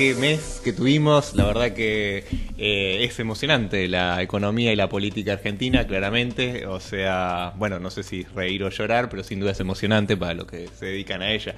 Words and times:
qué 0.00 0.14
mes 0.14 0.62
que 0.64 0.72
tuvimos. 0.72 1.34
La 1.34 1.44
verdad 1.44 1.74
que 1.74 2.24
eh, 2.56 3.04
es 3.04 3.20
emocionante 3.20 3.86
la 3.86 4.22
economía 4.22 4.72
y 4.72 4.76
la 4.76 4.88
política 4.88 5.34
argentina, 5.34 5.86
claramente. 5.86 6.64
O 6.64 6.80
sea, 6.80 7.52
bueno, 7.58 7.78
no 7.80 7.90
sé 7.90 8.02
si 8.02 8.22
reír 8.22 8.64
o 8.64 8.70
llorar, 8.70 9.10
pero 9.10 9.22
sin 9.22 9.40
duda 9.40 9.50
es 9.50 9.60
emocionante 9.60 10.16
para 10.16 10.32
los 10.32 10.46
que 10.46 10.68
se 10.68 10.86
dedican 10.86 11.20
a 11.20 11.30
ella. 11.30 11.54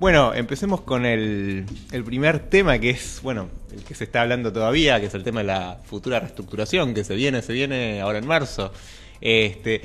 Bueno, 0.00 0.32
empecemos 0.32 0.80
con 0.80 1.04
el, 1.04 1.66
primer 2.06 2.38
tema 2.48 2.78
que 2.78 2.88
es, 2.88 3.20
bueno, 3.22 3.50
el 3.70 3.84
que 3.84 3.94
se 3.94 4.04
está 4.04 4.22
hablando 4.22 4.50
todavía, 4.50 4.98
que 4.98 5.06
es 5.06 5.14
el 5.14 5.22
tema 5.22 5.40
de 5.40 5.48
la 5.48 5.78
futura 5.84 6.20
reestructuración 6.20 6.94
que 6.94 7.04
se 7.04 7.14
viene, 7.14 7.42
se 7.42 7.52
viene 7.52 8.00
ahora 8.00 8.16
en 8.16 8.26
marzo. 8.26 8.72
Este, 9.20 9.82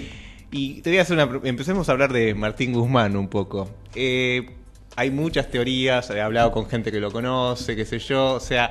y 0.51 0.81
te 0.83 0.89
voy 0.91 0.99
a 0.99 1.01
hacer 1.01 1.17
una. 1.17 1.41
Empecemos 1.43 1.89
a 1.89 1.91
hablar 1.91 2.13
de 2.13 2.33
Martín 2.33 2.71
Guzmán 2.71 3.17
un 3.17 3.27
poco. 3.27 3.69
Eh, 3.93 4.51
hay 4.99 5.11
muchas 5.11 5.47
teorías, 5.47 6.09
he 6.09 6.19
hablado 6.19 6.51
con 6.51 6.69
gente 6.69 6.91
que 6.91 6.99
lo 6.99 7.09
conoce, 7.09 7.73
qué 7.73 7.85
sé 7.85 7.99
yo, 7.99 8.33
o 8.33 8.39
sea, 8.41 8.69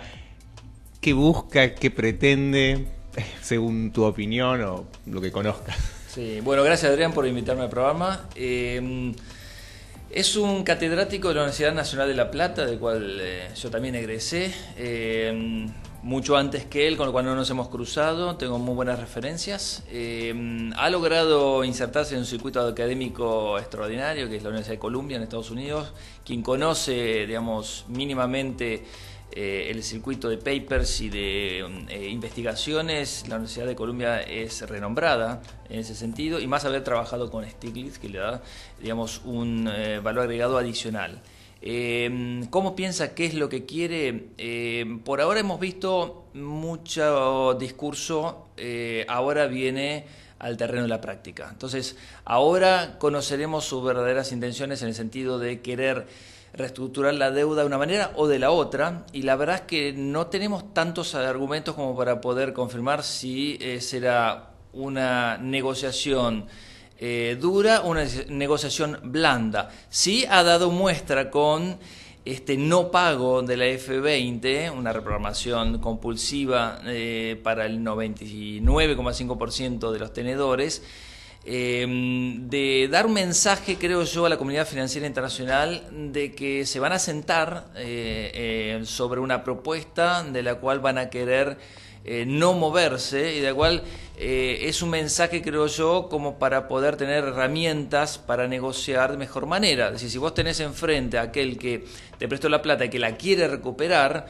¿qué 1.00 1.14
busca, 1.14 1.74
qué 1.74 1.91
pretende, 1.91 2.84
según 3.41 3.92
tu 3.92 4.05
opinión 4.05 4.60
o 4.60 4.84
lo 5.06 5.22
que 5.22 5.33
conozcas? 5.33 5.74
Sí, 6.06 6.41
bueno, 6.42 6.62
gracias 6.62 6.92
Adrián 6.92 7.12
por 7.14 7.27
invitarme 7.27 7.62
al 7.62 7.70
programa. 7.70 8.28
Eh, 8.34 9.14
es 10.10 10.36
un 10.36 10.64
catedrático 10.64 11.28
de 11.28 11.36
la 11.36 11.41
Universidad 11.42 11.72
Nacional 11.72 12.09
de 12.09 12.14
La 12.14 12.30
Plata, 12.30 12.66
del 12.66 12.78
cual 12.78 13.19
eh, 13.22 13.48
yo 13.55 13.70
también 13.70 13.95
egresé, 13.95 14.52
eh, 14.77 15.66
mucho 16.08 16.38
antes 16.38 16.64
que 16.64 16.88
él, 16.88 16.96
con 16.96 17.04
lo 17.04 17.12
cual 17.12 17.26
no 17.26 17.34
nos 17.34 17.50
hemos 17.50 17.68
cruzado, 17.68 18.36
tengo 18.36 18.58
muy 18.58 18.74
buenas 18.74 18.98
referencias. 18.98 19.84
Eh, 19.90 20.70
ha 20.74 20.88
logrado 20.88 21.64
insertarse 21.64 22.14
en 22.14 22.20
un 22.20 22.26
circuito 22.26 22.66
académico 22.66 23.58
extraordinario, 23.58 24.26
que 24.26 24.36
es 24.36 24.42
la 24.42 24.48
Universidad 24.48 24.76
de 24.76 24.78
Columbia 24.78 25.18
en 25.18 25.24
Estados 25.24 25.50
Unidos. 25.50 25.92
Quien 26.24 26.41
conoce, 26.41 27.27
digamos, 27.27 27.84
mínimamente 27.88 28.86
eh, 29.33 29.68
el 29.70 29.83
circuito 29.83 30.30
de 30.30 30.38
papers 30.38 31.02
y 31.02 31.10
de 31.10 31.58
eh, 31.91 32.08
investigaciones, 32.08 33.28
la 33.28 33.34
Universidad 33.34 33.66
de 33.66 33.77
Columbia 33.77 34.22
es 34.22 34.66
renombrada 34.66 35.42
en 35.68 35.80
ese 35.80 35.94
sentido 35.94 36.40
y 36.40 36.46
más 36.46 36.64
haber 36.64 36.83
trabajado 36.84 37.30
con 37.30 37.46
Stiglitz 37.46 37.98
que 37.98 38.08
le 38.08 38.20
da, 38.20 38.40
digamos, 38.80 39.20
un 39.27 39.70
valor 40.02 40.22
agregado 40.22 40.56
adicional. 40.56 41.20
¿Cómo 42.51 42.77
piensa 42.77 43.14
qué 43.14 43.27
es 43.27 43.34
lo 43.34 43.48
que 43.48 43.67
quiere? 43.67 44.28
por 45.05 45.20
ahora 45.20 45.41
hemos 45.41 45.59
visto 45.59 46.27
mucho 46.34 47.55
discurso, 47.55 48.48
ahora 49.09 49.47
viene 49.47 50.06
al 50.39 50.56
terreno 50.56 50.83
de 50.83 50.89
la 50.89 51.01
práctica. 51.01 51.48
Entonces, 51.51 51.97
ahora 52.25 52.97
conoceremos 52.98 53.64
sus 53.64 53.84
verdaderas 53.84 54.33
intenciones 54.33 54.83
en 54.83 54.89
el 54.89 54.95
sentido 54.95 55.39
de 55.39 55.61
querer 55.61 56.06
reestructurar 56.55 57.14
la 57.14 57.31
deuda 57.31 57.62
de 57.62 57.67
una 57.67 57.79
manera 57.79 58.12
o 58.17 58.27
de 58.27 58.39
la 58.39 58.51
otra 58.51 59.05
y 59.12 59.23
la 59.23 59.36
verdad 59.36 59.56
es 59.56 59.62
que 59.62 59.92
no 59.92 60.29
tenemos 60.29 60.73
tantos 60.73 61.14
argumentos 61.14 61.75
como 61.75 61.97
para 61.97 62.20
poder 62.20 62.53
confirmar 62.53 63.03
si 63.03 63.59
eh, 63.61 63.81
será 63.81 64.51
una 64.73 65.36
negociación 65.39 66.47
eh, 66.98 67.36
dura 67.41 67.80
una 67.82 68.04
negociación 68.28 68.98
blanda. 69.04 69.70
Sí 69.88 70.27
ha 70.28 70.42
dado 70.42 70.70
muestra 70.70 71.30
con 71.30 71.78
este 72.24 72.56
no 72.56 72.90
pago 72.90 73.42
de 73.42 73.56
la 73.56 73.66
F20, 73.66 74.77
una 74.77 74.92
reprogramación 74.92 75.78
compulsiva 75.78 76.80
eh, 76.84 77.40
para 77.42 77.66
el 77.66 77.78
99,5% 77.80 79.92
de 79.92 79.98
los 79.98 80.12
tenedores, 80.12 80.82
Em, 81.50 82.50
de 82.50 82.88
dar 82.90 83.06
un 83.06 83.14
mensaje, 83.14 83.78
creo 83.78 84.02
yo, 84.02 84.27
a 84.27 84.28
la 84.28 84.36
comunidad 84.36 84.66
financiera 84.66 85.06
internacional 85.06 85.83
de 86.12 86.34
que 86.34 86.66
se 86.66 86.78
van 86.78 86.92
a 86.92 86.98
sentar 86.98 87.68
eh, 87.77 88.83
sobre 88.84 89.20
una 89.20 89.44
propuesta 89.44 90.24
de 90.24 90.42
la 90.42 90.56
cual 90.56 90.80
van 90.80 90.98
a 90.98 91.08
querer 91.08 91.56
eh, 92.05 92.25
no 92.27 92.55
moverse 92.55 93.35
y 93.35 93.41
de 93.41 93.53
cual 93.53 93.83
es 94.20 94.83
un 94.83 94.91
mensaje, 94.91 95.42
creo 95.42 95.69
yo, 95.69 96.09
como 96.11 96.41
para 96.41 96.67
poder 96.67 96.97
tener 96.97 97.23
herramientas 97.23 98.19
para 98.19 98.48
negociar 98.48 99.13
de 99.13 99.17
mejor 99.17 99.47
manera. 99.47 99.86
Es 99.86 99.92
decir, 99.92 100.11
si 100.11 100.19
vos 100.19 100.35
tenés 100.35 100.59
enfrente 100.59 101.19
a 101.19 101.23
aquel 101.23 101.57
que 101.57 101.85
te 102.19 102.27
prestó 102.27 102.48
la 102.48 102.61
plata 102.61 102.85
y 102.85 102.91
que 102.91 102.98
la 102.98 103.17
quiere 103.17 103.47
recuperar, 103.47 104.27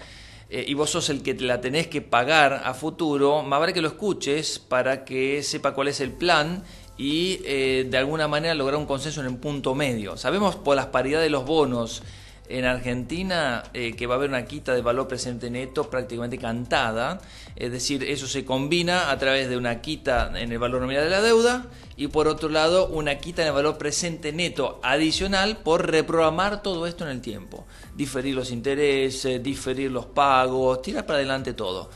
y 0.50 0.74
vos 0.74 0.90
sos 0.90 1.08
el 1.08 1.22
que 1.22 1.32
la 1.34 1.62
tenés 1.62 1.86
que 1.86 2.02
pagar 2.02 2.60
a 2.66 2.74
futuro, 2.74 3.42
más 3.42 3.60
vale 3.60 3.72
que 3.72 3.80
lo 3.80 3.88
escuches 3.88 4.58
para 4.58 5.06
que 5.06 5.42
sepa 5.42 5.72
cuál 5.72 5.88
es 5.88 6.00
el 6.00 6.12
plan 6.12 6.62
y 6.98 7.40
eh, 7.44 7.86
de 7.88 7.96
alguna 7.96 8.28
manera 8.28 8.54
lograr 8.54 8.78
un 8.78 8.86
consenso 8.86 9.20
en 9.20 9.28
el 9.28 9.36
punto 9.36 9.74
medio. 9.74 10.16
Sabemos 10.16 10.56
por 10.56 10.76
las 10.76 10.86
paridades 10.86 11.26
de 11.26 11.30
los 11.30 11.46
bonos 11.46 12.02
en 12.48 12.64
Argentina 12.64 13.62
eh, 13.72 13.94
que 13.94 14.06
va 14.06 14.14
a 14.14 14.18
haber 14.18 14.30
una 14.30 14.44
quita 14.44 14.74
de 14.74 14.82
valor 14.82 15.06
presente 15.06 15.48
neto 15.48 15.88
prácticamente 15.88 16.38
cantada, 16.38 17.20
es 17.58 17.72
decir, 17.72 18.04
eso 18.04 18.28
se 18.28 18.44
combina 18.44 19.10
a 19.10 19.18
través 19.18 19.48
de 19.48 19.56
una 19.56 19.80
quita 19.80 20.32
en 20.36 20.52
el 20.52 20.58
valor 20.60 20.80
nominal 20.80 21.02
de 21.02 21.10
la 21.10 21.20
deuda 21.20 21.66
y 21.96 22.06
por 22.06 22.28
otro 22.28 22.48
lado 22.48 22.86
una 22.86 23.18
quita 23.18 23.42
en 23.42 23.48
el 23.48 23.54
valor 23.54 23.78
presente 23.78 24.32
neto 24.32 24.78
adicional 24.84 25.58
por 25.58 25.90
reprogramar 25.90 26.62
todo 26.62 26.86
esto 26.86 27.02
en 27.04 27.10
el 27.10 27.20
tiempo, 27.20 27.66
diferir 27.96 28.36
los 28.36 28.52
intereses, 28.52 29.42
diferir 29.42 29.90
los 29.90 30.06
pagos, 30.06 30.82
tirar 30.82 31.04
para 31.04 31.18
adelante 31.18 31.52
todo. 31.52 31.90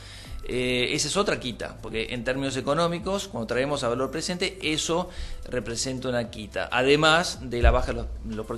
Eh, 0.45 0.89
esa 0.91 1.07
es 1.07 1.15
otra 1.15 1.39
quita, 1.39 1.77
porque 1.81 2.07
en 2.09 2.23
términos 2.23 2.57
económicos, 2.57 3.29
cuando 3.29 3.47
traemos 3.47 3.83
a 3.83 3.87
valor 3.87 4.11
presente, 4.11 4.59
eso 4.61 5.09
representa 5.49 6.09
una 6.09 6.29
quita, 6.29 6.69
además 6.71 7.49
de 7.49 7.61
la 7.61 7.71
baja 7.71 7.93
de 7.93 8.05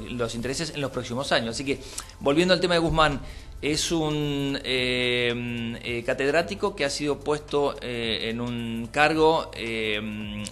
los, 0.10 0.36
intereses 0.36 0.72
en 0.74 0.82
los 0.82 0.92
próximos 0.92 1.32
años. 1.32 1.52
Así 1.52 1.64
que, 1.64 1.80
volviendo 2.20 2.54
al 2.54 2.60
tema 2.60 2.74
de 2.74 2.80
Guzmán, 2.80 3.22
es 3.62 3.92
un 3.92 4.60
eh, 4.64 5.80
eh, 5.84 6.04
catedrático 6.04 6.76
que 6.76 6.86
ha 6.86 6.90
sido 6.90 7.20
puesto 7.20 7.76
en 7.82 8.42
un 8.42 8.90
cargo 8.92 9.50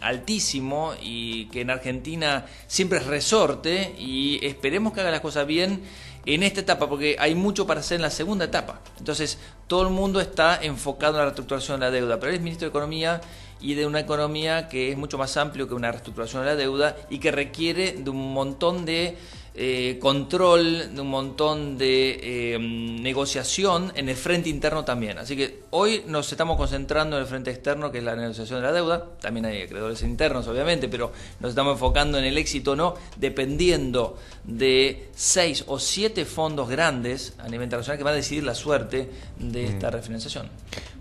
altísimo 0.01 0.93
y 1.01 1.45
que 1.47 1.61
en 1.61 1.69
Argentina 1.69 2.45
siempre 2.67 2.99
es 2.99 3.05
resorte 3.05 3.93
y 3.99 4.39
esperemos 4.45 4.93
que 4.93 5.01
haga 5.01 5.11
las 5.11 5.21
cosas 5.21 5.45
bien 5.45 5.81
en 6.25 6.43
esta 6.43 6.61
etapa, 6.61 6.87
porque 6.87 7.15
hay 7.19 7.35
mucho 7.35 7.67
para 7.67 7.81
hacer 7.81 7.95
en 7.95 8.01
la 8.01 8.09
segunda 8.09 8.45
etapa. 8.45 8.79
Entonces, 8.97 9.37
todo 9.67 9.83
el 9.83 9.89
mundo 9.89 10.21
está 10.21 10.59
enfocado 10.61 11.13
en 11.13 11.19
la 11.19 11.25
reestructuración 11.25 11.79
de 11.79 11.85
la 11.87 11.91
deuda, 11.91 12.19
pero 12.19 12.29
él 12.29 12.37
es 12.37 12.41
ministro 12.41 12.65
de 12.65 12.69
Economía 12.69 13.21
y 13.59 13.75
de 13.75 13.85
una 13.85 14.01
economía 14.01 14.67
que 14.67 14.91
es 14.91 14.97
mucho 14.97 15.17
más 15.17 15.37
amplio 15.37 15.67
que 15.67 15.73
una 15.73 15.91
reestructuración 15.91 16.43
de 16.43 16.49
la 16.49 16.55
deuda 16.55 16.97
y 17.09 17.19
que 17.19 17.31
requiere 17.31 17.93
de 17.93 18.09
un 18.09 18.33
montón 18.33 18.85
de 18.85 19.17
eh, 19.55 19.99
control, 20.01 20.95
de 20.95 21.01
un 21.01 21.09
montón 21.09 21.77
de 21.77 22.19
eh, 22.55 22.57
negociación 22.59 23.91
en 23.95 24.09
el 24.09 24.15
frente 24.15 24.49
interno 24.49 24.83
también. 24.83 25.19
Así 25.19 25.35
que 25.37 25.61
hoy 25.69 26.03
nos 26.07 26.31
estamos 26.31 26.57
concentrando 26.57 27.17
en 27.17 27.21
el 27.21 27.27
frente 27.27 27.51
externo, 27.51 27.91
que 27.91 27.99
es 27.99 28.03
la 28.03 28.15
negociación 28.15 28.61
de 28.61 28.67
la 28.67 28.73
deuda. 28.73 29.05
También 29.21 29.45
hay 29.45 29.61
acreedores 29.61 30.01
internos, 30.01 30.47
obviamente, 30.47 30.89
pero 30.89 31.11
nos 31.39 31.49
estamos 31.49 31.73
enfocando 31.73 32.17
en 32.17 32.25
el 32.25 32.37
éxito 32.37 32.75
no, 32.75 32.95
dependiendo 33.17 34.17
de 34.43 35.09
seis 35.13 35.63
o 35.67 35.77
siete 35.77 36.25
fondos 36.25 36.67
grandes 36.67 37.35
a 37.37 37.47
nivel 37.47 37.65
internacional 37.65 37.97
que 37.99 38.03
van 38.03 38.13
a 38.13 38.17
decidir 38.17 38.43
la 38.43 38.55
suerte 38.55 39.09
de 39.37 39.65
esta 39.65 39.89
mm. 39.89 39.93
refinanciación. 39.93 40.49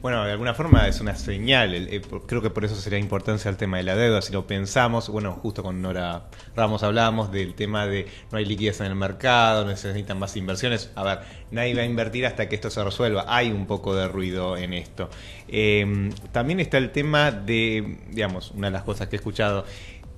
Bueno, 0.02 0.24
de 0.24 0.32
alguna 0.32 0.52
forma 0.52 0.88
es 0.88 1.00
una 1.00 1.14
señal. 1.14 1.76
Eh, 1.76 2.02
creo 2.26 2.42
que 2.42 2.50
por 2.50 2.64
eso 2.64 2.74
sería 2.74 2.98
importancia 2.98 3.48
el 3.48 3.56
tema 3.56 3.76
de 3.76 3.84
la 3.84 3.94
deuda. 3.94 4.20
Si 4.20 4.32
lo 4.32 4.48
pensamos, 4.48 5.08
bueno, 5.08 5.30
justo 5.34 5.62
con 5.62 5.80
Nora 5.80 6.24
Ramos 6.56 6.82
hablábamos 6.82 7.30
del 7.30 7.54
tema 7.54 7.86
de 7.86 8.08
no 8.32 8.38
hay 8.38 8.44
liquidez 8.44 8.80
en 8.80 8.86
el 8.86 8.96
mercado, 8.96 9.64
necesitan 9.64 10.18
más 10.18 10.36
inversiones. 10.36 10.90
A 10.96 11.04
ver, 11.04 11.20
nadie 11.52 11.76
va 11.76 11.82
a 11.82 11.84
invertir 11.84 12.26
hasta 12.26 12.48
que 12.48 12.56
esto 12.56 12.68
se 12.68 12.82
resuelva. 12.82 13.26
Hay 13.28 13.52
un 13.52 13.66
poco 13.66 13.94
de 13.94 14.08
ruido 14.08 14.56
en 14.56 14.72
esto. 14.72 15.08
Eh, 15.46 16.10
también 16.32 16.58
está 16.58 16.78
el 16.78 16.90
tema 16.90 17.30
de, 17.30 17.98
digamos, 18.10 18.50
una 18.50 18.66
de 18.66 18.72
las 18.72 18.82
cosas 18.82 19.06
que 19.06 19.14
he 19.14 19.18
escuchado. 19.18 19.64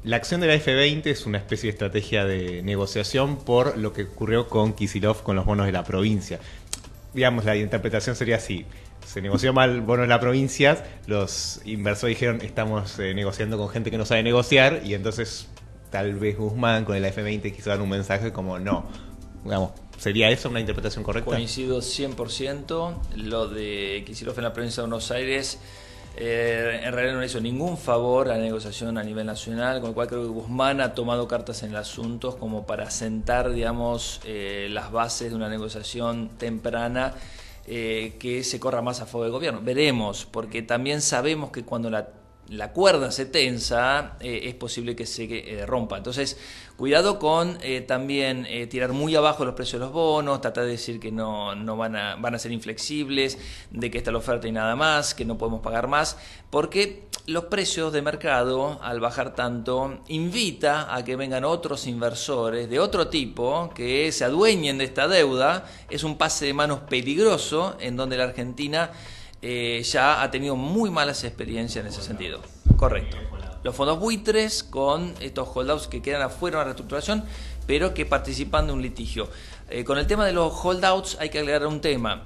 La 0.04 0.16
acción 0.16 0.42
de 0.42 0.46
la 0.46 0.54
F20 0.56 1.06
es 1.06 1.24
una 1.24 1.38
especie 1.38 1.68
de 1.68 1.70
estrategia 1.70 2.26
de 2.26 2.62
negociación 2.62 3.38
por 3.38 3.78
lo 3.78 3.94
que 3.94 4.02
ocurrió 4.02 4.48
con 4.48 4.74
Kisilov 4.74 5.22
con 5.22 5.34
los 5.34 5.46
bonos 5.46 5.64
de 5.64 5.72
la 5.72 5.82
provincia. 5.82 6.40
Digamos, 7.14 7.44
la 7.44 7.56
interpretación 7.56 8.16
sería 8.16 8.36
así 8.36 8.66
se 9.06 9.22
negoció 9.22 9.52
mal 9.52 9.80
bonos 9.80 10.04
de 10.04 10.08
la 10.08 10.20
provincia, 10.20 10.84
los 11.06 11.60
inversores 11.64 12.16
dijeron 12.16 12.40
estamos 12.42 12.98
eh, 12.98 13.14
negociando 13.14 13.58
con 13.58 13.68
gente 13.68 13.90
que 13.90 13.98
no 13.98 14.06
sabe 14.06 14.22
negociar 14.22 14.80
y 14.84 14.94
entonces 14.94 15.48
tal 15.90 16.14
vez 16.14 16.36
Guzmán 16.36 16.84
con 16.84 16.96
el 16.96 17.04
F20 17.04 17.54
quiso 17.54 17.70
dar 17.70 17.80
un 17.80 17.88
mensaje 17.88 18.32
como 18.32 18.58
no, 18.58 18.86
digamos, 19.44 19.72
¿sería 19.98 20.30
eso 20.30 20.48
una 20.48 20.60
interpretación 20.60 21.04
correcta? 21.04 21.30
Coincido 21.30 21.78
100%, 21.78 22.94
lo 23.16 23.48
de 23.48 24.02
Kicillof 24.06 24.38
en 24.38 24.44
la 24.44 24.52
provincia 24.52 24.82
de 24.82 24.88
Buenos 24.88 25.10
Aires 25.10 25.58
eh, 26.16 26.80
en 26.84 26.92
realidad 26.92 27.16
no 27.16 27.24
hizo 27.24 27.40
ningún 27.40 27.76
favor 27.76 28.28
a 28.28 28.36
la 28.36 28.42
negociación 28.42 28.98
a 28.98 29.02
nivel 29.02 29.26
nacional, 29.26 29.80
con 29.80 29.90
lo 29.90 29.94
cual 29.94 30.06
creo 30.06 30.22
que 30.22 30.28
Guzmán 30.28 30.80
ha 30.80 30.94
tomado 30.94 31.26
cartas 31.26 31.62
en 31.64 31.70
el 31.70 31.76
asunto 31.76 32.36
como 32.38 32.66
para 32.66 32.90
sentar, 32.90 33.50
digamos, 33.50 34.20
eh, 34.24 34.68
las 34.70 34.92
bases 34.92 35.30
de 35.30 35.36
una 35.36 35.48
negociación 35.48 36.30
temprana 36.38 37.14
eh, 37.66 38.14
que 38.20 38.44
se 38.44 38.60
corra 38.60 38.80
más 38.80 39.00
a 39.00 39.06
favor 39.06 39.24
del 39.26 39.32
gobierno. 39.32 39.60
Veremos, 39.62 40.26
porque 40.30 40.62
también 40.62 41.00
sabemos 41.00 41.50
que 41.50 41.64
cuando 41.64 41.90
la 41.90 42.08
la 42.48 42.72
cuerda 42.72 43.10
se 43.10 43.26
tensa, 43.26 44.16
eh, 44.20 44.42
es 44.44 44.54
posible 44.54 44.94
que 44.94 45.06
se 45.06 45.24
eh, 45.24 45.66
rompa. 45.66 45.96
Entonces, 45.96 46.38
cuidado 46.76 47.18
con 47.18 47.58
eh, 47.62 47.80
también 47.80 48.46
tirar 48.68 48.92
muy 48.92 49.14
abajo 49.14 49.44
los 49.44 49.54
precios 49.54 49.80
de 49.80 49.86
los 49.86 49.92
bonos, 49.92 50.40
tratar 50.40 50.64
de 50.64 50.70
decir 50.70 51.00
que 51.00 51.12
no, 51.12 51.54
no 51.54 51.76
van, 51.76 51.96
a, 51.96 52.16
van 52.16 52.34
a 52.34 52.38
ser 52.38 52.52
inflexibles, 52.52 53.38
de 53.70 53.90
que 53.90 53.98
está 53.98 54.10
la 54.12 54.18
oferta 54.18 54.48
y 54.48 54.52
nada 54.52 54.76
más, 54.76 55.14
que 55.14 55.24
no 55.24 55.38
podemos 55.38 55.60
pagar 55.60 55.86
más, 55.88 56.18
porque 56.50 57.08
los 57.26 57.44
precios 57.44 57.90
de 57.92 58.02
mercado, 58.02 58.78
al 58.82 59.00
bajar 59.00 59.34
tanto, 59.34 60.00
invita 60.08 60.94
a 60.94 61.02
que 61.04 61.16
vengan 61.16 61.44
otros 61.44 61.86
inversores 61.86 62.68
de 62.68 62.78
otro 62.78 63.08
tipo 63.08 63.70
que 63.74 64.12
se 64.12 64.24
adueñen 64.24 64.76
de 64.76 64.84
esta 64.84 65.08
deuda. 65.08 65.64
Es 65.88 66.04
un 66.04 66.18
pase 66.18 66.44
de 66.44 66.52
manos 66.52 66.80
peligroso 66.80 67.76
en 67.80 67.96
donde 67.96 68.18
la 68.18 68.24
Argentina 68.24 68.90
eh, 69.46 69.82
ya 69.82 70.22
ha 70.22 70.30
tenido 70.30 70.56
muy 70.56 70.90
malas 70.90 71.22
experiencias 71.22 71.84
en 71.84 71.92
ese 71.92 72.00
sentido. 72.00 72.40
Correcto. 72.78 73.18
Los 73.62 73.76
fondos 73.76 73.98
buitres 73.98 74.64
con 74.64 75.12
estos 75.20 75.46
holdouts 75.54 75.86
que 75.86 76.00
quedan 76.00 76.22
afuera 76.22 76.56
de 76.56 76.60
la 76.60 76.64
reestructuración, 76.64 77.24
pero 77.66 77.92
que 77.92 78.06
participan 78.06 78.66
de 78.66 78.72
un 78.72 78.80
litigio. 78.80 79.28
Eh, 79.68 79.84
con 79.84 79.98
el 79.98 80.06
tema 80.06 80.24
de 80.24 80.32
los 80.32 80.50
holdouts 80.64 81.18
hay 81.20 81.28
que 81.28 81.40
agregar 81.40 81.66
un 81.66 81.82
tema. 81.82 82.22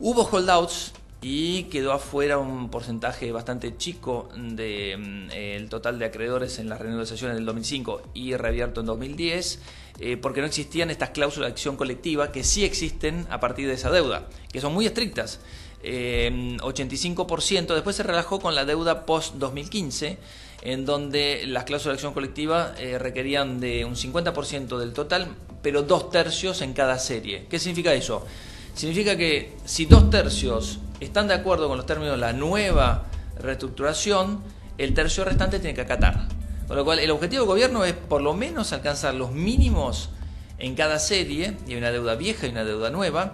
Hubo 0.00 0.24
holdouts 0.24 0.92
y 1.22 1.64
quedó 1.64 1.92
afuera 1.92 2.38
un 2.38 2.68
porcentaje 2.68 3.30
bastante 3.30 3.76
chico 3.76 4.28
del 4.34 4.56
de, 4.56 5.60
mm, 5.62 5.68
total 5.68 6.00
de 6.00 6.06
acreedores 6.06 6.58
en 6.58 6.68
las 6.68 6.80
renegociaciones 6.80 7.36
del 7.36 7.46
2005 7.46 8.02
y 8.12 8.34
reabierto 8.34 8.80
en 8.80 8.86
2010, 8.86 9.60
eh, 10.00 10.16
porque 10.16 10.40
no 10.40 10.48
existían 10.48 10.90
estas 10.90 11.10
cláusulas 11.10 11.48
de 11.48 11.52
acción 11.52 11.76
colectiva 11.76 12.32
que 12.32 12.42
sí 12.42 12.64
existen 12.64 13.28
a 13.30 13.38
partir 13.38 13.68
de 13.68 13.74
esa 13.74 13.90
deuda, 13.90 14.28
que 14.52 14.60
son 14.60 14.74
muy 14.74 14.86
estrictas 14.86 15.38
eh, 15.82 16.56
85%. 16.60 17.74
Después 17.74 17.96
se 17.96 18.02
relajó 18.02 18.40
con 18.40 18.54
la 18.54 18.64
deuda 18.64 19.06
post-2015, 19.06 20.16
en 20.62 20.84
donde 20.84 21.44
las 21.46 21.64
cláusulas 21.64 21.94
de 21.94 21.96
acción 21.96 22.12
colectiva 22.12 22.74
eh, 22.78 22.98
requerían 22.98 23.60
de 23.60 23.84
un 23.84 23.94
50% 23.94 24.78
del 24.78 24.92
total, 24.92 25.28
pero 25.62 25.82
dos 25.82 26.10
tercios 26.10 26.62
en 26.62 26.72
cada 26.72 26.98
serie. 26.98 27.46
¿Qué 27.48 27.58
significa 27.58 27.94
eso? 27.94 28.26
Significa 28.74 29.16
que 29.16 29.56
si 29.64 29.86
dos 29.86 30.10
tercios 30.10 30.78
están 31.00 31.28
de 31.28 31.34
acuerdo 31.34 31.68
con 31.68 31.76
los 31.76 31.86
términos 31.86 32.14
de 32.14 32.20
la 32.20 32.32
nueva 32.32 33.06
reestructuración, 33.38 34.40
el 34.78 34.94
tercio 34.94 35.24
restante 35.24 35.58
tiene 35.58 35.74
que 35.74 35.80
acatar. 35.82 36.28
Con 36.66 36.76
lo 36.76 36.84
cual, 36.84 37.00
el 37.00 37.10
objetivo 37.10 37.42
del 37.42 37.48
gobierno 37.48 37.84
es 37.84 37.94
por 37.94 38.22
lo 38.22 38.32
menos 38.32 38.72
alcanzar 38.72 39.14
los 39.14 39.32
mínimos 39.32 40.10
en 40.58 40.74
cada 40.74 40.98
serie, 40.98 41.56
y 41.66 41.72
hay 41.72 41.78
una 41.78 41.90
deuda 41.90 42.14
vieja 42.14 42.46
y 42.46 42.50
una 42.50 42.64
deuda 42.64 42.90
nueva, 42.90 43.32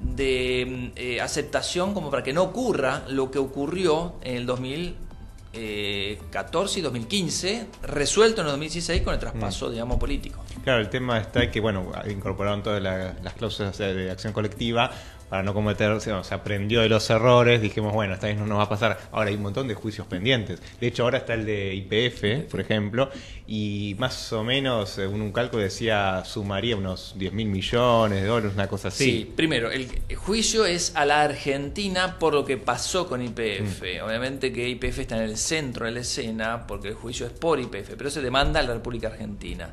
de 0.00 0.92
eh, 0.96 1.20
aceptación 1.20 1.94
como 1.94 2.10
para 2.10 2.22
que 2.22 2.32
no 2.32 2.42
ocurra 2.42 3.04
lo 3.08 3.30
que 3.30 3.38
ocurrió 3.38 4.14
en 4.22 4.36
el 4.36 4.46
2014 4.46 6.78
y 6.78 6.82
2015, 6.82 7.66
resuelto 7.82 8.40
en 8.42 8.46
el 8.46 8.52
2016 8.52 9.02
con 9.02 9.14
el 9.14 9.20
traspaso, 9.20 9.68
mm. 9.68 9.72
digamos, 9.72 9.98
político. 9.98 10.44
Claro, 10.64 10.80
el 10.80 10.90
tema 10.90 11.18
está 11.18 11.50
que, 11.50 11.60
bueno, 11.60 11.90
incorporaron 12.10 12.62
todas 12.62 12.82
las 12.82 13.34
cláusulas 13.34 13.78
de 13.78 14.10
acción 14.10 14.32
colectiva, 14.32 14.90
para 15.28 15.42
no 15.42 15.54
cometer, 15.54 16.00
se 16.00 16.34
aprendió 16.34 16.80
de 16.80 16.88
los 16.88 17.08
errores, 17.10 17.60
dijimos, 17.60 17.92
bueno, 17.92 18.14
esta 18.14 18.28
vez 18.28 18.36
no 18.36 18.46
nos 18.46 18.58
va 18.58 18.64
a 18.64 18.68
pasar. 18.68 18.98
Ahora 19.12 19.30
hay 19.30 19.36
un 19.36 19.42
montón 19.42 19.68
de 19.68 19.74
juicios 19.74 20.06
pendientes. 20.06 20.60
De 20.80 20.86
hecho, 20.86 21.02
ahora 21.02 21.18
está 21.18 21.34
el 21.34 21.44
de 21.44 21.74
IPF, 21.74 22.50
por 22.50 22.60
ejemplo, 22.60 23.10
y 23.46 23.96
más 23.98 24.32
o 24.32 24.44
menos, 24.44 24.90
según 24.90 25.22
un 25.22 25.32
cálculo, 25.32 25.62
decía, 25.62 26.22
sumaría 26.24 26.76
unos 26.76 27.14
10 27.16 27.32
mil 27.32 27.48
millones 27.48 28.22
de 28.22 28.26
dólares, 28.26 28.52
una 28.54 28.68
cosa 28.68 28.88
así. 28.88 29.04
Sí, 29.04 29.32
primero, 29.34 29.70
el 29.70 29.88
juicio 30.16 30.66
es 30.66 30.94
a 30.94 31.04
la 31.04 31.22
Argentina 31.22 32.18
por 32.18 32.34
lo 32.34 32.44
que 32.44 32.56
pasó 32.56 33.06
con 33.06 33.22
IPF. 33.22 33.82
Mm. 33.82 34.04
Obviamente 34.04 34.52
que 34.52 34.68
IPF 34.68 35.00
está 35.00 35.16
en 35.16 35.24
el 35.24 35.36
centro 35.36 35.86
de 35.86 35.92
la 35.92 36.00
escena, 36.00 36.66
porque 36.66 36.88
el 36.88 36.94
juicio 36.94 37.26
es 37.26 37.32
por 37.32 37.60
IPF, 37.60 37.94
pero 37.96 38.10
se 38.10 38.20
demanda 38.20 38.60
a 38.60 38.62
la 38.62 38.74
República 38.74 39.08
Argentina. 39.08 39.70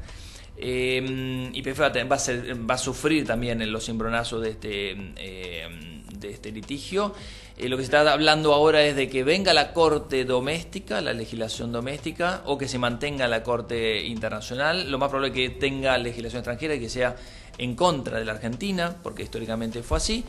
Eh, 0.65 1.51
YPF 1.51 1.81
va 1.81 1.87
a, 1.87 2.03
va 2.05 2.75
a, 2.75 2.77
sufrir 2.77 3.25
también 3.25 3.69
los 3.69 3.85
cimbronazos 3.85 4.41
de 4.41 4.51
este, 4.51 4.91
em, 4.91 6.03
de 6.07 6.29
este 6.29 6.53
litigio. 6.53 7.13
Eh, 7.57 7.67
lo 7.67 7.75
que 7.75 7.83
se 7.83 7.87
está 7.87 8.09
hablando 8.13 8.53
ahora 8.53 8.81
es 8.81 8.95
de 8.95 9.09
que 9.09 9.25
venga 9.25 9.53
la 9.53 9.73
corte 9.73 10.23
doméstica, 10.23 11.01
la 11.01 11.11
legislación 11.11 11.73
doméstica, 11.73 12.43
o 12.45 12.57
que 12.57 12.69
se 12.69 12.79
mantenga 12.79 13.27
la 13.27 13.43
corte 13.43 14.05
internacional. 14.05 14.89
Lo 14.89 14.97
más 14.99 15.09
probable 15.09 15.29
es 15.29 15.49
que 15.49 15.59
tenga 15.59 15.97
legislación 15.97 16.39
extranjera 16.39 16.75
y 16.75 16.79
que 16.79 16.89
sea 16.89 17.17
en 17.57 17.75
contra 17.75 18.17
de 18.17 18.23
la 18.23 18.31
Argentina, 18.31 18.95
porque 19.03 19.23
históricamente 19.23 19.83
fue 19.83 19.97
así. 19.97 20.23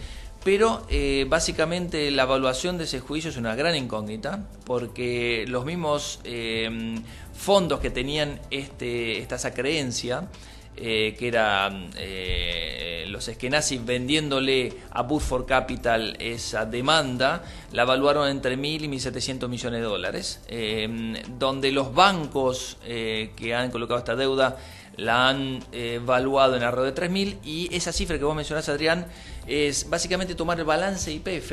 Pero 0.44 0.86
eh, 0.90 1.26
básicamente 1.28 2.10
la 2.10 2.24
evaluación 2.24 2.76
de 2.76 2.84
ese 2.84 3.00
juicio 3.00 3.30
es 3.30 3.36
una 3.38 3.54
gran 3.54 3.74
incógnita, 3.74 4.46
porque 4.64 5.46
los 5.48 5.64
mismos 5.64 6.20
em, 6.24 7.02
fondos 7.32 7.80
que 7.80 7.88
tenían 7.88 8.38
este, 8.50 9.18
esta 9.18 9.54
creencia, 9.54 10.28
eh, 10.76 11.14
que 11.16 11.28
eran 11.28 11.90
eh, 11.96 13.04
los 13.06 13.28
eskenazis 13.28 13.84
vendiéndole 13.86 14.72
a 14.90 15.02
Burford 15.02 15.46
Capital 15.46 16.16
esa 16.18 16.66
demanda, 16.66 17.44
la 17.70 17.82
evaluaron 17.82 18.28
entre 18.28 18.58
1.000 18.58 18.82
y 18.82 18.88
1.700 18.88 19.48
millones 19.48 19.80
de 19.80 19.86
dólares, 19.86 20.40
eh, 20.48 21.22
donde 21.38 21.70
los 21.70 21.94
bancos 21.94 22.78
que 22.84 23.54
han 23.54 23.70
colocado 23.70 24.00
esta 24.00 24.16
deuda 24.16 24.58
la 24.96 25.28
han 25.28 25.62
evaluado 25.70 26.56
en 26.56 26.64
alrededor 26.64 26.92
de 26.92 27.08
3.000 27.08 27.36
y 27.44 27.72
esa 27.72 27.92
cifra 27.92 28.18
que 28.18 28.24
vos 28.24 28.34
mencionás, 28.34 28.68
Adrián, 28.68 29.06
es 29.46 29.88
básicamente 29.88 30.34
tomar 30.34 30.58
el 30.58 30.64
balance 30.64 31.12
IPF 31.12 31.52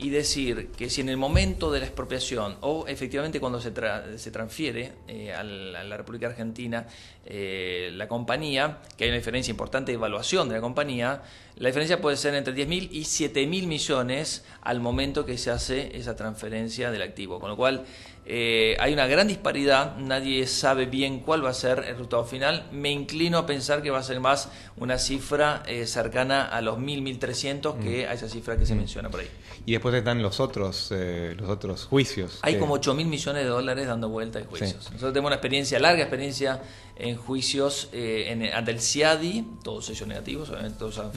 y 0.00 0.08
decir 0.08 0.68
que 0.76 0.88
si 0.88 1.02
en 1.02 1.10
el 1.10 1.18
momento 1.18 1.70
de 1.70 1.80
la 1.80 1.86
expropiación 1.86 2.56
o 2.62 2.86
efectivamente 2.86 3.38
cuando 3.38 3.60
se, 3.60 3.72
se 4.16 4.30
transfiere 4.30 4.92
eh, 5.06 5.32
a, 5.32 5.42
la, 5.44 5.96
República 5.96 6.28
Argentina 6.28 6.86
eh, 7.26 7.90
la 7.92 8.08
compañía, 8.08 8.78
que 8.96 9.04
hay 9.04 9.10
una 9.10 9.18
diferencia 9.18 9.50
importante 9.50 9.92
de 9.92 9.96
evaluación 9.96 10.48
de 10.48 10.54
la 10.54 10.62
compañía, 10.62 11.22
la 11.56 11.68
diferencia 11.68 12.00
puede 12.00 12.16
ser 12.16 12.34
entre 12.34 12.54
10.000 12.54 12.88
y 12.90 13.02
7.000 13.02 13.66
millones 13.66 14.44
al 14.62 14.80
momento 14.80 15.26
que 15.26 15.36
se 15.36 15.50
hace 15.50 15.94
esa 15.94 16.16
transferencia 16.16 16.90
del 16.90 17.02
activo. 17.02 17.38
Con 17.38 17.50
lo 17.50 17.56
cual 17.56 17.84
eh, 18.26 18.76
hay 18.78 18.92
una 18.92 19.06
gran 19.06 19.28
disparidad, 19.28 19.96
nadie 19.96 20.46
sabe 20.46 20.86
bien 20.86 21.20
cuál 21.20 21.44
va 21.44 21.50
a 21.50 21.54
ser 21.54 21.78
el 21.80 21.92
resultado 21.92 22.24
final. 22.24 22.68
Me 22.72 22.90
inclino 22.90 23.38
a 23.38 23.46
pensar 23.46 23.82
que 23.82 23.90
va 23.90 23.98
a 23.98 24.02
ser 24.02 24.20
más 24.20 24.50
una 24.76 24.98
cifra 24.98 25.62
cercana 25.84 26.44
a 26.44 26.60
los 26.60 26.78
1.000, 26.78 27.18
1.300 27.18 27.78
que 27.78 28.06
mm. 28.06 28.10
a 28.10 28.12
esa 28.12 28.28
cifra 28.28 28.56
que 28.56 28.66
se 28.66 28.74
mm. 28.74 28.78
menciona 28.78 29.10
por 29.10 29.20
ahí. 29.20 29.28
Y 29.66 29.72
después 29.72 29.94
están 29.94 30.22
los 30.22 30.40
otros, 30.40 30.88
eh, 30.90 31.34
los 31.38 31.48
otros 31.48 31.84
juicios. 31.84 32.38
Hay 32.42 32.58
como 32.58 32.74
8 32.74 32.94
mil 32.94 33.06
millones 33.06 33.42
de 33.42 33.48
dólares 33.48 33.86
dando 33.86 34.08
vuelta 34.08 34.38
en 34.38 34.46
juicios. 34.46 34.84
Nosotros 34.90 35.12
tenemos 35.12 35.28
una 35.28 35.36
experiencia, 35.36 35.78
larga 35.78 36.02
experiencia 36.02 36.62
en 37.02 37.16
juicios 37.16 37.88
eh, 37.92 38.52
ante 38.54 38.70
el 38.70 38.80
CIADI, 38.80 39.44
todos 39.62 39.88
ellos 39.90 40.06
negativos, 40.06 40.50
obviamente 40.50 40.78
todos 40.78 40.98
han, 40.98 41.12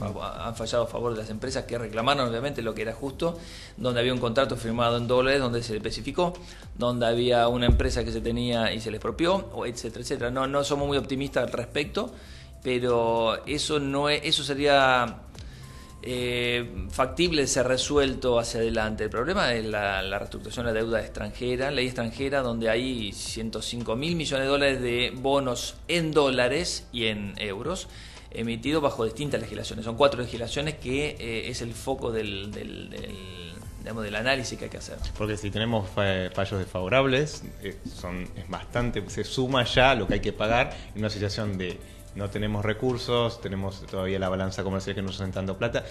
fallado 0.56 0.84
a 0.84 0.86
favor 0.86 1.12
de 1.12 1.20
las 1.20 1.30
empresas 1.30 1.64
que 1.64 1.78
reclamaron 1.78 2.28
obviamente 2.28 2.62
lo 2.62 2.74
que 2.74 2.82
era 2.82 2.92
justo, 2.92 3.38
donde 3.76 4.00
había 4.00 4.12
un 4.12 4.20
contrato 4.20 4.56
firmado 4.56 4.96
en 4.96 5.06
dólares, 5.06 5.40
donde 5.40 5.62
se 5.62 5.76
especificó, 5.76 6.34
donde 6.76 7.06
había 7.06 7.48
una 7.48 7.66
empresa 7.66 8.04
que 8.04 8.12
se 8.12 8.20
tenía 8.20 8.72
y 8.72 8.80
se 8.80 8.90
le 8.90 8.96
expropió, 8.96 9.50
etcétera, 9.66 10.02
etcétera. 10.02 10.30
No, 10.30 10.46
no 10.46 10.64
somos 10.64 10.88
muy 10.88 10.96
optimistas 10.96 11.44
al 11.44 11.52
respecto, 11.52 12.12
pero 12.62 13.44
eso 13.46 13.78
no 13.78 14.08
es, 14.08 14.22
eso 14.24 14.42
sería 14.42 15.18
eh, 16.06 16.86
factible 16.90 17.46
ser 17.46 17.66
resuelto 17.66 18.38
hacia 18.38 18.60
adelante. 18.60 19.04
El 19.04 19.10
problema 19.10 19.54
es 19.54 19.64
la, 19.64 20.02
reestructuración 20.18 20.66
de 20.66 20.72
la 20.72 20.78
deuda 20.78 21.00
extranjera, 21.00 21.70
ley 21.70 21.86
extranjera, 21.86 22.42
donde 22.42 22.68
hay 22.68 23.12
105 23.12 23.96
mil 23.96 24.14
millones 24.14 24.44
de 24.44 24.50
dólares 24.50 24.82
de 24.82 25.12
bonos 25.14 25.76
en 25.88 26.12
dólares 26.12 26.86
y 26.92 27.06
en 27.06 27.34
euros 27.38 27.88
emitidos 28.30 28.82
bajo 28.82 29.04
distintas 29.04 29.40
legislaciones. 29.40 29.84
Son 29.86 29.96
cuatro 29.96 30.20
legislaciones 30.20 30.74
que 30.74 31.16
eh, 31.18 31.48
es 31.48 31.62
el 31.62 31.72
foco 31.72 32.12
del, 32.12 32.50
del, 32.50 32.90
del 33.82 34.14
análisis 34.14 34.58
que 34.58 34.64
hay 34.64 34.70
que 34.70 34.78
hacer. 34.78 34.98
Porque 35.16 35.36
si 35.38 35.50
tenemos 35.50 35.88
fallos 35.88 36.58
desfavorables, 36.58 37.44
eh, 37.62 37.78
son, 37.94 38.28
es 38.36 38.48
bastante, 38.48 39.02
se 39.08 39.24
suma 39.24 39.64
ya 39.64 39.94
lo 39.94 40.06
que 40.06 40.14
hay 40.14 40.20
que 40.20 40.32
pagar 40.32 40.76
en 40.94 41.00
una 41.00 41.10
situación 41.10 41.56
de 41.56 41.78
no 42.14 42.30
tenemos 42.30 42.64
recursos, 42.64 43.40
tenemos 43.40 43.84
todavía 43.86 44.18
la 44.18 44.28
balanza 44.28 44.62
comercial 44.62 44.94
que 44.94 45.02
nos 45.02 45.20
hacen 45.20 45.32
tanto 45.32 45.56
plata. 45.58 45.84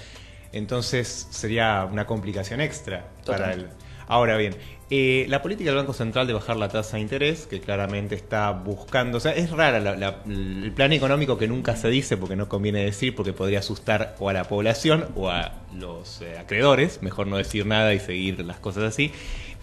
Entonces 0.52 1.28
sería 1.32 1.88
una 1.92 2.06
complicación 2.06 2.62
extra 2.62 3.06
para 3.26 3.54
el. 3.54 3.70
Ahora 4.08 4.38
bien, 4.38 4.56
eh, 4.90 5.26
la 5.30 5.42
política 5.42 5.70
del 5.70 5.78
Banco 5.78 5.94
Central 5.94 6.28
de 6.28 6.34
bajar 6.34 6.58
la 6.58 6.70
tasa 6.70 6.98
de 6.98 7.04
interés, 7.04 7.48
que 7.48 7.60
claramente 7.60 8.16
está 8.16 8.52
buscando, 8.52 9.18
o 9.18 9.22
sea, 9.22 9.32
es 9.34 9.50
rara 9.50 9.78
el 9.78 10.72
plan 10.76 10.94
económico 10.94 11.38
que 11.38 11.48
nunca 11.48 11.76
se 11.76 11.90
dice 11.90 12.18
porque 12.18 12.36
no 12.36 12.50
conviene 12.50 12.84
decir, 12.84 13.16
porque 13.16 13.34
podría 13.34 13.60
asustar 13.60 14.16
o 14.20 14.30
a 14.30 14.34
la 14.34 14.44
población 14.44 15.06
o 15.16 15.30
a 15.30 15.54
los 15.76 16.22
eh, 16.22 16.38
acreedores, 16.38 17.02
mejor 17.02 17.28
no 17.28 17.38
decir 17.38 17.66
nada 17.66 17.94
y 17.94 18.00
seguir 18.00 18.40
las 18.46 18.60
cosas 18.60 18.84
así 18.84 19.12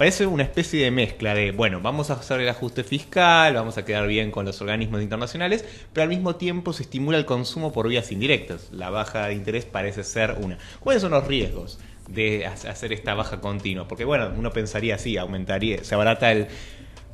parece 0.00 0.26
una 0.26 0.44
especie 0.44 0.82
de 0.82 0.90
mezcla 0.90 1.35
de, 1.35 1.52
bueno, 1.52 1.82
vamos 1.82 2.09
a 2.09 2.14
hacer 2.14 2.40
el 2.40 2.49
ajuste 2.49 2.85
fiscal, 2.85 3.52
vamos 3.52 3.76
a 3.76 3.85
quedar 3.85 4.06
bien 4.06 4.30
con 4.30 4.47
los 4.47 4.59
organismos 4.62 5.02
internacionales, 5.02 5.62
pero 5.92 6.04
al 6.04 6.09
mismo 6.09 6.37
tiempo 6.37 6.73
se 6.73 6.85
estimula 6.85 7.18
el 7.18 7.26
consumo 7.26 7.70
por 7.70 7.87
vías 7.87 8.11
indirectas. 8.11 8.70
La 8.73 8.88
baja 8.88 9.26
de 9.26 9.35
interés 9.35 9.66
parece 9.66 10.02
ser 10.02 10.38
una. 10.40 10.56
¿Cuáles 10.80 11.02
son 11.02 11.11
los 11.11 11.26
riesgos? 11.26 11.78
De 12.12 12.47
hacer 12.47 12.93
esta 12.93 13.14
baja 13.14 13.40
continua. 13.40 13.87
Porque 13.88 14.05
bueno, 14.05 14.31
uno 14.37 14.52
pensaría 14.52 14.97
así, 14.97 15.17
aumentaría, 15.17 15.83
se 15.85 15.95
abarata 15.95 16.33
el, 16.33 16.49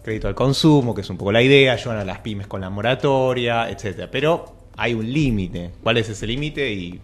crédito 0.07 0.29
al 0.29 0.37
consumo, 0.37 0.95
que 0.95 1.00
es 1.00 1.11
un 1.11 1.19
poco 1.19 1.33
la 1.33 1.43
idea, 1.43 1.73
ayudan 1.73 1.99
a 1.99 2.05
las 2.05 2.21
pymes 2.21 2.47
con 2.47 2.61
la 2.61 2.71
moratoria, 2.71 3.69
etcétera. 3.69 4.09
Pero 4.09 4.55
hay 4.76 4.95
un 4.95 5.12
límite. 5.12 5.73
¿Cuál 5.83 5.97
es 5.97 6.09
ese 6.09 6.29
límite? 6.29 6.73
Y 6.73 7.00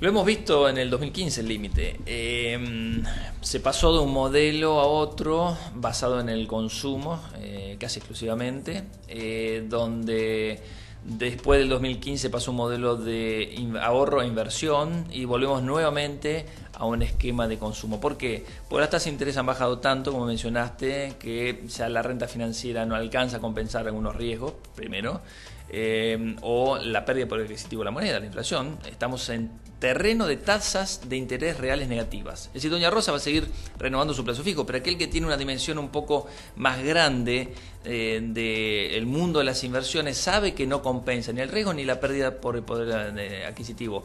lo 0.00 0.08
hemos 0.08 0.24
visto 0.24 0.68
en 0.68 0.78
el 0.78 0.90
2015 0.90 1.40
el 1.40 1.48
límite. 1.48 1.96
Em, 2.06 3.02
se 3.40 3.58
pasó 3.58 3.92
de 3.92 3.98
un 3.98 4.12
modelo 4.12 4.78
a 4.78 4.86
otro 4.86 5.58
basado 5.74 6.20
en 6.20 6.28
el 6.28 6.46
consumo, 6.46 7.20
eh, 7.40 7.76
casi 7.80 7.98
exclusivamente, 7.98 8.84
eh, 9.08 9.64
donde 9.68 10.60
después 11.04 11.60
del 11.60 11.68
2015 11.68 12.30
pasó 12.30 12.50
un 12.50 12.58
modelo 12.58 12.96
de 12.96 13.56
ahorro 13.80 14.22
e 14.22 14.26
inversión 14.26 15.06
y 15.10 15.24
volvemos 15.24 15.62
nuevamente 15.62 16.46
a 16.74 16.84
un 16.86 17.02
esquema 17.02 17.48
de 17.48 17.58
consumo. 17.58 18.00
¿Por 18.00 18.16
qué? 18.16 18.44
Porque 18.68 18.80
las 18.80 18.90
tasas 18.90 19.06
de 19.06 19.10
interés 19.12 19.36
han 19.36 19.46
bajado 19.46 19.78
tanto, 19.78 20.12
como 20.12 20.26
mencionaste, 20.26 21.14
que 21.18 21.64
ya 21.68 21.88
la 21.88 22.02
renta 22.02 22.28
financiera 22.28 22.86
no 22.86 22.94
alcanza 22.94 23.38
a 23.38 23.40
compensar 23.40 23.86
algunos 23.86 24.14
riesgos, 24.14 24.54
primero. 24.74 25.20
Eh, 25.70 26.36
o 26.40 26.78
la 26.78 27.04
pérdida 27.04 27.28
por 27.28 27.38
el 27.38 27.44
adquisitivo 27.44 27.82
de 27.82 27.86
la 27.86 27.90
moneda, 27.90 28.18
la 28.18 28.24
inflación, 28.24 28.78
estamos 28.90 29.28
en 29.28 29.50
terreno 29.78 30.26
de 30.26 30.38
tasas 30.38 31.08
de 31.08 31.16
interés 31.16 31.58
reales 31.58 31.88
negativas. 31.88 32.46
Es 32.46 32.54
decir, 32.54 32.70
Doña 32.70 32.88
Rosa 32.88 33.12
va 33.12 33.18
a 33.18 33.20
seguir 33.20 33.46
renovando 33.78 34.14
su 34.14 34.24
plazo 34.24 34.42
fijo, 34.42 34.64
pero 34.64 34.78
aquel 34.78 34.96
que 34.96 35.08
tiene 35.08 35.26
una 35.26 35.36
dimensión 35.36 35.78
un 35.78 35.90
poco 35.90 36.26
más 36.56 36.82
grande 36.82 37.52
eh, 37.84 38.20
del 38.22 39.04
mundo 39.04 39.40
de 39.40 39.44
las 39.44 39.62
inversiones 39.62 40.16
sabe 40.16 40.54
que 40.54 40.66
no 40.66 40.82
compensa 40.82 41.32
ni 41.32 41.42
el 41.42 41.50
riesgo 41.50 41.74
ni 41.74 41.84
la 41.84 42.00
pérdida 42.00 42.40
por 42.40 42.56
el 42.56 42.62
poder 42.62 43.14
eh, 43.18 43.44
adquisitivo. 43.44 44.04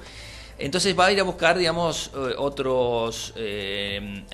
Entonces 0.60 0.98
va 0.98 1.08
a 1.08 1.12
ir 1.12 1.20
a 1.20 1.24
buscar, 1.24 1.58
digamos, 1.58 2.12
otros 2.38 3.34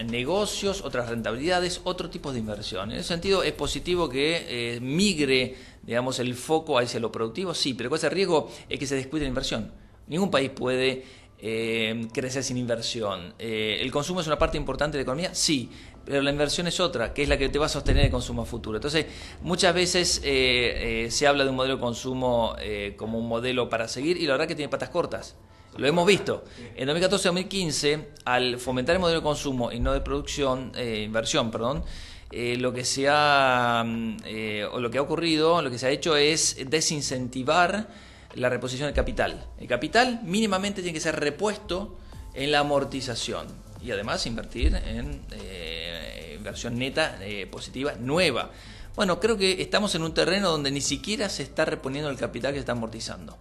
negocios, 0.05 0.81
otras 0.81 1.07
rentabilidades, 1.07 1.79
otro 1.86 2.09
tipo 2.09 2.33
de 2.33 2.39
inversión. 2.39 2.91
En 2.91 2.98
ese 2.98 3.07
sentido 3.07 3.41
es 3.41 3.53
positivo 3.53 4.09
que 4.09 4.79
migre 4.81 5.55
digamos, 5.89 6.19
el 6.19 6.36
foco 6.36 6.77
hacia 6.77 7.00
lo 7.00 7.12
productivo, 7.12 7.55
sí, 7.55 7.74
pero 7.74 7.89
con 7.89 7.98
ese 7.98 8.12
riesgo 8.12 8.48
es 8.69 8.77
que 8.77 8.86
se 8.86 8.93
descuide 8.93 9.24
la 9.24 9.29
inversión. 9.29 9.72
Ningún 10.05 10.29
país 10.29 10.51
puede 10.51 11.03
eh, 11.39 12.08
crecer 12.13 12.43
sin 12.43 12.58
inversión. 12.58 13.34
Eh, 13.39 13.79
¿El 13.81 13.91
consumo 13.91 14.22
es 14.22 14.27
una 14.27 14.38
parte 14.38 14.55
importante 14.55 15.00
de 15.00 15.00
la 15.00 15.01
economía? 15.01 15.34
Sí, 15.34 15.67
pero 16.05 16.22
la 16.22 16.29
inversión 16.29 16.67
es 16.67 16.79
otra, 16.79 17.12
que 17.12 17.24
es 17.24 17.29
la 17.29 17.39
que 17.39 17.50
te 17.50 17.58
va 17.58 17.65
a 17.65 17.69
sostener 17.69 18.05
el 18.05 18.12
consumo 18.12 18.46
futuro. 18.46 18.77
Entonces, 18.77 19.08
muchas 19.41 19.74
veces 19.74 20.22
eh, 20.24 21.08
se 21.10 21.25
habla 21.25 21.43
de 21.43 21.50
un 21.50 21.55
modelo 21.55 21.77
de 21.77 21.81
consumo 21.81 22.55
como 22.96 23.17
un 23.17 23.27
modelo 23.27 23.67
para 23.67 23.88
seguir 23.88 24.17
y 24.17 24.27
la 24.27 24.34
verdad 24.34 24.48
que 24.48 24.53
tiene 24.53 24.69
patas 24.69 24.89
cortas. 24.89 25.38
Lo 25.75 25.88
hemos 25.88 26.05
visto. 26.05 26.43
En 26.75 26.88
2014-2015, 26.88 28.05
al 28.25 28.60
fomentar 28.60 28.93
el 28.93 29.01
modelo 29.01 29.22
de 29.22 29.24
consumo 29.24 29.72
y 29.72 29.79
no 29.79 29.91
de 29.91 30.01
producción, 30.01 30.72
inversión, 30.77 31.50
perdón, 31.50 31.84
eh, 32.31 32.57
lo 32.57 32.74
que 32.74 32.86
se 32.86 33.07
ha 33.09 33.83
mm, 33.86 34.17
eh, 34.25 34.67
o 34.71 34.79
lo 34.79 34.91
que 34.91 35.00
ha 35.00 35.01
ocurrido, 35.01 35.62
lo 35.62 35.71
que 35.71 35.79
se 35.79 35.88
ha 35.88 35.89
hecho 35.89 36.15
es 36.15 36.57
desincentivar 36.67 37.88
la 38.36 38.50
reposición 38.50 38.88
del 38.88 38.95
capital. 38.95 39.48
El 39.59 39.67
capital 39.67 40.21
mínimamente 40.24 40.81
tiene 40.81 40.93
que 40.93 41.00
ser 41.00 41.19
repuesto 41.19 41.98
en 42.36 42.51
la 42.51 42.59
amortización 42.59 43.48
y 43.83 43.91
además 43.91 44.25
invertir 44.27 44.75
en 44.75 45.21
eh, 45.31 46.36
inversión 46.38 46.77
neta 46.77 47.17
positiva 47.50 47.93
nueva. 48.00 48.51
Bueno, 48.95 49.19
creo 49.19 49.38
que 49.38 49.62
estamos 49.62 49.95
en 49.95 50.03
un 50.03 50.13
terreno 50.13 50.51
donde 50.51 50.71
ni 50.71 50.81
siquiera 50.81 51.29
se 51.29 51.43
está 51.43 51.65
reponiendo 51.65 52.09
el 52.09 52.17
capital 52.17 52.51
que 52.51 52.57
se 52.57 52.62
está 52.62 52.74
amortizando. 52.74 53.38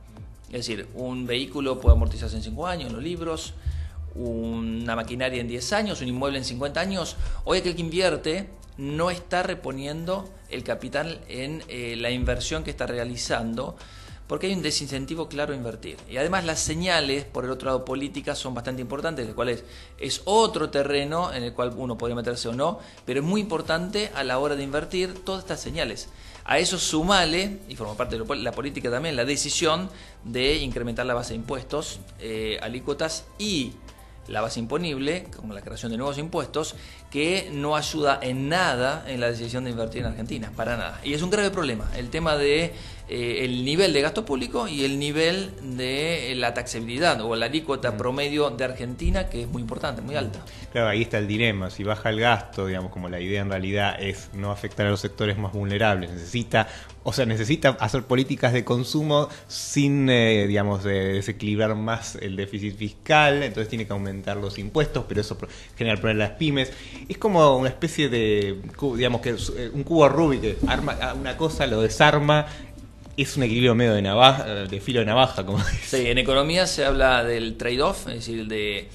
Es 0.49 0.66
decir, 0.66 0.88
un 0.95 1.26
vehículo 1.26 1.78
puede 1.78 1.97
amortizarse 1.97 2.37
en 2.37 2.42
5 2.42 2.66
años, 2.66 2.92
los 2.92 3.02
libros, 3.02 3.52
una 4.14 4.97
maquinaria 4.97 5.40
en 5.40 5.49
10 5.49 5.73
años, 5.75 6.00
un 6.00 6.09
inmueble 6.09 6.38
en 6.38 6.45
50 6.45 6.80
años. 6.80 7.16
Hoy 7.45 7.59
aquel 7.59 7.75
que 7.75 7.83
invierte 7.83 8.49
no 8.78 9.11
está 9.11 9.42
reponiendo 9.42 10.28
el 10.49 10.64
capital 10.64 11.20
en 11.28 11.62
eh, 11.68 11.97
la 11.99 12.11
inversión 12.11 12.64
que 12.64 12.70
está 12.70 12.87
realizando, 12.87 13.76
porque 14.28 14.47
hay 14.47 14.54
un 14.54 14.62
desincentivo 14.62 15.28
claro 15.28 15.52
a 15.52 15.56
invertir. 15.56 15.97
Y 16.08 16.16
además 16.16 16.44
las 16.44 16.61
señales, 16.61 17.25
por 17.25 17.44
el 17.44 17.50
otro 17.50 17.66
lado 17.66 17.85
políticas, 17.85 18.38
son 18.38 18.54
bastante 18.54 18.80
importantes, 18.80 19.26
el 19.26 19.35
cual 19.35 19.49
es, 19.49 20.23
otro 20.25 20.70
terreno 20.70 21.32
en 21.32 21.42
el 21.42 21.52
cual 21.54 21.75
uno 21.76 21.99
podría 21.99 22.14
meterse 22.14 22.49
o 22.49 22.54
no, 22.54 22.78
pero 23.04 23.20
es 23.20 23.26
muy 23.26 23.40
importante 23.40 24.11
a 24.14 24.23
la 24.23 24.38
hora 24.38 24.54
de 24.54 24.62
invertir 24.62 25.25
todas 25.25 25.42
estas 25.42 25.61
señales. 25.61 26.08
A 26.44 26.58
eso 26.58 26.78
sumale, 26.78 27.58
y 27.68 27.75
forma 27.75 27.94
parte 27.94 28.16
de 28.16 28.37
la 28.37 28.52
política 28.52 28.90
también, 28.90 29.16
la 29.16 29.25
decisión 29.25 29.90
de 30.25 30.56
incrementar 30.58 31.04
la 31.04 31.14
base 31.14 31.30
de 31.30 31.37
impuestos, 31.37 32.00
eh, 32.20 32.58
alícuotas 32.62 33.25
y 33.38 33.73
la 34.28 34.40
base 34.40 34.61
imponible, 34.61 35.26
como 35.37 35.54
la 35.54 35.62
creación 35.62 35.90
de 35.90 35.99
nuevos 35.99 36.18
impuestos, 36.18 36.76
que 37.11 37.50
no 37.52 37.76
ayuda 37.76 38.18
en 38.23 38.49
nada 38.49 39.04
en 39.06 39.20
la 39.20 39.30
decisión 39.30 39.64
de 39.64 39.70
invertir 39.70 40.02
en 40.02 40.08
Argentina, 40.08 40.52
para 40.54 40.76
nada. 40.76 41.00
Y 41.02 41.14
es 41.14 41.23
un 41.23 41.30
grave 41.30 41.50
problema, 41.50 41.90
el 41.97 42.11
tema 42.11 42.37
de 42.37 42.73
eh, 43.11 43.45
el 43.47 43.65
nivel 43.65 43.95
de 43.95 44.03
gasto 44.03 44.27
público 44.27 44.69
y 44.69 44.85
el 44.85 44.99
nivel 44.99 45.50
de 45.62 46.35
la 46.37 46.53
taxabilidad 46.53 47.21
o 47.23 47.35
la 47.37 47.47
alícuota 47.47 47.97
promedio 47.97 48.50
de 48.50 48.65
Argentina, 48.65 49.31
que 49.31 49.43
es 49.43 49.49
muy 49.49 49.62
importante, 49.62 50.03
muy 50.03 50.15
alta. 50.15 50.45
Claro, 50.73 50.88
ahí 50.88 51.00
está 51.00 51.17
el 51.17 51.27
dilema, 51.27 51.71
si 51.71 51.85
baja 51.85 52.11
el 52.11 52.21
gasto, 52.21 52.67
digamos, 52.67 52.93
como 52.93 53.09
la 53.09 53.19
idea 53.19 53.41
en 53.41 53.49
realidad 53.49 53.97
es 53.99 54.29
no 54.35 54.50
afectar 54.50 54.87
a 54.87 54.91
los 54.91 55.00
sectores 55.00 55.38
más 55.38 55.55
vulnerables, 55.55 56.11
necesita, 56.11 56.69
o 57.03 57.15
sea, 57.15 57.25
necesita 57.25 57.71
hacer 57.81 58.03
políticas 58.03 58.53
de 58.53 58.65
consumo 58.65 59.31
sin, 59.47 60.11
eh, 60.11 60.47
digamos, 60.47 60.85
desequilibrar 60.85 61.75
más 61.77 62.17
el 62.17 62.37
déficit 62.37 62.77
fiscal, 62.77 63.43
entonces 63.43 63.71
tiene 63.71 63.87
que 63.87 63.95
aumentar 63.95 64.37
los 64.37 64.59
impuestos, 64.59 65.07
pero 65.09 65.23
eso 65.23 65.38
genera 65.79 65.97
problemas 65.97 66.27
a 66.27 66.29
las 66.31 66.38
pymes. 66.38 66.73
Es 67.09 67.17
como 67.17 67.57
una 67.57 67.71
especie 67.71 68.11
de, 68.11 68.61
digamos, 68.97 69.23
que 69.23 69.31
eh, 69.31 69.71
un 69.73 69.83
cubo 69.83 70.07
Rubik 70.11 70.43
que 70.43 70.57
arma 70.67 70.97
una 71.19 71.38
cosa, 71.38 71.67
lo 71.67 71.81
desarma 71.81 72.47
es 73.23 73.37
un 73.37 73.43
equilibrio 73.43 73.75
medio 73.75 73.95
de 73.95 74.03
navaja, 74.03 74.45
de 74.45 74.81
filo 74.81 75.01
de 75.01 75.07
navaja, 75.07 75.45
como 75.45 75.59
Sí, 75.87 76.07
en 76.07 76.19
economía 76.19 76.67
se 76.67 76.85
habla 76.85 77.25
del 77.25 77.57
trade-off, 77.57 78.09
es 78.09 78.15
decir, 78.15 78.47
de 78.47 78.89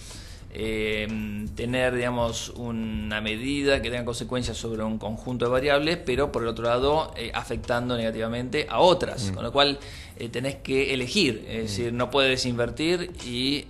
eh, 0.55 1.07
tener, 1.55 1.95
digamos, 1.95 2.49
una 2.49 3.21
medida 3.21 3.81
que 3.81 3.89
tenga 3.89 4.05
consecuencias 4.05 4.55
sobre 4.55 4.83
un 4.83 4.99
conjunto 4.99 5.45
de 5.45 5.51
variables, 5.51 5.97
pero 6.05 6.31
por 6.31 6.43
el 6.43 6.47
otro 6.47 6.65
lado 6.65 7.11
eh, 7.17 7.31
afectando 7.33 7.97
negativamente 7.97 8.67
a 8.69 8.79
otras, 8.79 9.31
mm. 9.31 9.33
con 9.33 9.43
lo 9.43 9.51
cual 9.51 9.79
eh, 10.17 10.29
tenés 10.29 10.55
que 10.55 10.93
elegir, 10.93 11.45
es 11.47 11.57
mm. 11.57 11.61
decir, 11.61 11.93
no 11.93 12.09
puedes 12.09 12.45
invertir 12.45 13.11
y 13.25 13.65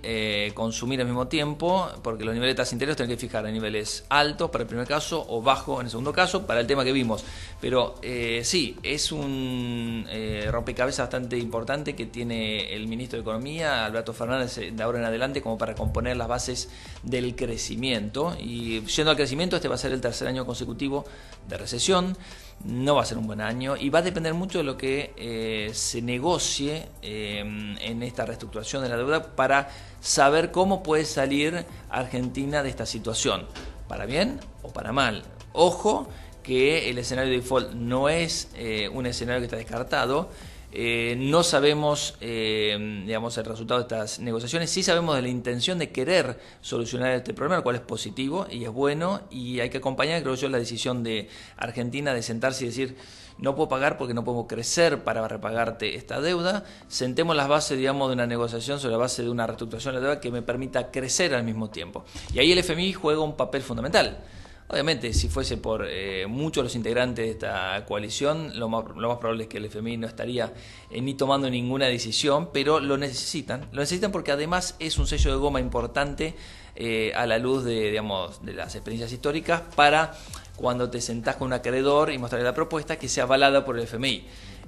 consumir 0.54 1.00
al 1.00 1.06
mismo 1.06 1.28
tiempo, 1.28 1.88
porque 2.02 2.24
los 2.24 2.34
niveles 2.34 2.54
de 2.54 2.62
tasa 2.62 2.74
interés 2.74 2.96
tenés 2.96 3.16
que 3.16 3.20
fijar 3.20 3.46
en 3.46 3.54
niveles 3.54 4.04
altos 4.08 4.50
para 4.50 4.62
el 4.62 4.68
primer 4.68 4.86
caso 4.86 5.24
o 5.28 5.42
bajos 5.42 5.80
en 5.80 5.86
el 5.86 5.90
segundo 5.90 6.12
caso 6.12 6.46
para 6.46 6.60
el 6.60 6.66
tema 6.66 6.84
que 6.84 6.92
vimos. 6.92 7.24
Pero 7.60 7.94
sí, 8.42 8.76
es 8.82 9.12
un 9.12 10.06
rompecabezas 10.50 11.04
bastante 11.04 11.38
importante 11.38 11.94
que 11.94 12.06
tiene 12.06 12.74
el 12.74 12.86
ministro 12.88 13.16
de 13.16 13.22
Economía, 13.22 13.84
Alberto 13.84 14.12
Fernández, 14.12 14.56
de 14.72 14.82
ahora 14.82 14.98
en 14.98 15.04
adelante, 15.04 15.42
como 15.42 15.58
para 15.58 15.74
componer 15.74 16.16
las 16.16 16.28
bases 16.28 16.68
del 17.02 17.34
crecimiento. 17.34 18.36
Y 18.38 18.80
yendo 18.86 19.10
al 19.10 19.16
crecimiento, 19.16 19.56
este 19.56 19.68
va 19.68 19.74
a 19.74 19.78
ser 19.78 19.92
el 19.92 20.00
tercer 20.00 20.28
año 20.28 20.44
consecutivo 20.46 21.04
de 21.48 21.56
recesión. 21.56 22.16
No 22.62 22.94
va 22.94 23.02
a 23.02 23.04
ser 23.04 23.18
un 23.18 23.26
buen 23.26 23.40
año 23.40 23.76
y 23.76 23.90
va 23.90 23.98
a 23.98 24.02
depender 24.02 24.32
mucho 24.32 24.58
de 24.58 24.64
lo 24.64 24.76
que 24.76 25.12
eh, 25.16 25.70
se 25.74 26.00
negocie 26.00 26.88
eh, 27.02 27.40
en 27.40 28.02
esta 28.02 28.24
reestructuración 28.24 28.82
de 28.82 28.88
la 28.88 28.96
deuda 28.96 29.34
para 29.34 29.68
saber 30.00 30.50
cómo 30.50 30.82
puede 30.82 31.04
salir 31.04 31.66
Argentina 31.90 32.62
de 32.62 32.70
esta 32.70 32.86
situación, 32.86 33.46
para 33.88 34.06
bien 34.06 34.40
o 34.62 34.72
para 34.72 34.92
mal. 34.92 35.24
Ojo 35.52 36.08
que 36.42 36.90
el 36.90 36.98
escenario 36.98 37.30
de 37.30 37.38
default 37.38 37.72
no 37.72 38.08
es 38.08 38.48
eh, 38.54 38.88
un 38.92 39.06
escenario 39.06 39.40
que 39.40 39.46
está 39.46 39.56
descartado 39.56 40.28
eh, 40.76 41.14
no 41.16 41.44
sabemos, 41.44 42.16
eh, 42.20 43.02
digamos, 43.06 43.38
el 43.38 43.44
resultado 43.44 43.78
de 43.78 43.84
estas 43.84 44.18
negociaciones. 44.18 44.70
Sí 44.70 44.82
sabemos 44.82 45.14
de 45.14 45.22
la 45.22 45.28
intención 45.28 45.78
de 45.78 45.90
querer 45.90 46.40
solucionar 46.60 47.12
este 47.12 47.32
problema, 47.32 47.58
lo 47.58 47.62
cual 47.62 47.76
es 47.76 47.82
positivo 47.82 48.48
y 48.50 48.64
es 48.64 48.70
bueno. 48.70 49.20
Y 49.30 49.60
hay 49.60 49.70
que 49.70 49.78
acompañar, 49.78 50.20
creo 50.22 50.34
yo, 50.34 50.48
la 50.48 50.58
decisión 50.58 51.04
de 51.04 51.28
Argentina 51.56 52.12
de 52.12 52.22
sentarse 52.22 52.64
y 52.64 52.68
decir, 52.68 52.96
no 53.38 53.54
puedo 53.54 53.68
pagar 53.68 53.98
porque 53.98 54.14
no 54.14 54.24
puedo 54.24 54.48
crecer 54.48 55.04
para 55.04 55.28
repagarte 55.28 55.94
esta 55.94 56.20
deuda. 56.20 56.64
Sentemos 56.88 57.36
las 57.36 57.46
bases, 57.46 57.78
digamos, 57.78 58.08
de 58.08 58.14
una 58.14 58.26
negociación 58.26 58.80
sobre 58.80 58.92
la 58.92 58.98
base 58.98 59.22
de 59.22 59.30
una 59.30 59.46
reestructuración 59.46 59.94
de 59.94 60.00
la 60.00 60.06
deuda 60.08 60.20
que 60.20 60.32
me 60.32 60.42
permita 60.42 60.90
crecer 60.90 61.36
al 61.36 61.44
mismo 61.44 61.70
tiempo. 61.70 62.04
Y 62.32 62.40
ahí 62.40 62.50
el 62.50 62.58
FMI 62.58 62.94
juega 62.94 63.20
un 63.20 63.36
papel 63.36 63.62
fundamental. 63.62 64.18
Obviamente, 64.66 65.12
si 65.12 65.28
fuese 65.28 65.58
por 65.58 65.86
eh, 65.86 66.26
muchos 66.26 66.64
los 66.64 66.74
integrantes 66.74 67.24
de 67.26 67.30
esta 67.32 67.84
coalición, 67.86 68.58
lo 68.58 68.70
más, 68.70 68.84
probable 69.18 69.42
es 69.42 69.48
que 69.48 69.58
el 69.58 69.66
FMI 69.66 69.98
no 69.98 70.06
estaría 70.06 70.54
eh, 70.90 71.02
ni 71.02 71.14
tomando 71.14 71.50
ninguna 71.50 71.86
decisión, 71.86 72.48
pero 72.50 72.80
lo 72.80 72.96
necesitan. 72.96 73.68
Lo 73.72 73.82
necesitan 73.82 74.10
porque 74.10 74.32
además 74.32 74.74
es 74.78 74.96
un 74.96 75.06
sello 75.06 75.32
de 75.32 75.36
goma 75.36 75.60
importante 75.60 76.34
eh, 76.76 77.12
a 77.14 77.26
la 77.26 77.38
luz 77.38 77.64
de, 77.64 77.90
digamos, 77.90 78.42
de 78.42 78.54
las 78.54 78.74
experiencias 78.74 79.12
históricas 79.12 79.60
para 79.76 80.14
cuando 80.56 80.88
te 80.88 81.02
sentás 81.02 81.36
con 81.36 81.48
un 81.48 81.52
acreedor 81.52 82.10
y 82.10 82.16
mostrarle 82.16 82.44
la 82.44 82.54
propuesta 82.54 82.96
que 82.96 83.08
sea 83.08 83.24
avalada 83.24 83.66
por 83.66 83.78
el 83.78 83.84
FMI. 83.84 84.24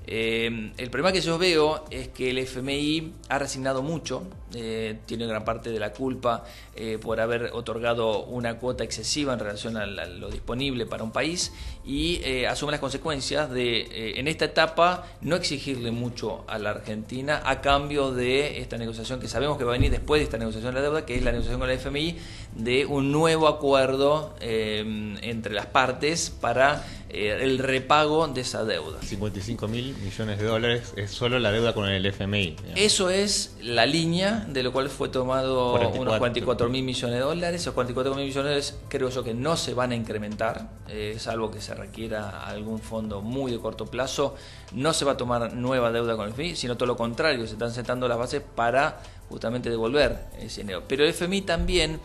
Eh, 0.08 0.72
el 0.76 0.90
problema 0.90 1.10
que 1.10 1.20
yo 1.20 1.36
veo 1.36 1.84
es 1.90 2.08
que 2.08 2.30
el 2.30 2.38
FMI 2.38 3.12
ha 3.28 3.38
resignado 3.40 3.82
mucho, 3.82 4.22
eh, 4.54 4.98
tiene 5.04 5.26
gran 5.26 5.44
parte 5.44 5.70
de 5.70 5.80
la 5.80 5.92
culpa 5.92 6.44
eh, 6.76 6.98
por 7.00 7.20
haber 7.20 7.50
otorgado 7.52 8.24
una 8.24 8.58
cuota 8.58 8.84
excesiva 8.84 9.32
en 9.32 9.40
relación 9.40 9.76
a, 9.76 9.84
lo 9.84 10.30
disponible 10.30 10.86
para 10.86 11.02
un 11.02 11.10
país 11.10 11.52
y 11.84 12.22
asume 12.44 12.72
las 12.72 12.80
consecuencias 12.80 13.50
de 13.50 14.18
en 14.18 14.28
esta 14.28 14.44
etapa 14.44 15.06
no 15.20 15.36
exigirle 15.36 15.90
mucho 15.90 16.44
a 16.46 16.58
la 16.58 16.70
Argentina 16.70 17.42
a 17.44 17.60
cambio 17.60 18.12
de 18.12 18.60
esta 18.60 18.76
negociación 18.76 19.20
que 19.20 19.28
sabemos 19.28 19.58
que 19.58 19.64
va 19.64 19.72
a 19.72 19.76
venir 19.76 19.90
después 19.90 20.20
de 20.20 20.24
esta 20.24 20.38
negociación 20.38 20.74
de 20.74 20.80
la 20.80 20.86
deuda, 20.86 21.06
que 21.06 21.16
es 21.16 21.22
la 21.22 21.32
negociación 21.32 21.60
con 21.60 21.70
el 21.70 21.76
FMI 21.76 22.16
de 22.56 22.86
un 22.86 23.12
nuevo 23.12 23.48
acuerdo 23.48 24.34
entre 24.40 25.54
las 25.54 25.66
partes 25.66 26.30
para 26.30 26.84
el 27.16 27.58
repago 27.58 28.28
de 28.28 28.42
esa 28.42 28.64
deuda. 28.64 29.00
55 29.00 29.68
mil 29.68 29.96
millones 29.96 30.38
de 30.38 30.44
dólares 30.44 30.92
es 30.96 31.10
solo 31.10 31.38
la 31.38 31.50
deuda 31.50 31.72
con 31.72 31.88
el 31.88 32.04
FMI. 32.04 32.56
Eso 32.74 33.08
es 33.10 33.56
la 33.62 33.86
línea 33.86 34.46
de 34.48 34.62
lo 34.62 34.72
cual 34.72 34.90
fue 34.90 35.08
tomado 35.08 35.72
unos 35.90 36.18
44 36.18 36.68
mil 36.68 36.84
millones 36.84 37.16
de 37.16 37.20
dólares. 37.20 37.62
Esos 37.62 37.74
44 37.74 38.14
mil 38.14 38.26
millones 38.26 38.76
creo 38.88 39.08
yo 39.08 39.24
que 39.24 39.34
no 39.34 39.56
se 39.56 39.72
van 39.72 39.92
a 39.92 39.94
incrementar, 39.96 40.68
eh, 40.88 41.16
salvo 41.18 41.50
que 41.50 41.60
se 41.60 41.74
requiera 41.74 42.44
algún 42.44 42.80
fondo 42.80 43.22
muy 43.22 43.50
de 43.50 43.58
corto 43.58 43.86
plazo. 43.86 44.34
No 44.72 44.92
se 44.92 45.04
va 45.04 45.12
a 45.12 45.16
tomar 45.16 45.54
nueva 45.54 45.92
deuda 45.92 46.16
con 46.16 46.26
el 46.26 46.32
FMI, 46.32 46.54
sino 46.54 46.76
todo 46.76 46.86
lo 46.86 46.96
contrario, 46.96 47.46
se 47.46 47.54
están 47.54 47.72
sentando 47.72 48.08
las 48.08 48.18
bases 48.18 48.42
para 48.54 49.00
justamente 49.28 49.70
devolver 49.70 50.18
ese 50.38 50.60
dinero. 50.60 50.82
Pero 50.86 51.04
el 51.04 51.10
FMI 51.10 51.42
también 51.42 51.98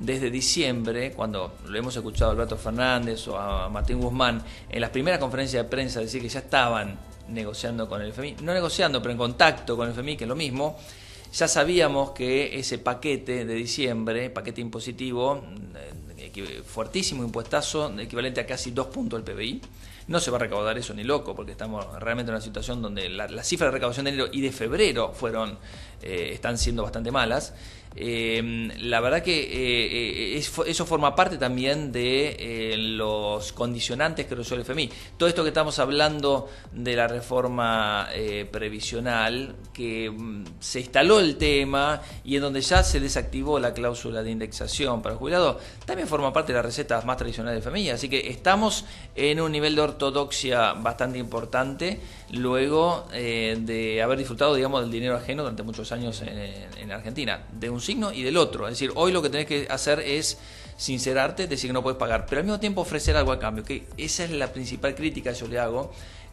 desde 0.00 0.30
diciembre, 0.30 1.12
cuando 1.12 1.58
lo 1.66 1.78
hemos 1.78 1.94
escuchado 1.94 2.30
a 2.30 2.34
Alberto 2.34 2.56
Fernández 2.56 3.28
o 3.28 3.38
a 3.38 3.68
Martín 3.68 4.00
Guzmán 4.00 4.42
en 4.68 4.80
las 4.80 4.90
primeras 4.90 5.20
conferencias 5.20 5.62
de 5.62 5.68
prensa 5.68 6.00
decir 6.00 6.22
que 6.22 6.28
ya 6.28 6.40
estaban 6.40 6.98
negociando 7.28 7.88
con 7.88 8.00
el 8.00 8.08
FMI, 8.08 8.36
no 8.42 8.54
negociando, 8.54 9.00
pero 9.00 9.12
en 9.12 9.18
contacto 9.18 9.76
con 9.76 9.86
el 9.86 9.92
FMI, 9.92 10.16
que 10.16 10.24
es 10.24 10.28
lo 10.28 10.36
mismo, 10.36 10.78
ya 11.32 11.46
sabíamos 11.46 12.10
que 12.10 12.58
ese 12.58 12.78
paquete 12.78 13.44
de 13.44 13.54
diciembre, 13.54 14.30
paquete 14.30 14.60
impositivo, 14.62 15.44
eh, 15.76 16.62
fuertísimo 16.64 17.22
impuestazo, 17.22 17.92
equivalente 18.00 18.40
a 18.40 18.46
casi 18.46 18.70
dos 18.70 18.86
puntos 18.86 19.22
del 19.22 19.34
PBI, 19.34 19.60
no 20.08 20.18
se 20.18 20.30
va 20.30 20.38
a 20.38 20.40
recaudar 20.40 20.76
eso 20.76 20.92
ni 20.92 21.04
loco, 21.04 21.36
porque 21.36 21.52
estamos 21.52 21.86
realmente 22.00 22.30
en 22.30 22.34
una 22.34 22.42
situación 22.42 22.82
donde 22.82 23.08
las 23.08 23.46
cifras 23.46 23.68
de 23.68 23.72
recaudación 23.72 24.04
de 24.04 24.10
enero 24.10 24.28
y 24.32 24.40
de 24.40 24.50
febrero 24.50 25.12
fueron, 25.12 25.58
eh, 26.02 26.30
están 26.32 26.58
siendo 26.58 26.82
bastante 26.82 27.12
malas. 27.12 27.54
Eh, 27.96 28.70
la 28.78 29.00
verdad 29.00 29.22
que 29.22 30.36
eh, 30.36 30.38
eso 30.38 30.86
forma 30.86 31.14
parte 31.14 31.38
también 31.38 31.90
de 31.90 32.74
los 32.78 33.52
condicionantes 33.52 34.26
que 34.26 34.34
resuelve 34.34 34.62
el 34.62 34.70
FMI. 34.70 34.90
Todo 35.16 35.28
esto 35.28 35.42
que 35.42 35.48
estamos 35.48 35.78
hablando 35.78 36.48
de 36.72 36.96
la 36.96 37.08
reforma 37.08 38.08
previsional, 38.50 39.54
que 39.72 40.10
mm, 40.10 40.44
se 40.60 40.80
instaló 40.80 41.20
el 41.20 41.36
tema 41.36 42.00
y 42.24 42.36
en 42.36 42.42
donde 42.42 42.60
ya 42.60 42.82
se 42.82 43.00
desactivó 43.00 43.58
la 43.58 43.72
cláusula 43.72 44.22
de 44.22 44.30
indexación 44.30 45.02
para 45.02 45.14
el 45.14 45.18
jubilado, 45.18 45.58
también 45.84 46.08
forma 46.08 46.32
parte 46.32 46.52
de 46.52 46.58
las 46.58 46.64
recetas 46.64 47.04
más 47.04 47.16
tradicionales 47.16 47.62
del 47.62 47.72
FMI. 47.72 47.90
Así 47.90 48.08
que 48.08 48.28
estamos 48.28 48.84
en 49.14 49.40
un 49.40 49.52
nivel 49.52 49.74
de 49.74 49.82
ortodoxia 49.82 50.72
bastante 50.74 51.18
importante 51.18 52.00
luego 52.32 53.06
eh, 53.12 53.56
de 53.60 54.02
haber 54.02 54.18
disfrutado, 54.18 54.54
digamos, 54.54 54.82
del 54.82 54.90
dinero 54.90 55.16
ajeno 55.16 55.42
durante 55.42 55.62
muchos 55.62 55.90
años 55.92 56.22
en, 56.22 56.90
Argentina, 56.90 57.44
de 57.52 57.70
un 57.70 57.79
signo 57.80 58.12
y 58.12 58.22
del 58.22 58.36
otro. 58.36 58.66
Es 58.68 58.74
decir, 58.74 58.92
hoy 58.94 59.12
lo 59.12 59.22
que 59.22 59.30
tenés 59.30 59.46
que 59.46 59.66
hacer 59.70 60.00
es 60.00 60.38
sincerarte, 60.76 61.46
decir 61.46 61.68
que 61.68 61.74
no 61.74 61.82
puedes 61.82 61.98
pagar, 61.98 62.26
pero 62.26 62.40
al 62.40 62.46
mismo 62.46 62.60
tiempo 62.60 62.80
ofrecer 62.80 63.16
algo 63.16 63.32
a 63.32 63.38
cambio, 63.38 63.64
que 63.64 63.84
esa 63.96 64.24
es 64.24 64.30
la 64.30 64.52
principal 64.52 64.94
crítica 64.94 65.32
que 65.32 65.38
yo 65.38 65.46
le 65.46 65.58
hago 65.58 65.90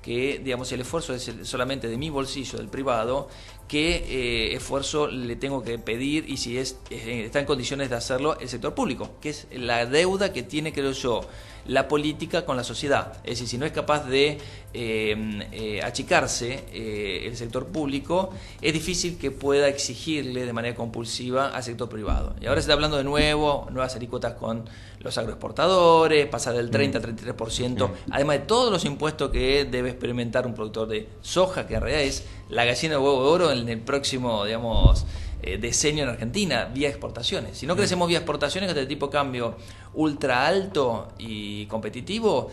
que 0.08 0.40
digamos 0.42 0.72
el 0.72 0.80
esfuerzo 0.80 1.14
es 1.14 1.30
solamente 1.44 1.90
de 1.90 1.98
mi 1.98 2.10
bolsillo, 2.10 2.60
del 2.60 2.70
privado, 2.70 3.28
qué 3.68 4.06
eh, 4.08 4.56
esfuerzo 4.56 5.08
le 5.08 5.36
tengo 5.36 5.64
que 5.64 5.78
pedir 5.80 6.30
y 6.30 6.38
si 6.38 6.58
es, 6.58 6.78
está 6.90 7.42
en 7.42 7.46
condiciones 7.46 7.90
de 7.90 7.98
hacerlo 7.98 8.40
el 8.40 8.48
sector 8.48 8.74
público, 8.74 9.10
que 9.20 9.32
es 9.32 9.48
la 9.52 9.86
deuda 9.86 10.32
que 10.32 10.44
tiene, 10.44 10.72
creo 10.72 10.94
yo, 10.94 11.28
la 11.68 11.88
política 11.88 12.46
con 12.46 12.58
la 12.58 12.64
sociedad. 12.64 13.14
Es 13.24 13.32
decir, 13.32 13.48
si 13.48 13.58
no 13.58 13.66
es 13.66 13.72
capaz 13.72 14.06
de 14.06 14.38
em, 14.74 15.42
eh, 15.52 15.82
achicarse 15.84 16.66
eh, 16.72 17.24
el 17.26 17.36
sector 17.38 17.68
público, 17.68 18.32
es 18.62 18.74
difícil 18.74 19.18
que 19.18 19.32
pueda 19.32 19.68
exigirle 19.68 20.46
de 20.46 20.54
manera 20.54 20.76
compulsiva 20.76 21.50
al 21.50 21.64
sector 21.64 21.90
privado. 21.90 22.36
Y 22.42 22.48
ahora 22.48 22.62
se 22.62 22.66
está 22.66 22.74
hablando 22.74 22.98
de 22.98 23.04
nuevo, 23.04 23.68
nuevas 23.72 23.96
alícuotas 23.96 24.34
con 24.34 24.66
los 25.00 25.18
agroexportadores, 25.18 26.28
pasar 26.28 26.56
del 26.56 26.70
30 26.70 26.98
al 26.98 27.04
33%, 27.16 27.90
además 28.12 28.40
de 28.40 28.46
todos 28.46 28.72
los 28.72 28.84
impuestos 28.86 29.30
que 29.30 29.66
debe 29.66 29.90
experimentar 29.90 30.48
un 30.48 30.54
productor 30.54 30.88
de 30.88 31.08
soja, 31.22 31.68
que 31.68 31.76
en 31.76 31.82
realidad 31.82 32.04
es 32.04 32.26
la 32.50 32.66
gallina 32.66 32.96
de 32.96 33.00
huevo 33.00 33.24
de 33.24 33.30
oro 33.30 33.52
en 33.52 33.70
el 33.70 33.80
próximo, 33.80 34.46
digamos, 34.46 35.06
eh, 35.42 35.58
diseño 35.58 36.04
en 36.04 36.10
Argentina, 36.10 36.66
vía 36.74 36.90
exportaciones. 36.90 37.58
Si 37.58 37.68
no 37.68 37.76
crecemos 37.76 38.08
vía 38.08 38.18
exportaciones, 38.18 38.74
que 38.74 38.80
este 38.80 38.88
tipo 38.88 39.08
de 39.08 39.12
cambio 39.12 39.56
ultra 39.94 40.48
alto 40.48 41.10
y 41.18 41.66
competitivo, 41.68 42.52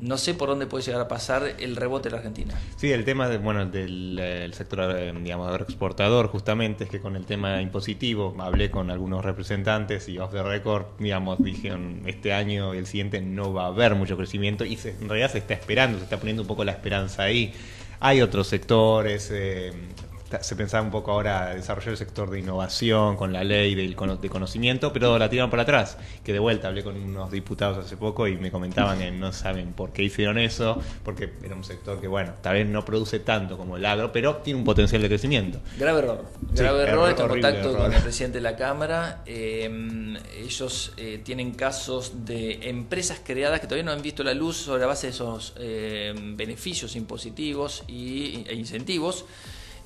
no 0.00 0.16
sé 0.16 0.34
por 0.34 0.48
dónde 0.48 0.66
puede 0.66 0.84
llegar 0.84 1.00
a 1.00 1.08
pasar 1.08 1.56
el 1.58 1.74
rebote 1.74 2.08
de 2.08 2.12
la 2.12 2.18
Argentina. 2.18 2.54
Sí, 2.76 2.92
el 2.92 3.04
tema 3.04 3.28
de, 3.28 3.38
bueno, 3.38 3.66
del 3.66 4.52
sector 4.54 4.94
digamos, 5.22 5.60
exportador 5.60 6.28
justamente 6.28 6.84
es 6.84 6.90
que 6.90 7.00
con 7.00 7.16
el 7.16 7.24
tema 7.26 7.60
impositivo 7.60 8.36
hablé 8.38 8.70
con 8.70 8.90
algunos 8.90 9.24
representantes 9.24 10.08
y 10.08 10.18
off 10.18 10.32
the 10.32 10.42
record, 10.42 10.86
digamos, 10.98 11.42
dijeron 11.42 12.02
este 12.06 12.32
año 12.32 12.74
y 12.74 12.78
el 12.78 12.86
siguiente 12.86 13.20
no 13.20 13.52
va 13.52 13.64
a 13.64 13.66
haber 13.68 13.94
mucho 13.94 14.16
crecimiento 14.16 14.64
y 14.64 14.78
en 14.84 15.08
realidad 15.08 15.32
se 15.32 15.38
está 15.38 15.54
esperando, 15.54 15.98
se 15.98 16.04
está 16.04 16.18
poniendo 16.18 16.42
un 16.42 16.48
poco 16.48 16.64
la 16.64 16.72
esperanza 16.72 17.24
ahí. 17.24 17.52
Hay 18.00 18.22
otros 18.22 18.46
sectores, 18.46 19.30
eh, 19.32 19.72
se 20.40 20.56
pensaba 20.56 20.82
un 20.82 20.90
poco 20.90 21.12
ahora 21.12 21.54
desarrollar 21.54 21.90
el 21.90 21.96
sector 21.96 22.30
de 22.30 22.40
innovación 22.40 23.16
con 23.16 23.32
la 23.32 23.44
ley 23.44 23.74
del 23.74 23.96
de 24.20 24.28
conocimiento, 24.28 24.92
pero 24.92 25.18
la 25.18 25.28
tiraron 25.28 25.50
para 25.50 25.62
atrás. 25.62 25.98
Que 26.24 26.32
de 26.32 26.38
vuelta 26.38 26.68
hablé 26.68 26.82
con 26.82 26.96
unos 26.96 27.30
diputados 27.30 27.84
hace 27.84 27.96
poco 27.96 28.26
y 28.28 28.36
me 28.36 28.50
comentaban 28.50 28.98
que 28.98 29.10
no 29.10 29.32
saben 29.32 29.72
por 29.72 29.92
qué 29.92 30.02
hicieron 30.02 30.38
eso, 30.38 30.80
porque 31.04 31.32
era 31.42 31.54
un 31.54 31.64
sector 31.64 32.00
que, 32.00 32.08
bueno, 32.08 32.32
tal 32.42 32.54
vez 32.54 32.66
no 32.66 32.84
produce 32.84 33.20
tanto 33.20 33.56
como 33.56 33.76
el 33.76 33.84
agro, 33.84 34.12
pero 34.12 34.36
tiene 34.36 34.58
un 34.58 34.64
potencial 34.64 35.02
de 35.02 35.08
crecimiento. 35.08 35.60
Grave 35.78 35.98
error. 35.98 36.24
Grave 36.52 36.82
error, 36.82 37.10
este 37.10 37.26
contacto 37.26 37.76
con 37.76 37.92
el 37.92 38.02
presidente 38.02 38.38
de 38.38 38.42
la 38.42 38.56
Cámara. 38.56 39.22
Eh, 39.26 40.16
ellos 40.38 40.92
eh, 40.96 41.20
tienen 41.24 41.52
casos 41.52 42.24
de 42.24 42.68
empresas 42.68 43.20
creadas 43.24 43.60
que 43.60 43.66
todavía 43.66 43.84
no 43.84 43.92
han 43.92 44.02
visto 44.02 44.22
la 44.22 44.34
luz 44.34 44.56
sobre 44.56 44.80
la 44.80 44.86
base 44.86 45.08
de 45.08 45.12
esos 45.12 45.54
eh, 45.58 46.14
beneficios 46.36 46.96
impositivos 46.96 47.84
y, 47.86 48.44
e 48.46 48.54
incentivos. 48.54 49.24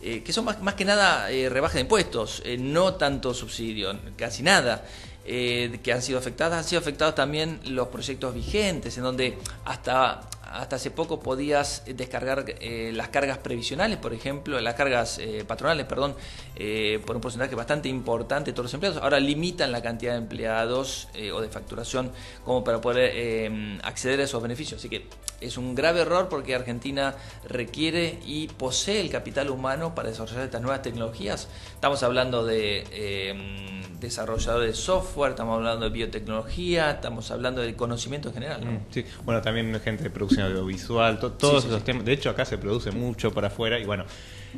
Eh, 0.04 0.24
que 0.24 0.32
son 0.32 0.44
más, 0.44 0.74
que 0.74 0.84
nada 0.84 1.30
eh, 1.30 1.48
rebajas 1.48 1.76
de 1.76 1.82
impuestos, 1.82 2.42
eh, 2.44 2.58
no 2.58 2.94
tanto 2.94 3.32
subsidio, 3.32 3.96
casi 4.16 4.42
nada. 4.42 4.84
que 5.24 5.92
han 5.92 6.02
sido 6.02 6.18
afectadas, 6.18 6.58
han 6.58 6.64
sido 6.64 6.80
afectados 6.80 7.14
también 7.14 7.60
los 7.66 7.86
proyectos 7.86 8.34
vigentes, 8.34 8.96
en 8.96 9.04
donde 9.04 9.38
hasta 9.64 10.22
hasta 10.52 10.76
hace 10.76 10.90
poco 10.90 11.20
podías 11.20 11.82
descargar 11.86 12.44
eh, 12.60 12.90
las 12.94 13.08
cargas 13.08 13.38
previsionales, 13.38 13.98
por 13.98 14.12
ejemplo, 14.12 14.60
las 14.60 14.74
cargas 14.74 15.18
eh, 15.18 15.44
patronales, 15.46 15.86
perdón, 15.86 16.14
eh, 16.56 17.00
por 17.06 17.16
un 17.16 17.22
porcentaje 17.22 17.54
bastante 17.54 17.88
importante 17.88 18.50
de 18.50 18.54
todos 18.54 18.66
los 18.66 18.74
empleados. 18.74 19.02
Ahora 19.02 19.18
limitan 19.20 19.72
la 19.72 19.82
cantidad 19.82 20.12
de 20.12 20.18
empleados 20.18 21.08
o 21.32 21.40
de 21.40 21.48
facturación 21.48 22.10
como 22.44 22.64
para 22.64 22.80
poder 22.80 23.80
acceder 23.82 24.20
a 24.20 24.24
esos 24.24 24.42
beneficios. 24.42 24.80
Así 24.80 24.88
que 24.88 25.06
es 25.40 25.56
un 25.56 25.74
grave 25.74 26.00
error 26.00 26.28
porque 26.28 26.54
Argentina 26.54 27.14
requiere 27.48 28.18
y 28.24 28.48
posee 28.48 29.00
el 29.00 29.10
capital 29.10 29.50
humano 29.50 29.94
para 29.94 30.08
desarrollar 30.08 30.44
estas 30.44 30.60
nuevas 30.60 30.82
tecnologías. 30.82 31.48
Estamos 31.74 32.02
hablando 32.02 32.44
de 32.44 33.81
desarrolladores 34.02 34.68
de 34.68 34.74
software, 34.74 35.30
estamos 35.30 35.56
hablando 35.56 35.86
de 35.86 35.92
biotecnología, 35.92 36.90
estamos 36.90 37.30
hablando 37.30 37.62
del 37.62 37.74
conocimiento 37.76 38.28
en 38.28 38.34
general. 38.34 38.64
Mm, 38.64 38.78
sí, 38.90 39.04
bueno, 39.24 39.40
también 39.40 39.80
gente 39.80 40.04
de 40.04 40.10
producción 40.10 40.46
audiovisual, 40.46 41.18
todos 41.18 41.64
esos 41.64 41.84
temas. 41.84 42.04
De 42.04 42.12
hecho, 42.12 42.30
acá 42.30 42.44
se 42.44 42.58
produce 42.58 42.90
mucho 42.90 43.32
para 43.32 43.48
afuera 43.48 43.78
y 43.78 43.84
bueno, 43.84 44.04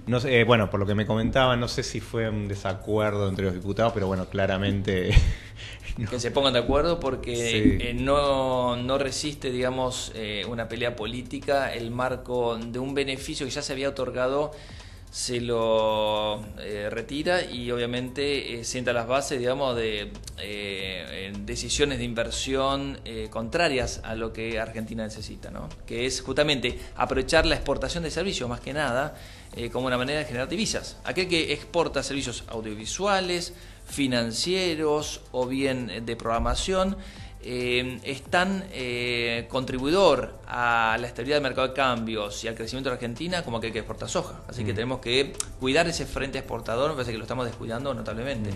no 0.06 0.20
sé, 0.20 0.40
eh, 0.40 0.44
bueno, 0.44 0.70
por 0.70 0.80
lo 0.80 0.86
que 0.86 0.94
me 0.94 1.06
comentaban, 1.06 1.60
no 1.60 1.68
sé 1.68 1.82
si 1.82 2.00
fue 2.00 2.28
un 2.28 2.48
desacuerdo 2.48 3.28
entre 3.28 3.44
los 3.44 3.54
diputados, 3.54 3.92
pero 3.92 4.06
bueno, 4.06 4.26
claramente... 4.28 5.10
Que 6.10 6.18
se 6.18 6.32
pongan 6.32 6.54
de 6.54 6.58
acuerdo 6.58 6.98
porque 6.98 7.90
eh, 7.90 7.94
no, 7.94 8.74
no, 8.74 8.98
resiste, 8.98 9.52
digamos, 9.52 10.10
eh, 10.16 10.44
una 10.48 10.68
pelea 10.68 10.96
política 10.96 11.72
el 11.72 11.92
marco 11.92 12.56
de 12.56 12.80
un 12.80 12.94
beneficio 12.94 13.46
que 13.46 13.52
ya 13.52 13.62
se 13.62 13.74
había 13.74 13.90
otorgado 13.90 14.50
se 15.14 15.40
lo 15.40 16.44
eh, 16.58 16.88
retira 16.90 17.44
y 17.44 17.70
obviamente 17.70 18.58
eh, 18.58 18.64
sienta 18.64 18.92
las 18.92 19.06
bases, 19.06 19.38
digamos, 19.38 19.76
de 19.76 20.10
eh, 20.38 21.32
decisiones 21.38 21.98
de 21.98 22.04
inversión 22.04 22.98
contrarias 23.30 24.00
a 24.02 24.16
lo 24.16 24.32
que 24.32 24.58
Argentina 24.58 25.04
necesita, 25.04 25.52
¿no? 25.52 25.68
que 25.86 26.04
es 26.04 26.20
justamente 26.20 26.80
aprovechar 26.96 27.46
la 27.46 27.54
exportación 27.54 28.02
de 28.02 28.10
servicios 28.10 28.48
más 28.48 28.58
que 28.58 28.72
nada 28.72 29.14
como 29.70 29.86
una 29.86 29.96
manera 29.96 30.18
de 30.18 30.24
generar 30.24 30.48
divisas. 30.48 30.96
Aquel 31.04 31.28
que 31.28 31.52
exporta 31.52 32.02
servicios 32.02 32.42
audiovisuales, 32.48 33.54
financieros 33.86 35.20
o 35.30 35.46
bien 35.46 36.04
de 36.04 36.16
programación, 36.16 36.96
es 37.40 38.22
tan 38.22 38.64
contribuidor 39.48 40.40
a 40.46 40.96
la 41.00 41.06
estabilidad 41.06 41.36
del 41.36 41.42
mercado 41.42 41.68
de 41.68 41.74
cambios 41.74 42.42
y 42.44 42.48
al 42.48 42.54
crecimiento 42.54 42.90
de 42.90 42.94
Argentina 42.94 43.42
como 43.42 43.60
que 43.60 43.68
hay 43.68 43.72
que 43.72 43.78
exportar 43.80 44.08
soja. 44.08 44.40
Así 44.48 44.64
que 44.64 44.72
Mm. 44.72 44.76
tenemos 44.76 45.00
que 45.00 45.32
cuidar 45.60 45.86
ese 45.86 46.06
frente 46.06 46.38
exportador, 46.38 46.90
me 46.90 46.94
parece 46.96 47.12
que 47.12 47.18
lo 47.18 47.24
estamos 47.24 47.46
descuidando 47.46 47.92
notablemente. 47.94 48.50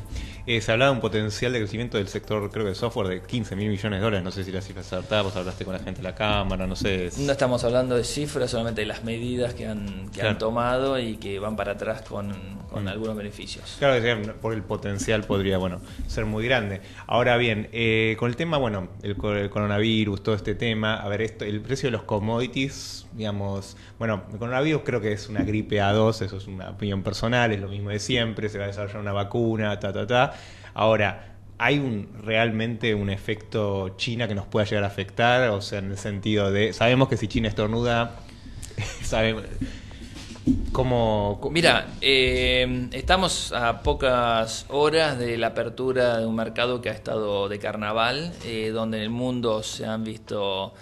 Eh, 0.46 0.60
se 0.60 0.72
hablaba 0.72 0.90
de 0.90 0.94
un 0.96 1.00
potencial 1.00 1.52
de 1.52 1.58
crecimiento 1.60 1.96
del 1.98 2.08
sector, 2.08 2.50
creo 2.50 2.64
que 2.64 2.70
de 2.70 2.74
software, 2.74 3.08
de 3.08 3.22
15 3.22 3.56
mil 3.56 3.68
millones 3.68 3.98
de 4.00 4.04
dólares. 4.04 4.24
No 4.24 4.30
sé 4.30 4.44
si 4.44 4.52
la 4.52 4.60
cifra 4.60 4.80
es 4.82 4.92
acertada, 4.92 5.22
vos 5.22 5.36
hablaste 5.36 5.64
con 5.64 5.74
la 5.74 5.80
gente 5.80 5.98
de 5.98 6.04
la 6.04 6.14
Cámara, 6.14 6.66
no 6.66 6.76
sé. 6.76 7.06
es- 7.06 7.18
No 7.18 7.32
estamos 7.32 7.64
hablando 7.64 7.96
de 7.96 8.04
cifras, 8.04 8.50
solamente 8.50 8.80
de 8.82 8.86
las 8.86 9.04
medidas 9.04 9.54
que 9.54 9.66
han, 9.66 10.06
que 10.06 10.14
Claro. 10.20 10.30
han 10.30 10.38
tomado 10.38 10.98
y 10.98 11.16
que 11.16 11.38
van 11.38 11.56
para 11.56 11.72
atrás 11.72 12.02
con, 12.02 12.32
con 12.70 12.84
Mm. 12.84 12.88
algunos 12.88 13.16
beneficios. 13.16 13.76
Claro 13.78 14.02
que 14.02 14.32
por 14.32 14.52
el 14.52 14.62
potencial 14.62 15.24
podría, 15.24 15.58
bueno, 15.58 15.80
ser 16.06 16.24
muy 16.26 16.44
grande. 16.44 16.80
Ahora 17.06 17.36
bien, 17.36 17.68
eh, 17.72 18.16
con 18.18 18.28
el 18.30 18.36
tema, 18.36 18.56
bueno, 18.58 18.88
el, 19.02 19.16
el 19.36 19.50
coronavirus, 19.50 20.22
todo 20.22 20.34
este 20.34 20.54
tema, 20.54 20.96
a 20.96 21.08
ver, 21.08 21.22
esto, 21.22 21.44
el 21.44 21.60
precio 21.60 21.77
los 21.90 22.02
commodities, 22.02 23.06
digamos, 23.12 23.76
bueno, 23.98 24.22
el 24.32 24.38
coronavirus 24.38 24.82
creo 24.84 25.00
que 25.00 25.12
es 25.12 25.28
una 25.28 25.42
gripe 25.42 25.76
A2, 25.80 26.22
eso 26.22 26.36
es 26.36 26.46
una 26.46 26.70
opinión 26.70 27.02
personal, 27.02 27.52
es 27.52 27.60
lo 27.60 27.68
mismo 27.68 27.90
de 27.90 27.98
siempre, 27.98 28.48
se 28.48 28.58
va 28.58 28.64
a 28.64 28.66
desarrollar 28.68 29.00
una 29.00 29.12
vacuna, 29.12 29.78
ta, 29.80 29.92
ta, 29.92 30.06
ta. 30.06 30.34
Ahora, 30.74 31.36
¿hay 31.58 31.78
un 31.78 32.08
realmente 32.22 32.94
un 32.94 33.10
efecto 33.10 33.90
China 33.96 34.28
que 34.28 34.34
nos 34.34 34.46
pueda 34.46 34.66
llegar 34.66 34.84
a 34.84 34.88
afectar? 34.88 35.48
O 35.50 35.60
sea, 35.60 35.78
en 35.78 35.90
el 35.92 35.98
sentido 35.98 36.50
de, 36.52 36.72
sabemos 36.72 37.08
que 37.08 37.16
si 37.16 37.28
China 37.28 37.48
estornuda, 37.48 38.16
sabemos... 39.02 39.44
¿Cómo, 40.72 41.38
cómo- 41.42 41.52
Mira, 41.52 41.88
eh, 42.00 42.88
estamos 42.92 43.52
a 43.52 43.82
pocas 43.82 44.64
horas 44.70 45.18
de 45.18 45.36
la 45.36 45.48
apertura 45.48 46.18
de 46.18 46.26
un 46.26 46.34
mercado 46.36 46.80
que 46.80 46.88
ha 46.88 46.92
estado 46.92 47.48
de 47.50 47.58
carnaval, 47.58 48.32
eh, 48.46 48.70
donde 48.72 48.96
en 48.98 49.02
el 49.04 49.10
mundo 49.10 49.62
se 49.62 49.84
han 49.84 50.04
visto 50.04 50.72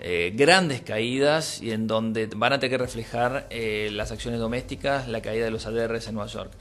eh, 0.00 0.32
grandes 0.34 0.82
caídas 0.82 1.60
y 1.60 1.72
en 1.72 1.88
donde 1.88 2.28
van 2.36 2.52
a 2.52 2.60
tener 2.60 2.78
que 2.78 2.84
reflejar 2.84 3.48
eh, 3.50 3.90
las 3.92 4.12
acciones 4.12 4.38
domésticas, 4.38 5.08
la 5.08 5.20
caída 5.20 5.44
de 5.44 5.50
los 5.50 5.66
ADRs 5.66 6.06
en 6.06 6.14
Nueva 6.14 6.30
York. 6.30 6.52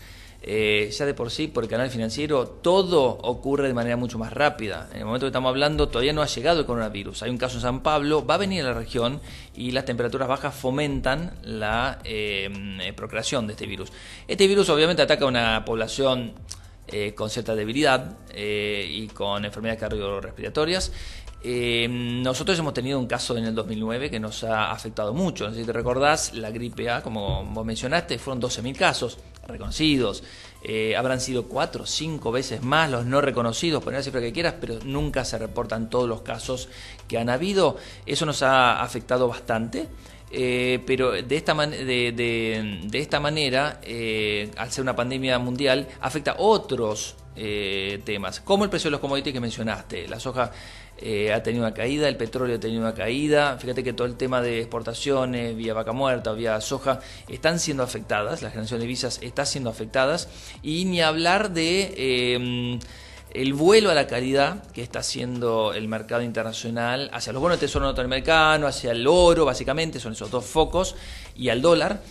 Eh, 0.42 0.90
ya 0.92 1.06
de 1.06 1.14
por 1.14 1.30
sí, 1.30 1.48
por 1.48 1.64
el 1.64 1.70
canal 1.70 1.90
financiero, 1.90 2.48
todo 2.48 3.06
ocurre 3.06 3.68
de 3.68 3.74
manera 3.76 3.96
mucho 3.96 4.18
más 4.18 4.34
rápida. 4.34 4.88
En 4.92 5.00
el 5.00 5.06
momento 5.06 5.26
que 5.26 5.30
estamos 5.30 5.50
hablando, 5.50 5.88
todavía 5.88 6.14
no 6.14 6.22
ha 6.24 6.28
llegado 6.28 6.62
el 6.62 6.66
coronavirus. 6.66 7.24
Hay 7.24 7.30
un 7.30 7.38
caso 7.38 7.58
en 7.58 7.62
San 7.62 7.84
Pablo, 7.84 8.26
va 8.26 8.36
a 8.36 8.38
venir 8.38 8.64
a 8.64 8.70
la 8.70 8.74
región 8.74 9.20
y 9.56 9.72
las 9.72 9.86
temperaturas 9.86 10.28
bajas 10.28 10.56
fomentan 10.56 11.34
la 11.44 12.00
eh, 12.06 12.50
procreación 12.96 13.46
de 13.46 13.54
este 13.54 13.68
virus. 13.68 13.92
Este 14.28 14.48
virus 14.48 14.70
obviamente 14.70 15.02
ataca 15.02 15.26
a 15.26 15.28
una 15.28 15.66
población 15.66 16.34
con 17.16 17.30
cierta 17.30 17.54
debilidad 17.54 18.16
y 18.34 19.08
con 19.08 19.44
enfermedades 19.44 19.82
cardiorrespiratorias. 19.82 20.94
Eh, 21.44 21.88
nosotros 21.90 22.58
hemos 22.60 22.74
tenido 22.74 23.00
un 23.00 23.06
caso 23.08 23.38
en 23.38 23.46
el 23.46 23.54
2009 23.56 24.10
que 24.10 24.20
nos 24.20 24.44
ha 24.44 24.72
afectado 24.72 25.14
mucho. 25.14 25.54
Si 25.54 25.64
te 25.64 25.72
recordás, 25.72 26.34
la 26.34 26.50
gripe 26.52 26.90
A, 26.90 27.02
como 27.04 27.46
vos 27.46 27.66
mencionaste, 27.66 28.18
fueron 28.18 28.42
12.000 28.42 28.76
casos 28.76 29.18
reconocidos. 29.48 30.24
Eh, 30.64 30.96
habrán 30.98 31.22
sido 31.22 31.44
cuatro 31.46 31.84
o 31.84 31.86
cinco 31.86 32.32
veces 32.32 32.64
más 32.64 32.90
los 32.90 33.06
no 33.06 33.22
reconocidos, 33.22 33.84
poner 33.84 34.00
la 34.00 34.04
cifra 34.04 34.20
que 34.20 34.34
quieras, 34.34 34.56
pero 34.60 34.80
nunca 34.84 35.24
se 35.24 35.38
reportan 35.38 35.90
todos 35.90 36.10
los 36.10 36.22
casos 36.22 36.68
que 37.08 37.18
han 37.18 37.30
habido. 37.30 37.78
Eso 38.06 38.26
nos 38.26 38.42
ha 38.42 38.82
afectado 38.82 39.28
bastante. 39.28 39.88
Eh, 40.30 40.84
pero 40.86 41.12
de 41.14 41.38
esta, 41.38 41.54
man- 41.54 41.72
de, 41.72 42.90
esta 42.94 43.20
manera, 43.22 43.80
al 44.58 44.72
ser 44.72 44.82
una 44.82 44.96
pandemia 44.96 45.40
mundial, 45.40 45.88
afecta 46.02 46.36
otros 46.40 47.16
temas, 48.04 48.42
como 48.42 48.64
el 48.64 48.70
precio 48.70 48.88
de 48.88 48.92
los 48.94 49.00
commodities 49.00 49.32
que 49.32 49.40
mencionaste. 49.40 50.08
La 50.08 50.20
soja 50.20 50.52
eh, 51.00 51.34
ha 51.34 51.44
tenido 51.44 51.64
una 51.64 51.74
caída, 51.74 52.08
el 52.08 52.18
petróleo 52.18 52.58
ha 52.58 52.60
tenido 52.60 52.82
una 52.82 52.94
caída. 52.94 53.58
Fíjate 53.58 53.84
que 53.84 53.94
todo 53.94 54.08
el 54.08 54.16
tema 54.16 54.42
de 54.42 54.60
exportaciones 54.60 55.56
vía 55.56 55.74
vaca 55.74 55.92
muerta 55.92 56.34
vía 56.34 56.60
soja 56.62 57.00
están 57.28 57.60
siendo 57.60 57.84
afectadas, 57.84 58.42
la 58.42 58.50
generación 58.50 58.80
de 58.80 58.88
visas 58.88 59.20
está 59.22 59.46
siendo 59.46 59.70
afectadas. 59.70 60.30
Y 60.64 60.86
ni 60.86 61.02
hablar 61.02 61.52
de... 61.52 61.94
eh, 61.98 62.80
el 63.32 63.54
vuelo 63.54 63.92
a 63.92 63.94
la 63.94 64.08
calidad 64.08 64.64
que 64.72 64.82
está 64.82 65.00
haciendo 65.00 65.74
el 65.74 65.88
mercado 65.88 66.22
internacional 66.22 67.10
hacia 67.14 67.34
los 67.34 67.42
bonos 67.42 67.60
de 67.60 67.68
tesoro 67.68 67.86
norteamericano, 67.86 68.68
hacia 68.68 68.92
el 68.92 69.06
oro, 69.06 69.46
básicamente, 69.46 70.00
son 70.00 70.14
esos 70.14 70.32
dos 70.32 70.46
focos, 70.46 70.96
y 71.36 71.50
al 71.50 71.62
dólar, 71.62 72.02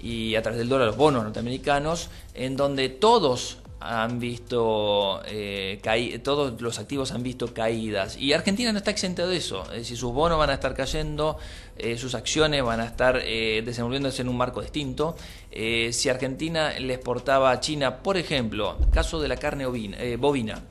y 0.00 0.34
a 0.34 0.42
través 0.42 0.58
del 0.58 0.68
dólar 0.68 0.88
los 0.88 0.96
bonos 0.96 1.24
norteamericanos, 1.24 2.10
en 2.34 2.56
donde 2.56 2.88
todos 2.88 3.58
han 3.80 4.18
visto 4.18 5.20
eh, 5.26 5.80
todos 6.22 6.60
los 6.60 6.78
activos 6.78 7.12
han 7.12 7.22
visto 7.22 7.52
caídas. 7.52 8.16
Y 8.16 8.32
Argentina 8.32 8.72
no 8.72 8.78
está 8.78 8.90
exenta 8.90 9.26
de 9.26 9.36
eso. 9.36 9.62
Es 9.72 9.78
decir 9.78 9.96
sus 9.96 10.12
bonos 10.12 10.38
van 10.38 10.50
a 10.50 10.54
estar 10.54 10.74
cayendo 10.74 11.38
eh, 11.78 11.98
sus 11.98 12.14
acciones 12.14 12.62
van 12.62 12.80
a 12.80 12.86
estar 12.86 13.20
eh, 13.22 13.62
desenvolviéndose 13.64 14.22
en 14.22 14.28
un 14.28 14.36
marco 14.36 14.62
distinto. 14.62 15.16
Eh, 15.50 15.90
si 15.92 16.08
Argentina 16.08 16.78
le 16.78 16.94
exportaba 16.94 17.50
a 17.50 17.60
China 17.60 17.98
por 17.98 18.16
ejemplo 18.16 18.78
caso 18.92 19.20
de 19.20 19.28
la 19.28 19.36
carne 19.36 19.64
eh, 19.64 20.16
bovina 20.16 20.62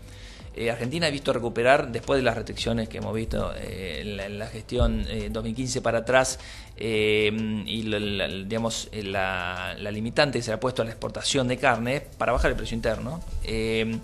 eh, 0.56 0.72
Argentina 0.72 1.08
ha 1.08 1.10
visto 1.10 1.34
recuperar, 1.34 1.92
después 1.92 2.18
de 2.18 2.24
las 2.24 2.36
restricciones 2.36 2.88
que 2.90 3.00
hemos 3.00 3.14
visto 3.14 3.54
eh, 3.56 4.02
en, 4.02 4.40
la, 4.40 4.48
gestión 4.48 5.06
eh, 5.10 5.30
2015 5.32 5.82
para 5.82 6.00
atrás, 6.00 6.40
eh, 6.78 7.32
y 7.66 7.84
la, 7.84 8.28
digamos, 8.28 8.88
eh, 8.92 9.04
la, 9.04 9.76
limitante 9.92 10.40
que 10.40 10.44
se 10.44 10.52
le 10.52 10.56
ha 10.56 10.60
puesto 10.60 10.82
a 10.82 10.86
la 10.86 10.92
exportación 10.92 11.48
de 11.48 11.58
carne 11.58 12.02
para 12.18 12.32
bajar 12.32 12.52
el 12.52 12.58
precio 12.58 12.76
interno. 12.76 13.22
eh, 13.44 14.00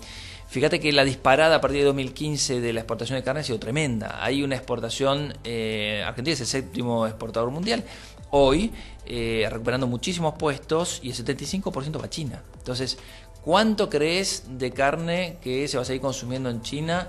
Fíjate 0.52 0.82
que 0.82 0.92
la 0.92 1.06
disparada 1.06 1.56
a 1.56 1.62
partir 1.62 1.80
de 1.80 1.86
2015 1.86 2.60
de 2.60 2.74
la 2.74 2.82
exportación 2.82 3.18
de 3.18 3.24
carne 3.24 3.40
ha 3.40 3.44
sido 3.46 3.58
tremenda. 3.58 4.22
Hay 4.22 4.44
una 4.44 4.58
exportación, 4.58 5.34
eh, 5.46 6.04
Argentina 6.06 6.34
es 6.34 6.42
el 6.42 6.48
séptimo 6.48 7.08
exportador 7.08 7.52
mundial, 7.52 7.86
hoy 8.32 8.74
eh, 9.06 9.48
recuperando 9.50 9.88
muchísimos 9.88 10.34
puestos 10.34 11.00
y 11.04 11.12
el 11.12 11.16
75% 11.16 12.02
va 12.02 12.06
a 12.06 12.10
China. 12.10 12.44
Entonces, 12.58 12.98
¿cuánto 13.44 13.90
crees 13.90 14.44
de 14.58 14.72
carne 14.72 15.38
que 15.42 15.68
se 15.68 15.78
va 15.78 15.84
a 15.84 15.86
seguir 15.86 16.02
consumiendo 16.02 16.50
en 16.50 16.62
China? 16.62 17.08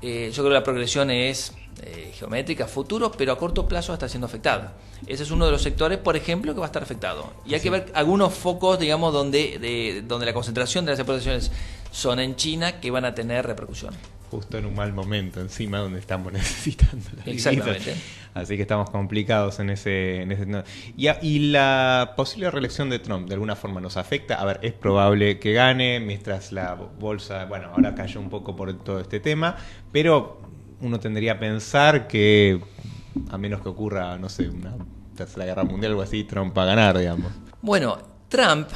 Eh, 0.00 0.28
yo 0.32 0.42
creo 0.42 0.50
que 0.50 0.54
la 0.54 0.64
progresión 0.64 1.10
es 1.10 1.52
eh, 1.82 2.12
geométrica, 2.14 2.66
futuro, 2.66 3.12
pero 3.12 3.32
a 3.32 3.38
corto 3.38 3.66
plazo 3.68 3.92
está 3.92 4.08
siendo 4.08 4.26
afectada. 4.26 4.72
Ese 5.06 5.22
es 5.24 5.30
uno 5.30 5.46
de 5.46 5.52
los 5.52 5.62
sectores, 5.62 5.98
por 5.98 6.16
ejemplo, 6.16 6.52
que 6.54 6.60
va 6.60 6.66
a 6.66 6.68
estar 6.68 6.82
afectado. 6.82 7.32
Y 7.46 7.54
hay 7.54 7.60
que 7.60 7.70
ver 7.70 7.90
algunos 7.94 8.34
focos, 8.34 8.78
digamos, 8.78 9.12
donde, 9.12 9.58
de- 9.58 10.02
donde 10.06 10.26
la 10.26 10.32
concentración 10.34 10.84
de 10.84 10.92
las 10.92 10.98
exportaciones 10.98 11.50
son 11.90 12.20
en 12.20 12.36
China 12.36 12.80
que 12.80 12.90
van 12.90 13.04
a 13.04 13.14
tener 13.14 13.46
repercusión. 13.46 13.94
Justo 14.32 14.56
en 14.56 14.64
un 14.64 14.74
mal 14.74 14.94
momento, 14.94 15.42
encima 15.42 15.76
donde 15.78 15.98
estamos 16.00 16.32
necesitando 16.32 17.04
las 17.18 17.26
Exactamente. 17.26 17.78
divisas. 17.80 18.02
Así 18.32 18.56
que 18.56 18.62
estamos 18.62 18.88
complicados 18.88 19.60
en 19.60 19.68
ese... 19.68 20.22
En 20.22 20.32
ese 20.32 20.46
no. 20.46 20.62
y, 20.96 21.08
a- 21.08 21.18
y 21.20 21.50
la 21.50 22.14
posible 22.16 22.50
reelección 22.50 22.88
de 22.88 22.98
Trump, 22.98 23.28
¿de 23.28 23.34
alguna 23.34 23.56
forma 23.56 23.78
nos 23.82 23.98
afecta? 23.98 24.36
A 24.36 24.44
ver, 24.46 24.58
es 24.62 24.72
probable 24.72 25.38
que 25.38 25.52
gane, 25.52 26.00
mientras 26.00 26.50
la 26.50 26.72
bolsa, 26.74 27.44
bueno, 27.44 27.68
ahora 27.74 27.94
cayó 27.94 28.20
un 28.20 28.30
poco 28.30 28.56
por 28.56 28.72
todo 28.82 29.00
este 29.00 29.20
tema, 29.20 29.54
pero 29.92 30.40
uno 30.80 30.98
tendría 30.98 31.32
a 31.32 31.38
pensar 31.38 32.08
que, 32.08 32.58
a 33.30 33.36
menos 33.36 33.60
que 33.60 33.68
ocurra, 33.68 34.16
no 34.16 34.30
sé, 34.30 34.48
una 34.48 34.74
tercera 35.14 35.44
guerra 35.44 35.64
mundial 35.64 35.92
o 35.92 35.94
algo 35.96 36.02
así, 36.02 36.24
Trump 36.24 36.56
va 36.56 36.62
a 36.62 36.66
ganar, 36.66 36.96
digamos. 36.96 37.30
Bueno, 37.60 37.98
Trump 38.30 38.66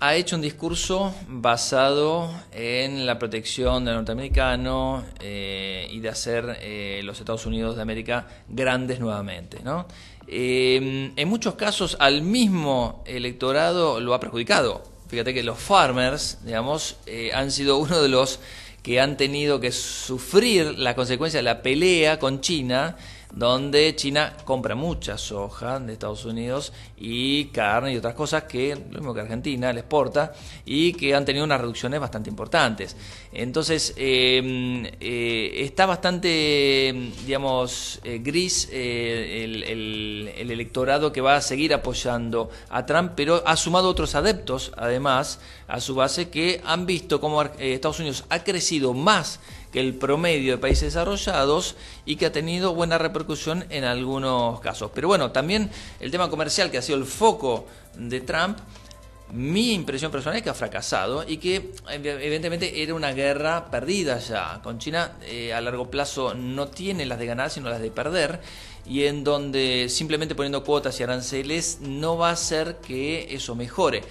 ha 0.00 0.14
hecho 0.14 0.36
un 0.36 0.42
discurso 0.42 1.14
basado 1.28 2.30
en 2.52 3.06
la 3.06 3.18
protección 3.18 3.84
del 3.84 3.96
norteamericano 3.96 5.04
eh, 5.20 5.86
y 5.90 6.00
de 6.00 6.08
hacer 6.08 6.58
eh, 6.60 7.02
los 7.04 7.20
Estados 7.20 7.44
Unidos 7.44 7.76
de 7.76 7.82
América 7.82 8.26
grandes 8.48 8.98
nuevamente. 8.98 9.60
¿no? 9.62 9.86
Eh, 10.26 11.12
en 11.14 11.28
muchos 11.28 11.56
casos 11.56 11.96
al 11.98 12.22
mismo 12.22 13.02
electorado 13.04 14.00
lo 14.00 14.14
ha 14.14 14.20
perjudicado. 14.20 14.82
Fíjate 15.08 15.34
que 15.34 15.42
los 15.42 15.58
farmers, 15.58 16.38
digamos, 16.44 16.96
eh, 17.06 17.32
han 17.34 17.50
sido 17.50 17.78
uno 17.78 18.00
de 18.00 18.08
los 18.08 18.38
que 18.82 19.00
han 19.00 19.16
tenido 19.16 19.58
que 19.58 19.72
sufrir 19.72 20.78
la 20.78 20.94
consecuencia 20.94 21.38
de 21.38 21.42
la 21.42 21.62
pelea 21.62 22.20
con 22.20 22.40
China, 22.40 22.96
donde 23.32 23.94
China 23.96 24.34
compra 24.44 24.74
mucha 24.74 25.16
soja 25.16 25.78
de 25.78 25.92
Estados 25.92 26.24
Unidos 26.24 26.72
y 26.98 27.46
carne 27.46 27.92
y 27.92 27.96
otras 27.96 28.14
cosas 28.14 28.44
que, 28.44 28.74
lo 28.74 28.98
mismo 28.98 29.14
que 29.14 29.20
Argentina, 29.20 29.72
le 29.72 29.80
exporta 29.80 30.32
y 30.64 30.92
que 30.94 31.14
han 31.14 31.24
tenido 31.24 31.44
unas 31.44 31.60
reducciones 31.60 32.00
bastante 32.00 32.28
importantes. 32.28 32.96
Entonces, 33.32 33.94
eh, 33.96 34.90
eh, 35.00 35.52
está 35.64 35.86
bastante, 35.86 37.12
digamos, 37.26 38.00
eh, 38.04 38.18
gris 38.22 38.68
eh, 38.72 39.42
el, 39.44 39.62
el- 39.64 40.30
el 40.36 40.50
electorado 40.50 41.12
que 41.12 41.20
va 41.20 41.36
a 41.36 41.40
seguir 41.40 41.72
apoyando 41.74 42.50
a 42.68 42.86
Trump, 42.86 43.12
pero 43.14 43.42
ha 43.46 43.56
sumado 43.56 43.88
otros 43.88 44.14
adeptos, 44.14 44.72
además, 44.76 45.40
a 45.68 45.80
su 45.80 45.94
base, 45.94 46.30
que 46.30 46.60
han 46.64 46.86
visto 46.86 47.20
cómo 47.20 47.42
Estados 47.42 48.00
Unidos 48.00 48.24
ha 48.28 48.42
crecido 48.42 48.92
más 48.94 49.40
que 49.72 49.80
el 49.80 49.94
promedio 49.94 50.52
de 50.52 50.58
países 50.58 50.92
desarrollados 50.94 51.76
y 52.04 52.16
que 52.16 52.26
ha 52.26 52.32
tenido 52.32 52.74
buena 52.74 52.98
repercusión 52.98 53.64
en 53.70 53.84
algunos 53.84 54.60
casos. 54.60 54.90
Pero 54.94 55.08
bueno, 55.08 55.30
también 55.30 55.70
el 56.00 56.10
tema 56.10 56.28
comercial 56.30 56.70
que 56.70 56.78
ha 56.78 56.82
sido 56.82 56.98
el 56.98 57.04
foco 57.04 57.66
de 57.96 58.20
Trump 58.20 58.58
mi 59.32 59.74
impresión 59.74 60.10
personal 60.10 60.36
es 60.36 60.42
que 60.42 60.50
ha 60.50 60.54
fracasado 60.54 61.24
y 61.26 61.36
que 61.36 61.72
evidentemente 61.88 62.82
era 62.82 62.94
una 62.94 63.12
guerra 63.12 63.70
perdida 63.70 64.18
ya. 64.18 64.60
Con 64.62 64.78
China 64.78 65.12
eh, 65.22 65.52
a 65.52 65.60
largo 65.60 65.90
plazo 65.90 66.34
no 66.34 66.68
tiene 66.68 67.06
las 67.06 67.18
de 67.18 67.26
ganar, 67.26 67.50
sino 67.50 67.70
las 67.70 67.80
de 67.80 67.90
perder 67.90 68.40
y 68.86 69.04
en 69.04 69.22
donde 69.22 69.88
simplemente 69.88 70.34
poniendo 70.34 70.64
cuotas 70.64 70.98
y 70.98 71.02
aranceles 71.02 71.78
no 71.80 72.16
va 72.16 72.30
a 72.30 72.32
hacer 72.32 72.76
que 72.76 73.32
eso 73.34 73.54
mejore. 73.54 74.02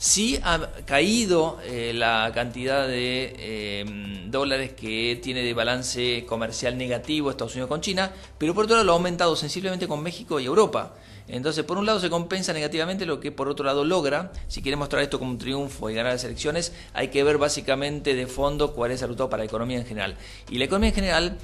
Sí 0.00 0.38
ha 0.44 0.60
caído 0.86 1.58
eh, 1.64 1.92
la 1.92 2.30
cantidad 2.32 2.86
de 2.86 3.80
em, 3.80 4.30
dólares 4.30 4.74
que 4.74 5.18
tiene 5.20 5.42
de 5.42 5.52
balance 5.54 6.24
comercial 6.24 6.78
negativo 6.78 7.30
Estados 7.30 7.54
Unidos 7.54 7.68
con 7.68 7.80
China, 7.80 8.12
pero 8.38 8.54
por 8.54 8.66
otro 8.66 8.76
lado 8.76 8.86
lo 8.86 8.92
ha 8.92 8.94
aumentado 8.94 9.34
sensiblemente 9.34 9.88
con 9.88 10.00
México 10.00 10.38
y 10.38 10.44
Europa. 10.44 10.94
Entonces, 11.26 11.64
por 11.64 11.78
un 11.78 11.84
lado 11.84 11.98
se 11.98 12.08
compensa 12.08 12.52
negativamente 12.52 13.06
lo 13.06 13.18
que 13.18 13.32
por 13.32 13.48
otro 13.48 13.64
lado 13.64 13.84
logra. 13.84 14.30
Si 14.46 14.62
quiere 14.62 14.76
mostrar 14.76 15.02
esto 15.02 15.18
como 15.18 15.32
un 15.32 15.38
triunfo 15.38 15.90
y 15.90 15.94
ganar 15.94 16.12
las 16.12 16.22
elecciones, 16.22 16.72
hay 16.94 17.08
que 17.08 17.24
ver 17.24 17.36
básicamente 17.36 18.14
de 18.14 18.28
fondo 18.28 18.74
cuál 18.74 18.92
es 18.92 19.02
el 19.02 19.08
resultado 19.08 19.28
para 19.28 19.42
la 19.42 19.46
economía 19.46 19.78
en 19.78 19.84
general. 19.84 20.16
Y 20.48 20.58
la 20.58 20.66
economía 20.66 20.90
en 20.90 20.94
general 20.94 21.38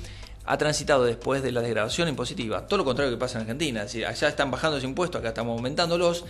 ha 0.47 0.59
transitado 0.59 1.05
después 1.05 1.43
de 1.43 1.51
la 1.51 1.61
degradación 1.61 2.09
impositiva, 2.09 2.67
todo 2.67 2.79
lo 2.79 2.85
contrario 2.85 3.11
que 3.11 3.19
pasa 3.19 3.39
en 3.39 3.43
Argentina, 3.43 3.83
allá 3.83 4.29
están 4.29 4.51
bajando 4.51 4.77
los 4.77 4.85
impuestos, 4.85 5.19
acá 5.19 5.29
estamos 5.29 5.57
aumentándolos, 5.57 6.25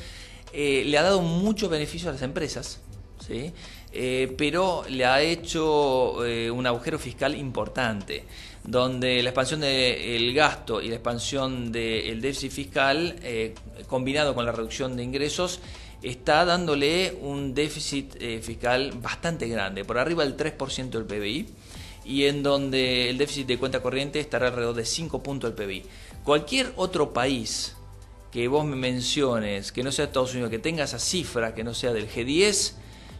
eh, 0.56 0.84
le 0.86 0.96
ha 0.98 1.02
dado 1.02 1.20
mucho 1.20 1.68
beneficio 1.68 2.08
a 2.08 2.12
las 2.12 2.22
empresas, 2.22 2.78
¿sí? 3.26 3.52
Eh, 3.92 4.32
pero 4.38 4.84
le 4.88 5.04
ha 5.04 5.20
hecho 5.20 6.24
eh, 6.24 6.48
un 6.48 6.64
agujero 6.64 6.96
fiscal 6.96 7.34
importante, 7.34 8.24
donde 8.62 9.20
la 9.22 9.30
expansión 9.30 9.60
del 9.60 10.32
gasto 10.32 10.80
y 10.80 10.88
la 10.88 10.94
expansión 10.94 11.72
del 11.72 12.20
déficit 12.20 12.52
fiscal, 12.52 13.16
combinado 13.88 14.34
con 14.34 14.46
la 14.46 14.52
reducción 14.52 14.96
de 14.96 15.02
ingresos, 15.02 15.60
está 16.02 16.44
dándole 16.44 17.16
un 17.20 17.52
déficit 17.52 18.16
fiscal 18.40 18.92
bastante 19.02 19.48
grande, 19.48 19.84
por 19.84 19.98
arriba 19.98 20.24
del 20.24 20.36
3% 20.36 20.90
del 20.90 21.04
PBI 21.04 21.46
y 22.04 22.24
en 22.24 22.42
donde 22.42 23.10
el 23.10 23.18
déficit 23.18 23.46
de 23.46 23.58
cuenta 23.58 23.82
corriente 23.82 24.20
estará 24.20 24.48
alrededor 24.48 24.74
de 24.74 24.84
5 24.84 25.22
puntos 25.22 25.54
del 25.54 25.66
PBI. 25.66 25.82
Cualquier 26.22 26.72
otro 26.76 27.12
país 27.12 27.76
que 28.34 28.48
vos 28.48 28.64
me 28.64 28.74
menciones, 28.74 29.70
que 29.70 29.84
no 29.84 29.92
sea 29.92 30.06
Estados 30.06 30.32
Unidos, 30.32 30.50
que 30.50 30.58
tenga 30.58 30.82
esa 30.82 30.98
cifra, 30.98 31.54
que 31.54 31.62
no 31.62 31.72
sea 31.72 31.92
del 31.92 32.10
G10, 32.10 32.72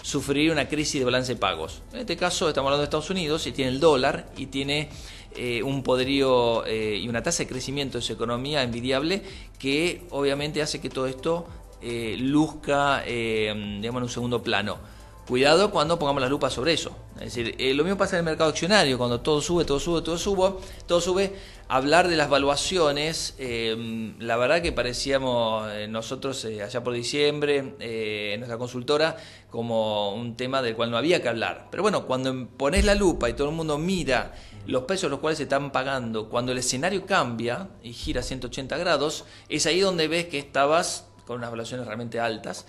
sufriría 0.03 0.51
una 0.51 0.69
crisis 0.69 0.99
de 1.01 1.05
balance 1.05 1.35
de 1.35 1.39
pagos. 1.39 1.83
En 1.93 2.01
este 2.01 2.17
caso 2.17 2.49
estamos 2.49 2.67
hablando 2.67 2.81
de 2.81 2.87
Estados 2.87 3.11
Unidos 3.11 3.47
y 3.47 3.53
tiene 3.53 3.71
el 3.71 3.79
dólar 3.79 4.29
y 4.37 4.47
tiene 4.47 4.89
eh, 5.37 5.63
un 5.63 5.85
poderío 5.85 6.67
eh, 6.67 6.99
y 7.01 7.09
una 7.09 7.23
tasa 7.23 7.45
de 7.45 7.49
crecimiento 7.49 7.99
de 7.99 8.03
su 8.03 8.13
economía 8.13 8.65
envidiable 8.65 9.23
que 9.57 10.03
obviamente 10.11 10.61
hace 10.63 10.81
que 10.81 10.91
todo 10.91 11.07
esto 11.07 11.47
eh, 11.81 12.17
luzca 12.19 13.05
digamos, 13.05 14.01
en 14.01 14.03
un 14.03 14.09
segundo 14.09 14.43
plano. 14.43 14.79
Cuidado 15.27 15.71
cuando 15.71 15.99
pongamos 15.99 16.21
la 16.21 16.29
lupa 16.29 16.51
sobre 16.51 16.75
eso. 16.75 16.95
Es 17.17 17.35
decir, 17.35 17.57
lo 17.75 17.83
mismo 17.85 17.97
pasa 17.97 18.17
en 18.17 18.21
el 18.21 18.25
mercado 18.25 18.51
accionario, 18.51 18.99
cuando 18.99 19.21
todo 19.21 19.41
sube, 19.41 19.65
todo 19.65 19.81
sube, 19.81 20.03
todo 20.03 20.19
sube, 20.19 20.53
todo 20.87 21.01
sube 21.01 21.33
hablar 21.69 22.09
de 22.09 22.17
las 22.17 22.29
valuaciones, 22.29 23.35
eh, 23.39 24.15
la 24.19 24.37
verdad 24.37 24.61
que 24.61 24.73
parecíamos 24.73 25.67
eh, 25.73 25.89
nosotros 25.89 26.45
eh, 26.45 26.63
allá 26.63 26.85
por 26.85 26.93
diciembre, 26.93 27.75
en 27.79 28.41
nuestra 28.41 28.59
consultora, 28.59 29.17
como 29.51 30.15
un 30.15 30.37
tema 30.37 30.61
del 30.61 30.77
cual 30.77 30.91
no 30.91 30.99
había 30.99 31.23
que 31.23 31.29
hablar. 31.29 31.69
Pero 31.71 31.83
bueno, 31.83 32.07
cuando 32.07 32.47
pones 32.49 32.85
la 32.85 32.95
lupa 32.95 33.31
y 33.31 33.33
todo 33.33 33.49
el 33.49 33.55
mundo 33.55 33.79
mira 33.79 34.35
los 34.67 34.85
precios 34.85 35.11
los 35.11 35.21
cuales 35.21 35.39
se 35.39 35.45
están 35.45 35.73
pagando, 35.73 36.29
cuando 36.29 36.53
el 36.53 36.59
escenario 36.59 37.07
cambia 37.07 37.69
y 37.83 37.93
gira 37.93 38.23
180 38.23 38.77
grados, 38.77 39.25
es 39.49 39.67
ahí 39.67 39.81
donde 39.81 40.09
ves 40.09 40.27
que 40.27 40.39
estabas 40.39 41.07
con 41.27 41.39
unas 41.39 41.51
valuaciones 41.51 41.87
realmente 41.87 42.21
altas. 42.21 42.67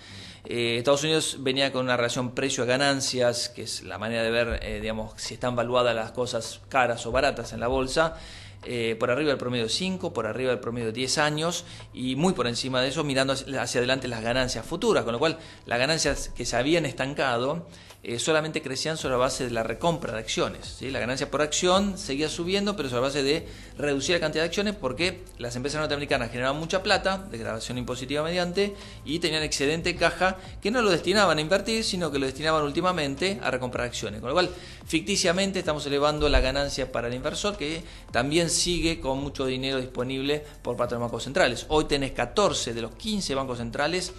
Estados 0.48 1.02
Unidos 1.02 1.38
venía 1.40 1.72
con 1.72 1.84
una 1.84 1.96
relación 1.96 2.32
precio 2.32 2.62
a 2.62 2.66
ganancias, 2.66 3.48
que 3.48 3.62
es 3.62 3.82
la 3.82 3.98
manera 3.98 4.22
de 4.22 4.30
ver, 4.30 4.80
digamos, 4.80 5.12
si 5.16 5.34
están 5.34 5.56
valuadas 5.56 5.94
las 5.94 6.12
cosas 6.12 6.60
caras 6.68 7.04
o 7.06 7.12
baratas 7.12 7.52
en 7.52 7.60
la 7.60 7.66
bolsa. 7.66 8.16
Eh, 8.68 8.96
por 8.98 9.12
arriba 9.12 9.28
del 9.28 9.38
promedio 9.38 9.64
de 9.64 9.70
5, 9.70 10.12
por 10.12 10.26
arriba 10.26 10.50
del 10.50 10.58
promedio 10.58 10.86
de 10.86 10.92
10 10.92 11.18
años 11.18 11.64
y 11.94 12.16
muy 12.16 12.32
por 12.32 12.48
encima 12.48 12.80
de 12.80 12.88
eso 12.88 13.04
mirando 13.04 13.32
hacia 13.32 13.78
adelante 13.78 14.08
las 14.08 14.22
ganancias 14.22 14.66
futuras, 14.66 15.04
con 15.04 15.12
lo 15.12 15.20
cual 15.20 15.38
las 15.66 15.78
ganancias 15.78 16.30
que 16.34 16.44
se 16.44 16.56
habían 16.56 16.84
estancado 16.84 17.68
eh, 18.02 18.18
solamente 18.18 18.62
crecían 18.62 18.96
sobre 18.96 19.12
la 19.12 19.18
base 19.18 19.44
de 19.44 19.50
la 19.50 19.62
recompra 19.62 20.12
de 20.12 20.20
acciones. 20.20 20.76
¿sí? 20.78 20.90
La 20.90 21.00
ganancia 21.00 21.30
por 21.30 21.42
acción 21.42 21.98
seguía 21.98 22.28
subiendo, 22.28 22.76
pero 22.76 22.88
sobre 22.88 23.00
la 23.00 23.08
base 23.08 23.22
de 23.22 23.48
reducir 23.78 24.14
la 24.14 24.20
cantidad 24.20 24.44
de 24.44 24.48
acciones 24.48 24.74
porque 24.74 25.24
las 25.38 25.56
empresas 25.56 25.80
norteamericanas 25.80 26.30
generaban 26.30 26.58
mucha 26.60 26.82
plata, 26.82 27.26
degradación 27.30 27.78
impositiva 27.78 28.22
mediante, 28.22 28.76
y 29.04 29.18
tenían 29.18 29.42
excedente 29.42 29.96
caja 29.96 30.36
que 30.60 30.70
no 30.70 30.82
lo 30.82 30.90
destinaban 30.90 31.38
a 31.38 31.40
invertir, 31.40 31.82
sino 31.82 32.12
que 32.12 32.18
lo 32.18 32.26
destinaban 32.26 32.62
últimamente 32.62 33.40
a 33.42 33.50
recomprar 33.50 33.86
acciones. 33.86 34.20
Con 34.20 34.28
lo 34.28 34.34
cual, 34.34 34.50
ficticiamente 34.86 35.58
estamos 35.58 35.84
elevando 35.86 36.28
la 36.28 36.40
ganancia 36.40 36.92
para 36.92 37.08
el 37.08 37.14
inversor, 37.14 37.56
que 37.56 37.82
también 38.12 38.50
sigue 38.50 39.00
con 39.00 39.18
mucho 39.18 39.46
dinero 39.46 39.80
disponible 39.80 40.44
por 40.62 40.76
parte 40.76 40.94
de 40.94 41.00
los 41.00 41.08
bancos 41.08 41.24
centrales. 41.24 41.66
Hoy 41.68 41.86
tenés 41.86 42.12
14 42.12 42.72
de 42.72 42.82
los 42.82 42.92
15 42.92 43.34
bancos 43.34 43.58
centrales 43.58 44.12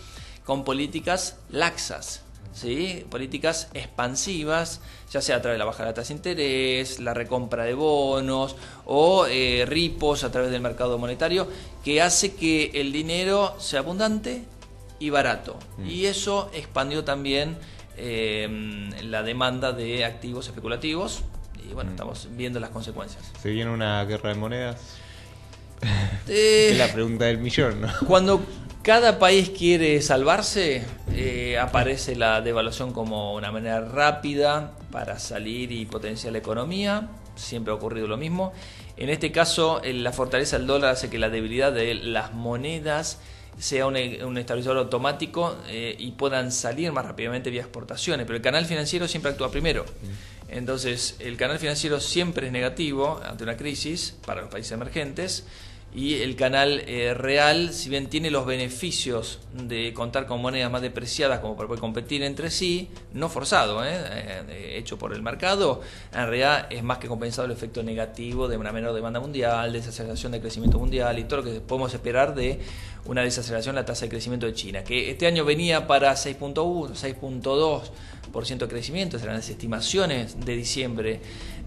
con 0.44 0.64
políticas 0.64 1.38
laxas 1.50 2.27
¿sí? 2.54 3.06
políticas 3.10 3.70
expansivas, 3.74 4.82
ya 5.12 5.22
sea 5.22 5.38
a 5.38 5.42
través 5.42 5.56
de 5.56 5.60
la 5.60 5.66
baja 5.66 5.84
de 5.84 5.90
la 5.90 5.94
tasa 5.94 6.10
de 6.10 6.16
interés, 6.16 7.00
la 7.00 7.14
recompra 7.14 7.64
de 7.64 7.74
bonos 7.74 8.56
o 8.86 9.26
eh, 9.28 9.66
ripos 9.68 10.24
a 10.24 10.32
través 10.32 10.52
del 10.52 10.62
mercado 10.62 10.98
monetario, 10.98 11.48
que 11.84 12.02
hace 12.02 12.36
que 12.36 12.72
el 12.74 12.92
dinero 12.92 13.56
sea 13.60 13.80
abundante 13.80 14.44
y 15.00 15.10
barato. 15.10 15.58
Mm. 15.78 15.90
Y 15.90 16.06
eso 16.06 16.50
expandió 16.54 17.04
también 17.04 17.58
eh, 17.98 18.90
la 19.04 19.24
demanda 19.24 19.72
de 19.72 20.06
activos 20.06 20.48
especulativos. 20.48 21.24
Y 21.70 21.74
bueno, 21.74 21.92
mm. 21.92 21.94
estamos 21.94 22.28
viendo 22.32 22.60
las 22.60 22.70
consecuencias. 22.70 23.24
¿Se 23.42 23.50
viene 23.50 23.72
una 23.72 24.04
guerra 24.06 24.30
de 24.30 24.36
monedas? 24.36 24.98
Eh, 26.28 26.70
es 26.72 26.78
la 26.78 26.92
pregunta 26.92 27.26
del 27.26 27.38
millón, 27.40 27.82
¿no? 27.82 27.90
Cuando 28.06 28.42
cada 28.88 29.20
país 29.20 29.50
quiere 29.50 30.02
salvarse, 30.02 30.82
eh, 31.14 31.60
aparece 31.60 32.16
la 32.16 32.40
devaluación 32.40 32.94
como 32.94 33.34
una 33.34 33.52
manera 33.52 33.82
rápida 33.82 34.72
para 34.94 35.20
salir 35.20 35.74
y 35.74 35.86
potenciar 35.86 36.32
la 36.32 36.40
economía. 36.40 37.10
Siempre 37.36 37.74
ha 37.74 37.76
ocurrido 37.76 38.08
lo 38.08 38.16
mismo. 38.16 38.54
En 38.96 39.10
este 39.10 39.34
caso, 39.34 39.82
la 39.84 40.14
fortaleza 40.14 40.58
del 40.58 40.68
dólar 40.68 40.92
hace 40.92 41.10
que 41.10 41.20
la 41.20 41.30
debilidad 41.30 41.74
de 41.74 41.96
las 41.96 42.32
monedas 42.32 43.20
sea 43.60 43.88
un, 43.88 43.98
estabilizador 43.98 44.78
automático 44.78 45.58
eh, 45.68 45.94
y 46.00 46.12
puedan 46.12 46.54
salir 46.54 46.90
más 46.94 47.06
rápidamente 47.06 47.50
vía 47.50 47.64
exportaciones. 47.64 48.26
Pero 48.26 48.38
el 48.38 48.42
canal 48.42 48.66
financiero 48.66 49.10
siempre 49.10 49.32
actúa 49.32 49.52
primero. 49.52 49.84
Entonces, 50.48 51.18
el 51.20 51.36
canal 51.36 51.60
financiero 51.60 52.00
siempre 52.00 52.48
es 52.48 52.54
negativo 52.54 53.20
ante 53.28 53.44
una 53.44 53.58
crisis 53.58 54.16
para 54.26 54.44
los 54.44 54.50
países 54.50 54.72
emergentes 54.72 55.44
y 55.98 56.22
el 56.22 56.36
canal 56.36 56.84
eh, 56.86 57.16
real, 57.16 57.74
si 57.74 57.90
bien 57.90 58.06
tiene 58.06 58.30
los 58.30 58.46
beneficios 58.46 59.40
de 59.52 59.96
contar 59.96 60.28
con 60.28 60.40
monedas 60.40 60.72
más 60.72 60.84
depreciadas 60.84 61.40
como 61.40 61.56
para 61.56 61.66
poder 61.66 61.82
competir 61.82 62.22
entre 62.22 62.52
sí, 62.52 62.90
no 63.14 63.30
forzado, 63.30 63.84
¿eh? 63.84 63.90
Eh, 64.48 64.76
hecho 64.78 65.00
por 65.00 65.12
el 65.12 65.24
mercado, 65.24 65.82
en 66.14 66.20
realidad 66.20 66.68
es 66.70 66.84
más 66.84 67.00
que 67.00 67.08
compensado 67.08 67.48
el 67.48 67.52
efecto 67.52 67.82
negativo 67.82 68.48
de 68.48 68.58
una 68.58 68.72
menor 68.72 68.94
demanda 68.94 69.20
mundial, 69.20 69.74
desaceleración 69.74 70.34
de 70.34 70.40
crecimiento 70.40 70.78
mundial 70.78 71.18
y 71.18 71.24
todo 71.24 71.42
lo 71.42 71.52
que 71.52 71.62
podemos 71.62 71.92
esperar 71.92 72.36
de 72.36 72.60
una 73.06 73.24
desaceleración 73.24 73.74
de 73.74 73.82
la 73.82 73.86
tasa 73.86 74.06
de 74.06 74.10
crecimiento 74.10 74.46
de 74.46 74.54
China, 74.54 74.84
que 74.84 75.10
este 75.10 75.26
año 75.26 75.46
venía 75.46 75.88
para 75.88 76.14
6.1, 76.14 76.92
6.2% 76.94 78.58
de 78.58 78.68
crecimiento, 78.68 79.18
serán 79.18 79.38
las 79.38 79.50
estimaciones 79.50 80.46
de 80.46 80.56
diciembre 80.56 81.22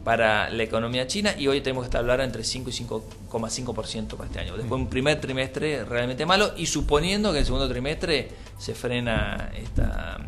para 0.05 0.51
la 0.51 0.63
economía 0.63 1.07
china 1.07 1.35
y 1.39 1.47
hoy 1.49 1.61
tenemos 1.61 1.85
que 1.85 1.89
estar 1.89 2.01
hablando 2.01 2.25
entre 2.25 2.45
5 2.45 2.71
y 2.71 2.73
5,5% 2.73 4.17
para 4.17 4.27
este 4.27 4.41
año. 4.41 4.57
Después 4.57 4.81
un 4.81 4.89
primer 4.89 5.21
trimestre 5.21 5.85
realmente 5.85 6.25
malo 6.27 6.53
y 6.57 6.67
suponiendo 6.67 7.31
que 7.31 7.39
en 7.39 7.41
el 7.41 7.47
segundo 7.47 7.69
trimestre 7.69 8.29
se 8.59 8.75
frena 8.75 9.51
esta 9.55 10.19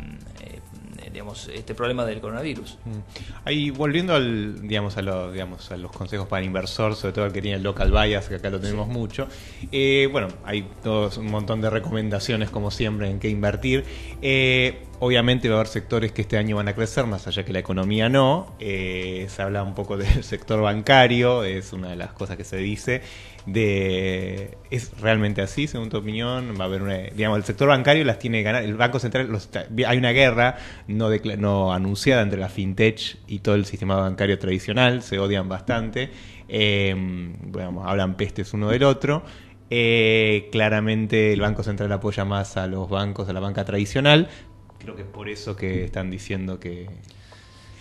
digamos, 1.13 1.47
este 1.53 1.75
problema 1.75 2.05
del 2.05 2.19
coronavirus. 2.19 2.77
Mm. 2.83 3.45
Ahí 3.45 3.69
volviendo 3.69 4.15
al, 4.15 4.67
digamos, 4.67 4.97
a, 4.97 5.01
los, 5.01 5.31
digamos, 5.31 5.71
a 5.71 5.77
los 5.77 5.91
consejos 5.91 6.27
para 6.27 6.43
inversor, 6.43 6.95
sobre 6.95 7.13
todo 7.13 7.25
el 7.25 7.31
que 7.31 7.41
tiene 7.41 7.57
el 7.57 7.63
local 7.63 7.91
bias, 7.91 8.27
que 8.27 8.35
acá 8.35 8.49
lo 8.49 8.59
tenemos 8.59 8.87
mucho. 8.87 9.27
Eh, 9.71 10.09
bueno, 10.11 10.29
hay 10.43 10.67
todos 10.83 11.17
un 11.17 11.27
montón 11.27 11.61
de 11.61 11.69
recomendaciones, 11.69 12.49
como 12.49 12.71
siempre, 12.71 13.09
en 13.09 13.19
qué 13.19 13.29
invertir. 13.29 13.85
Eh, 14.21 14.81
obviamente 15.03 15.49
va 15.49 15.55
a 15.55 15.57
haber 15.59 15.67
sectores 15.67 16.11
que 16.13 16.21
este 16.21 16.37
año 16.37 16.55
van 16.55 16.69
a 16.69 16.73
crecer, 16.73 17.05
más 17.05 17.27
allá 17.27 17.43
que 17.43 17.51
la 17.51 17.59
economía 17.59 18.07
no. 18.07 18.55
Eh, 18.59 19.27
se 19.29 19.41
habla 19.41 19.63
un 19.63 19.75
poco 19.75 19.97
del 19.97 20.23
sector 20.23 20.61
bancario, 20.61 21.43
es 21.43 21.73
una 21.73 21.89
de 21.89 21.97
las 21.97 22.13
cosas 22.13 22.37
que 22.37 22.43
se 22.43 22.57
dice 22.57 23.01
de 23.45 24.57
es 24.71 24.97
realmente 25.01 25.41
así 25.41 25.67
según 25.67 25.89
tu 25.89 25.97
opinión 25.97 26.53
va 26.57 26.63
a 26.63 26.67
haber 26.67 26.81
una 26.81 26.95
digamos 27.13 27.37
el 27.37 27.43
sector 27.43 27.67
bancario 27.67 28.05
las 28.05 28.17
tiene 28.17 28.41
ganar 28.41 28.63
el 28.63 28.75
banco 28.75 28.99
central 28.99 29.27
hay 29.85 29.97
una 29.97 30.11
guerra 30.11 30.55
no 30.87 31.09
no 31.37 31.73
anunciada 31.73 32.21
entre 32.21 32.39
la 32.39 32.47
fintech 32.47 33.17
y 33.27 33.39
todo 33.39 33.55
el 33.55 33.65
sistema 33.65 33.97
bancario 33.97 34.39
tradicional 34.39 35.01
se 35.01 35.19
odian 35.19 35.49
bastante 35.49 36.09
eh, 36.47 36.95
hablan 37.83 38.15
pestes 38.15 38.53
uno 38.53 38.69
del 38.69 38.83
otro 38.83 39.23
eh, 39.69 40.47
claramente 40.51 41.33
el 41.33 41.41
banco 41.41 41.63
central 41.63 41.91
apoya 41.91 42.23
más 42.23 42.55
a 42.55 42.67
los 42.67 42.89
bancos 42.89 43.27
a 43.27 43.33
la 43.33 43.41
banca 43.41 43.65
tradicional 43.65 44.29
creo 44.83 44.95
que 44.95 45.01
es 45.03 45.07
por 45.07 45.29
eso 45.29 45.55
que 45.55 45.85
están 45.85 46.11
diciendo 46.11 46.59
que... 46.59 46.89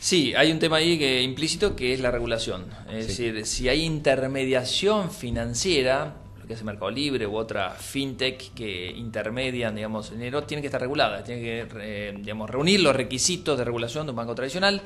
Sí, 0.00 0.34
hay 0.34 0.50
un 0.50 0.58
tema 0.58 0.76
ahí 0.76 0.98
que 0.98 1.22
implícito 1.22 1.76
que 1.76 1.92
es 1.92 2.00
la 2.00 2.10
regulación. 2.10 2.64
Es 2.90 3.08
decir, 3.08 3.46
si 3.46 3.68
hay 3.68 3.82
intermediación 3.82 5.10
financiera, 5.10 6.16
lo 6.40 6.46
que 6.46 6.54
hace 6.54 6.64
Mercado 6.64 6.90
Libre 6.90 7.26
u 7.26 7.36
otra 7.36 7.70
fintech 7.70 8.52
que 8.52 8.90
intermedian, 8.90 9.76
digamos, 9.76 10.10
dinero, 10.10 10.42
tiene 10.42 10.60
que 10.60 10.66
estar 10.66 10.80
regulada, 10.80 11.22
tiene 11.22 11.40
que, 11.40 11.68
eh, 11.80 12.14
digamos, 12.18 12.50
reunir 12.50 12.80
los 12.80 12.96
requisitos 12.96 13.56
de 13.56 13.64
regulación 13.64 14.06
de 14.06 14.10
un 14.10 14.16
banco 14.16 14.34
tradicional. 14.34 14.82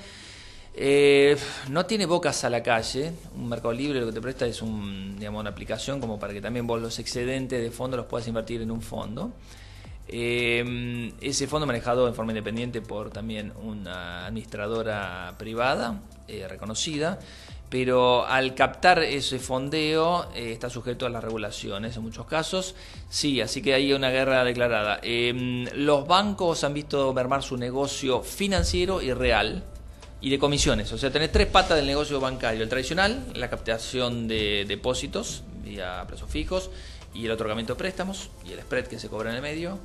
Eh, 0.74 1.34
no 1.70 1.86
tiene 1.86 2.04
bocas 2.04 2.44
a 2.44 2.50
la 2.50 2.62
calle. 2.62 3.12
Un 3.34 3.48
mercado 3.48 3.72
libre 3.72 4.00
lo 4.00 4.06
que 4.06 4.12
te 4.12 4.20
presta 4.20 4.46
es 4.46 4.60
un, 4.60 5.16
digamos, 5.18 5.40
una 5.40 5.48
aplicación 5.48 5.98
como 5.98 6.18
para 6.18 6.34
que 6.34 6.42
también 6.42 6.66
vos 6.66 6.78
los 6.78 6.98
excedentes 6.98 7.62
de 7.62 7.70
fondo 7.70 7.96
los 7.96 8.04
puedas 8.04 8.28
invertir 8.28 8.60
en 8.60 8.70
un 8.70 8.82
fondo. 8.82 9.32
Eh, 10.08 11.12
ese 11.20 11.46
fondo 11.46 11.66
manejado 11.66 12.06
en 12.06 12.14
forma 12.14 12.32
independiente 12.32 12.80
por 12.80 13.10
también 13.10 13.52
una 13.62 14.26
administradora 14.26 15.34
privada 15.38 16.00
reconocida 16.48 17.18
pero 17.68 18.26
al 18.26 18.54
captar 18.54 19.02
ese 19.02 19.38
fondeo 19.38 20.28
eh, 20.34 20.52
está 20.52 20.70
sujeto 20.70 21.06
a 21.06 21.10
las 21.10 21.22
regulaciones 21.22 21.96
en 21.96 22.02
muchos 22.02 22.26
casos. 22.26 22.74
Sí, 23.08 23.40
así 23.40 23.60
que 23.60 23.74
hay 23.74 23.92
una 23.92 24.10
guerra 24.10 24.44
declarada. 24.44 25.00
Em, 25.02 25.66
los 25.74 26.06
bancos 26.06 26.62
han 26.64 26.74
visto 26.74 27.12
mermar 27.12 27.42
su 27.42 27.56
negocio 27.56 28.22
financiero 28.22 29.02
y 29.02 29.12
real 29.12 29.64
y 30.20 30.30
de 30.30 30.38
comisiones. 30.38 30.92
O 30.92 30.98
sea, 30.98 31.10
tenés 31.10 31.32
tres 31.32 31.48
patas 31.48 31.76
del 31.76 31.86
negocio 31.86 32.20
bancario. 32.20 32.62
El 32.62 32.68
tradicional, 32.68 33.26
la 33.34 33.50
captación 33.50 34.28
de 34.28 34.64
depósitos 34.66 35.42
vía 35.64 36.04
plazos 36.06 36.30
fijos 36.30 36.70
y 37.16 37.26
el 37.26 37.32
otorgamiento 37.32 37.74
de 37.74 37.78
préstamos 37.78 38.30
y 38.44 38.52
el 38.52 38.60
spread 38.60 38.86
que 38.86 38.98
se 38.98 39.08
cobra 39.08 39.30
en 39.30 39.36
el 39.36 39.42
medio. 39.42 39.78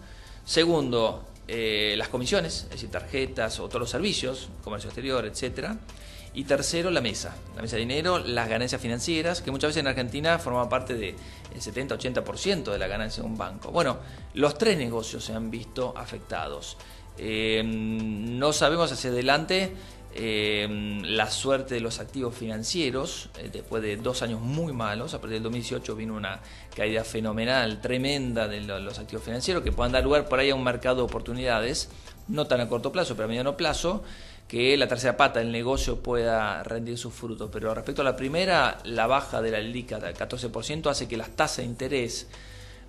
Segundo, 0.46 1.24
eh, 1.48 1.96
las 1.98 2.10
comisiones, 2.10 2.63
es 2.65 2.70
decir, 2.72 2.89
tarjetas 2.89 3.60
o 3.60 3.67
todos 3.67 3.80
los 3.80 3.89
servicios, 3.89 4.50
comercio 4.63 4.89
exterior, 4.89 5.26
etcétera. 5.26 5.78
Y 6.34 6.46
tercero, 6.46 6.91
la 6.91 7.02
mesa. 7.02 7.36
La 7.56 7.62
mesa 7.62 7.76
de 7.76 7.82
dinero, 7.82 8.20
las 8.20 8.48
ganancias 8.48 8.82
financieras, 8.82 9.41
que 9.41 9.52
muchas 9.52 9.70
veces 9.70 9.82
en 9.82 9.88
Argentina 9.88 10.39
forman 10.39 10.70
parte 10.70 10.94
del 10.94 11.15
70-80% 11.58 12.72
de 12.72 12.80
la 12.80 12.88
ganancia 12.88 13.22
de 13.22 13.28
un 13.28 13.38
banco. 13.38 13.72
Bueno, 13.72 13.98
los 14.34 14.58
tres 14.58 14.78
negocios 14.78 15.26
se 15.26 15.34
han 15.34 15.52
visto 15.52 15.94
afectados. 15.98 16.78
Eh, 17.17 17.62
no 17.65 18.54
sabemos 18.54 18.91
hacia 18.91 19.10
adelante 19.10 19.74
eh, 20.13 20.67
la 21.06 21.30
suerte 21.30 21.76
de 21.76 21.82
los 21.82 22.00
activos 22.00 22.36
financieros, 22.36 23.30
eh, 23.38 23.50
después 23.52 23.82
de 23.82 23.97
dos 23.97 24.21
años 24.21 24.41
muy 24.41 24.74
malos, 24.74 25.13
a 25.13 25.21
partir 25.21 25.36
del 25.36 25.43
2018 25.43 25.95
vino 25.95 26.15
una 26.15 26.41
caída 26.76 27.04
fenomenal, 27.04 27.80
tremenda 27.80 28.47
de 28.47 28.62
los 28.62 29.00
activos 29.00 29.24
financieros, 29.24 29.63
que 29.63 29.71
puedan 29.71 29.93
dar 29.93 30.04
lugar 30.04 30.28
por 30.28 30.39
ahí 30.39 30.50
a 30.50 30.56
un 30.56 30.63
mercado 30.63 30.97
de 30.97 31.02
oportunidades, 31.04 31.89
no 32.28 32.47
tan 32.47 32.60
a 32.62 32.67
corto 32.67 32.91
plazo, 32.91 33.15
pero 33.15 33.26
a 33.26 33.28
mediano 33.30 33.56
plazo, 33.56 34.04
que 34.47 34.76
la 34.76 34.88
tercera 34.88 35.15
pata 35.15 35.39
del 35.39 35.52
negocio 35.52 36.04
pueda 36.04 36.62
rendir 36.63 36.97
sus 36.97 37.13
frutos. 37.13 37.50
Pero 37.54 37.74
respecto 37.74 38.02
a 38.02 38.06
la 38.06 38.17
primera, 38.17 38.80
la 38.84 39.08
baja 39.08 39.41
de 39.41 39.52
la 39.52 39.60
LICA 39.60 39.97
del 40.00 40.13
14% 40.13 40.89
hace 40.89 41.08
que 41.08 41.15
las 41.15 41.30
tasas 41.38 41.58
de 41.58 41.63
interés 41.63 42.28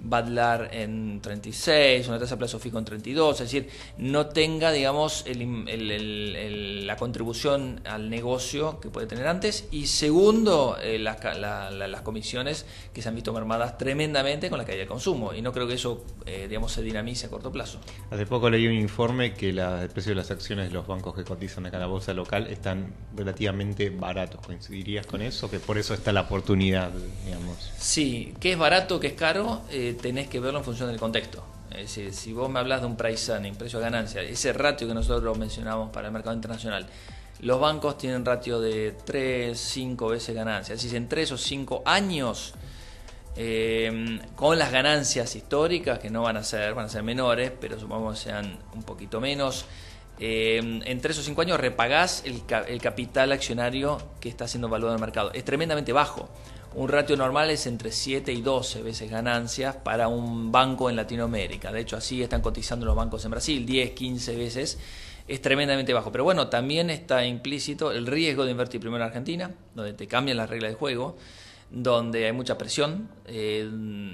Badlar 0.04 0.70
en 0.72 1.20
36, 1.20 2.08
una 2.08 2.18
tasa 2.18 2.34
de 2.34 2.38
plazo 2.38 2.58
fijo 2.58 2.78
en 2.78 2.84
32, 2.84 3.40
es 3.40 3.46
decir, 3.46 3.68
no 3.98 4.26
tenga, 4.26 4.72
digamos, 4.72 5.24
la 5.26 6.96
contribución 6.96 7.80
al 7.84 8.10
negocio 8.10 8.80
que 8.80 8.88
puede 8.88 9.06
tener 9.06 9.26
antes. 9.26 9.68
Y 9.70 9.86
segundo, 9.86 10.76
eh, 10.82 10.98
las 10.98 12.00
comisiones 12.02 12.66
que 12.92 13.00
se 13.00 13.08
han 13.08 13.14
visto 13.14 13.32
mermadas 13.32 13.78
tremendamente 13.78 14.50
con 14.50 14.58
la 14.58 14.64
caída 14.64 14.80
de 14.80 14.86
consumo. 14.88 15.32
Y 15.34 15.42
no 15.42 15.52
creo 15.52 15.66
que 15.68 15.74
eso, 15.74 16.04
eh, 16.26 16.46
digamos, 16.48 16.72
se 16.72 16.82
dinamice 16.82 17.26
a 17.26 17.30
corto 17.30 17.52
plazo. 17.52 17.78
Hace 18.10 18.26
poco 18.26 18.50
leí 18.50 18.66
un 18.66 18.74
informe 18.74 19.34
que 19.34 19.52
la, 19.52 19.82
el 19.82 19.88
precio 19.90 20.10
de 20.10 20.16
las 20.16 20.30
acciones 20.30 20.68
de 20.68 20.74
los 20.74 20.86
bancos 20.86 21.14
que 21.14 21.24
cotizan 21.24 21.66
acá 21.66 21.76
en 21.76 21.82
la 21.82 21.86
bolsa 21.86 22.12
local 22.12 22.48
están 22.48 22.92
relativamente 23.16 23.90
baratos. 23.90 24.44
¿Coincidirías 24.44 25.06
con 25.06 25.22
eso? 25.22 25.50
Que 25.50 25.60
por 25.60 25.78
eso 25.78 25.94
está 25.94 26.12
la 26.12 26.22
oportunidad, 26.22 26.90
digamos. 27.24 27.70
Sí, 27.78 28.34
que 28.40 28.52
es 28.52 28.58
barato, 28.58 28.98
que 28.98 29.08
es 29.08 29.12
caro. 29.14 29.62
Eh, 29.70 29.91
tenés 29.94 30.28
que 30.28 30.40
verlo 30.40 30.58
en 30.58 30.64
función 30.64 30.88
del 30.88 30.98
contexto. 30.98 31.44
Es 31.70 31.94
decir, 31.94 32.12
si 32.12 32.32
vos 32.32 32.50
me 32.50 32.60
hablas 32.60 32.80
de 32.80 32.86
un 32.86 32.96
price 32.96 33.32
earning, 33.32 33.54
precio 33.54 33.78
a 33.78 33.82
ganancia, 33.82 34.22
ese 34.22 34.52
ratio 34.52 34.86
que 34.86 34.94
nosotros 34.94 35.38
mencionamos 35.38 35.90
para 35.90 36.08
el 36.08 36.12
mercado 36.12 36.34
internacional, 36.34 36.86
los 37.40 37.60
bancos 37.60 37.98
tienen 37.98 38.24
ratio 38.24 38.60
de 38.60 38.92
3, 39.04 39.58
5 39.58 40.08
veces 40.08 40.34
ganancia. 40.34 40.74
Es 40.74 40.82
decir, 40.82 40.96
en 40.96 41.08
3 41.08 41.32
o 41.32 41.38
5 41.38 41.82
años, 41.86 42.54
eh, 43.36 44.20
con 44.36 44.58
las 44.58 44.70
ganancias 44.70 45.34
históricas, 45.34 45.98
que 45.98 46.10
no 46.10 46.22
van 46.22 46.36
a 46.36 46.44
ser, 46.44 46.74
van 46.74 46.86
a 46.86 46.88
ser 46.88 47.02
menores, 47.02 47.50
pero 47.58 47.80
supongamos 47.80 48.18
que 48.18 48.30
sean 48.30 48.58
un 48.74 48.82
poquito 48.82 49.20
menos, 49.20 49.64
eh, 50.20 50.58
en 50.84 51.00
3 51.00 51.18
o 51.18 51.22
5 51.22 51.40
años 51.40 51.58
repagás 51.58 52.22
el, 52.26 52.42
el 52.68 52.80
capital 52.80 53.32
accionario 53.32 53.98
que 54.20 54.28
está 54.28 54.46
siendo 54.46 54.68
evaluado 54.68 54.94
en 54.94 54.98
el 54.98 55.04
mercado. 55.04 55.32
Es 55.32 55.44
tremendamente 55.44 55.92
bajo. 55.92 56.28
Un 56.74 56.88
ratio 56.88 57.16
normal 57.16 57.50
es 57.50 57.66
entre 57.66 57.92
7 57.92 58.32
y 58.32 58.40
12 58.40 58.82
veces 58.82 59.10
ganancias 59.10 59.76
para 59.76 60.08
un 60.08 60.50
banco 60.50 60.88
en 60.88 60.96
Latinoamérica. 60.96 61.70
De 61.70 61.80
hecho, 61.80 61.96
así 61.96 62.22
están 62.22 62.40
cotizando 62.40 62.86
los 62.86 62.96
bancos 62.96 63.24
en 63.24 63.30
Brasil, 63.30 63.66
10, 63.66 63.90
15 63.90 64.36
veces. 64.36 64.78
Es 65.28 65.42
tremendamente 65.42 65.92
bajo. 65.92 66.10
Pero 66.10 66.24
bueno, 66.24 66.48
también 66.48 66.88
está 66.88 67.26
implícito 67.26 67.92
el 67.92 68.06
riesgo 68.06 68.44
de 68.44 68.52
invertir 68.52 68.80
primero 68.80 69.02
en 69.02 69.08
Argentina, 69.08 69.50
donde 69.74 69.92
te 69.92 70.06
cambian 70.06 70.38
las 70.38 70.48
reglas 70.48 70.72
de 70.72 70.76
juego 70.76 71.16
donde 71.72 72.26
hay 72.26 72.32
mucha 72.32 72.58
presión, 72.58 73.08
eh, 73.24 73.66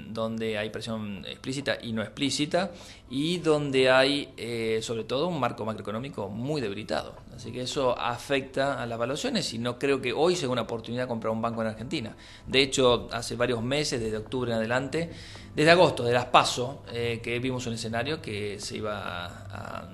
donde 0.09 0.57
hay 0.57 0.69
presión 0.69 1.25
explícita 1.27 1.77
y 1.81 1.91
no 1.91 2.01
explícita, 2.01 2.71
y 3.09 3.39
donde 3.39 3.91
hay 3.91 4.33
eh, 4.37 4.79
sobre 4.81 5.03
todo 5.03 5.27
un 5.27 5.41
marco 5.41 5.65
macroeconómico 5.65 6.29
muy 6.29 6.61
debilitado. 6.61 7.15
Así 7.35 7.51
que 7.51 7.61
eso 7.61 7.99
afecta 7.99 8.81
a 8.81 8.85
las 8.85 8.95
evaluaciones 8.95 9.53
y 9.53 9.57
no 9.57 9.77
creo 9.77 10.01
que 10.01 10.13
hoy 10.13 10.37
sea 10.37 10.47
una 10.47 10.61
oportunidad 10.61 11.07
comprar 11.07 11.33
un 11.33 11.41
banco 11.41 11.61
en 11.61 11.67
Argentina. 11.67 12.15
De 12.47 12.61
hecho, 12.61 13.09
hace 13.11 13.35
varios 13.35 13.61
meses, 13.61 13.99
desde 13.99 14.17
octubre 14.17 14.51
en 14.51 14.57
adelante, 14.57 15.09
desde 15.53 15.71
agosto, 15.71 16.03
de 16.03 16.13
las 16.13 16.25
PASO, 16.25 16.83
eh, 16.93 17.19
que 17.21 17.39
vimos 17.39 17.67
un 17.67 17.73
escenario 17.73 18.21
que 18.21 18.57
se 18.59 18.77
iba 18.77 19.25
a 19.25 19.89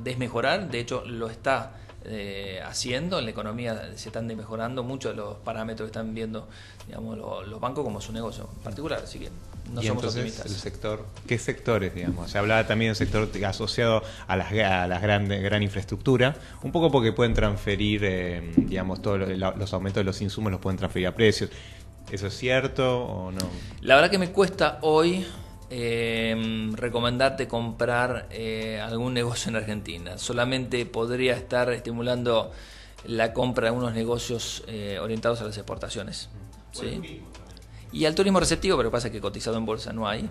desmejorar, 0.00 0.70
de 0.70 0.80
hecho 0.80 1.04
lo 1.04 1.28
está 1.28 1.83
eh, 2.06 2.60
haciendo, 2.64 3.18
en 3.18 3.24
la 3.24 3.30
economía 3.30 3.92
se 3.96 4.08
están 4.08 4.26
mejorando 4.26 4.82
muchos 4.82 5.16
los 5.16 5.36
parámetros 5.38 5.86
que 5.86 5.90
están 5.90 6.14
viendo 6.14 6.48
digamos, 6.86 7.16
los, 7.16 7.60
bancos 7.60 7.84
como 7.84 8.00
su 8.00 8.12
negocio 8.12 8.48
particular, 8.62 9.00
así 9.02 9.18
que 9.18 9.30
no 9.72 9.82
somos 9.82 10.04
optimistas. 10.04 10.46
El 10.46 10.52
sector, 10.52 11.06
¿Qué 11.26 11.38
sectores, 11.38 11.94
digamos? 11.94 12.30
Se 12.30 12.38
hablaba 12.38 12.66
también 12.66 12.90
del 12.90 12.96
sector 12.96 13.28
asociado 13.46 14.02
a 14.26 14.36
las, 14.36 14.52
a 14.52 14.86
las 14.86 15.02
grandes, 15.02 15.42
gran 15.42 15.62
infraestructura, 15.62 16.36
un 16.62 16.72
poco 16.72 16.90
porque 16.90 17.12
pueden 17.12 17.32
transferir, 17.32 18.02
eh, 18.04 18.52
digamos, 18.56 19.00
todos 19.00 19.20
los 19.28 19.72
aumentos 19.72 20.00
de 20.00 20.04
los 20.04 20.20
insumos 20.20 20.52
los 20.52 20.60
pueden 20.60 20.76
transferir 20.78 21.08
a 21.08 21.14
precios. 21.14 21.50
¿Eso 22.10 22.26
es 22.26 22.36
cierto 22.36 23.02
o 23.02 23.32
no? 23.32 23.40
La 23.80 23.94
verdad 23.94 24.10
que 24.10 24.18
me 24.18 24.30
cuesta 24.30 24.78
hoy 24.82 25.26
eh, 25.76 26.70
recomendarte 26.74 27.48
comprar 27.48 28.28
eh, 28.30 28.80
algún 28.80 29.12
negocio 29.12 29.50
en 29.50 29.56
Argentina. 29.56 30.18
Solamente 30.18 30.86
podría 30.86 31.34
estar 31.34 31.72
estimulando 31.72 32.52
la 33.08 33.32
compra 33.32 33.70
de 33.70 33.76
unos 33.76 33.92
negocios 33.92 34.62
eh, 34.68 35.00
orientados 35.02 35.40
a 35.40 35.44
las 35.44 35.56
exportaciones. 35.56 36.28
Y 37.92 38.04
al 38.04 38.14
turismo 38.14 38.38
receptivo, 38.38 38.76
pero 38.76 38.92
pasa 38.92 39.10
que 39.10 39.20
cotizado 39.20 39.56
en 39.56 39.66
bolsa 39.66 39.92
no 39.92 40.06
hay. 40.06 40.28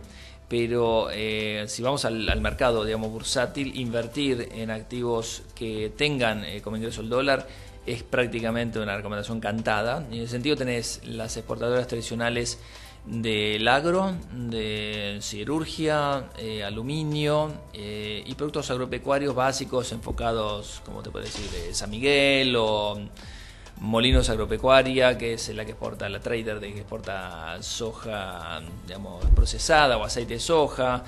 Pero 0.47 1.09
eh, 1.11 1.65
si 1.67 1.81
vamos 1.81 2.05
al, 2.05 2.29
al, 2.29 2.39
mercado, 2.39 2.85
digamos, 2.85 3.11
bursátil, 3.11 3.77
invertir 3.77 4.47
en 4.53 4.71
activos 4.71 5.43
que 5.55 5.91
tengan 5.97 6.45
como 6.63 6.77
ingreso 6.77 7.01
el 7.01 7.09
dólar 7.09 7.47
es 7.85 8.01
prácticamente 8.03 8.79
una 8.79 8.95
recomendación 8.95 9.41
cantada. 9.41 10.05
Y 10.09 10.17
en 10.17 10.23
ese 10.23 10.33
sentido 10.33 10.55
tenés 10.55 11.01
las 11.03 11.35
exportadoras 11.35 11.87
tradicionales 11.87 12.59
del 13.05 13.67
agro, 13.67 14.15
de 14.31 15.17
cirugía, 15.21 16.29
eh, 16.37 16.63
aluminio 16.63 17.51
eh, 17.73 18.23
y 18.25 18.33
productos 18.35 18.71
agropecuarios 18.71 19.35
básicos 19.35 19.91
enfocados, 19.91 20.81
como 20.85 21.03
te 21.03 21.09
puedo 21.09 21.25
decir, 21.25 21.49
de 21.51 21.73
San 21.73 21.89
Miguel 21.89 22.55
o 22.57 22.99
Molinos 23.81 24.29
Agropecuaria, 24.29 25.17
que 25.17 25.33
es 25.33 25.49
la 25.49 25.65
que 25.65 25.71
exporta 25.71 26.07
la 26.07 26.21
trader 26.21 26.59
de 26.61 26.73
que 26.73 26.79
exporta 26.79 27.61
soja, 27.61 28.61
digamos, 28.87 29.25
procesada 29.35 29.97
o 29.97 30.03
aceite 30.05 30.35
de 30.35 30.39
soja. 30.39 31.03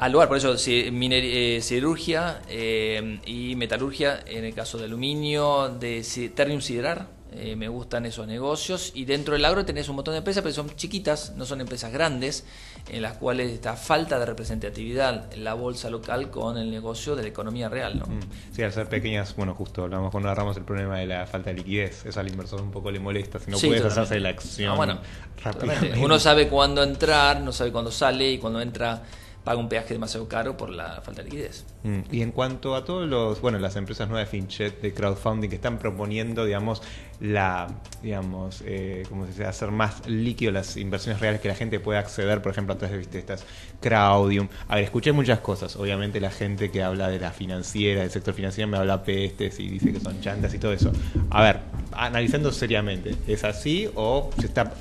Al 0.00 0.12
lugar, 0.12 0.28
por 0.28 0.36
eso 0.36 0.54
eh, 0.66 1.60
cirugía 1.62 2.42
y 2.48 3.54
metalurgia, 3.54 4.24
en 4.26 4.44
el 4.44 4.54
caso 4.54 4.76
de 4.76 4.84
aluminio, 4.84 5.68
de 5.68 6.04
ternium 6.34 6.60
siderar, 6.60 7.15
eh, 7.32 7.56
me 7.56 7.68
gustan 7.68 8.06
esos 8.06 8.26
negocios. 8.26 8.92
Y 8.94 9.04
dentro 9.04 9.34
del 9.34 9.44
agro 9.44 9.64
tenés 9.64 9.88
un 9.88 9.96
montón 9.96 10.12
de 10.14 10.18
empresas, 10.18 10.42
pero 10.42 10.54
son 10.54 10.74
chiquitas, 10.76 11.34
no 11.36 11.44
son 11.44 11.60
empresas 11.60 11.92
grandes, 11.92 12.44
en 12.88 13.02
las 13.02 13.16
cuales 13.16 13.50
está 13.50 13.76
falta 13.76 14.18
de 14.18 14.26
representatividad 14.26 15.32
en 15.32 15.44
la 15.44 15.54
bolsa 15.54 15.90
local 15.90 16.30
con 16.30 16.56
el 16.56 16.70
negocio 16.70 17.16
de 17.16 17.22
la 17.22 17.28
economía 17.28 17.68
real. 17.68 17.98
¿no? 17.98 18.06
Mm. 18.06 18.20
Sí, 18.52 18.62
al 18.62 18.72
ser 18.72 18.88
pequeñas, 18.88 19.34
bueno, 19.36 19.54
justo 19.54 19.82
hablamos 19.82 20.10
cuando 20.10 20.28
agarramos 20.28 20.56
el 20.56 20.64
problema 20.64 20.98
de 20.98 21.06
la 21.06 21.26
falta 21.26 21.50
de 21.50 21.56
liquidez. 21.56 22.06
Eso 22.06 22.20
al 22.20 22.28
inversor 22.28 22.60
un 22.60 22.70
poco 22.70 22.90
le 22.90 23.00
molesta, 23.00 23.38
si 23.38 23.50
no 23.50 23.58
puedes 23.58 23.84
hacerse 23.84 24.20
la 24.20 24.30
acción 24.30 24.72
ah, 24.72 24.76
bueno, 24.76 24.98
rápidamente. 25.42 25.98
Uno 25.98 26.18
sabe 26.18 26.48
cuándo 26.48 26.82
entrar, 26.82 27.40
no 27.40 27.52
sabe 27.52 27.72
cuándo 27.72 27.90
sale 27.90 28.32
y 28.32 28.38
cuando 28.38 28.60
entra 28.60 29.02
paga 29.46 29.60
un 29.60 29.68
peaje 29.68 29.94
demasiado 29.94 30.26
caro 30.26 30.56
por 30.56 30.70
la 30.70 31.00
falta 31.02 31.22
de 31.22 31.30
liquidez. 31.30 31.64
Mm, 31.84 32.00
y 32.10 32.22
en 32.22 32.32
cuanto 32.32 32.74
a 32.74 32.84
todos 32.84 33.08
los, 33.08 33.40
bueno, 33.40 33.60
las 33.60 33.76
empresas 33.76 34.08
nuevas 34.08 34.26
de 34.26 34.30
FinChat, 34.36 34.80
de 34.80 34.92
crowdfunding, 34.92 35.48
que 35.48 35.54
están 35.54 35.78
proponiendo, 35.78 36.44
digamos, 36.44 36.82
la, 37.20 37.68
digamos, 38.02 38.64
eh, 38.66 39.04
¿cómo 39.08 39.24
se 39.24 39.30
dice? 39.30 39.44
Hacer 39.44 39.70
más 39.70 40.04
líquido 40.08 40.50
las 40.50 40.76
inversiones 40.76 41.20
reales 41.20 41.40
que 41.40 41.46
la 41.46 41.54
gente 41.54 41.78
pueda 41.78 42.00
acceder, 42.00 42.42
por 42.42 42.50
ejemplo, 42.50 42.74
a 42.74 42.78
través 42.78 43.08
de 43.08 43.20
estas 43.20 43.44
Crowdium. 43.80 44.48
A 44.66 44.74
ver, 44.74 44.82
escuché 44.82 45.12
muchas 45.12 45.38
cosas. 45.38 45.76
Obviamente 45.76 46.20
la 46.20 46.32
gente 46.32 46.72
que 46.72 46.82
habla 46.82 47.08
de 47.08 47.20
la 47.20 47.30
financiera, 47.30 48.00
del 48.00 48.10
sector 48.10 48.34
financiero, 48.34 48.68
me 48.68 48.78
habla 48.78 49.04
pestes 49.04 49.60
y 49.60 49.68
dice 49.68 49.92
que 49.92 50.00
son 50.00 50.20
chantas 50.20 50.52
y 50.54 50.58
todo 50.58 50.72
eso. 50.72 50.90
A 51.30 51.44
ver, 51.44 51.60
analizando 51.92 52.50
seriamente, 52.50 53.14
¿es 53.28 53.44
así 53.44 53.88
o 53.94 54.28
se 54.40 54.46
está 54.46 54.72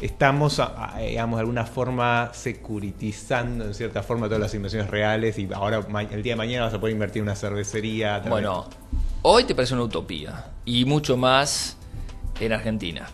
estamos, 0.00 0.60
digamos, 0.98 1.36
de 1.36 1.40
alguna 1.40 1.64
forma 1.64 2.30
securitizando 2.32 3.64
en 3.64 3.74
cierta 3.74 4.02
forma 4.02 4.26
todas 4.26 4.40
las 4.40 4.54
inversiones 4.54 4.90
reales 4.90 5.38
y 5.38 5.48
ahora 5.52 5.86
el 6.10 6.22
día 6.22 6.32
de 6.32 6.36
mañana 6.36 6.64
vas 6.64 6.74
a 6.74 6.80
poder 6.80 6.94
invertir 6.94 7.20
en 7.20 7.28
una 7.28 7.36
cervecería. 7.36 8.20
Bueno, 8.20 8.66
hoy 9.22 9.44
te 9.44 9.54
parece 9.54 9.74
una 9.74 9.84
utopía 9.84 10.46
y 10.64 10.84
mucho 10.84 11.16
más 11.16 11.76
en 12.40 12.52
Argentina. 12.52 13.08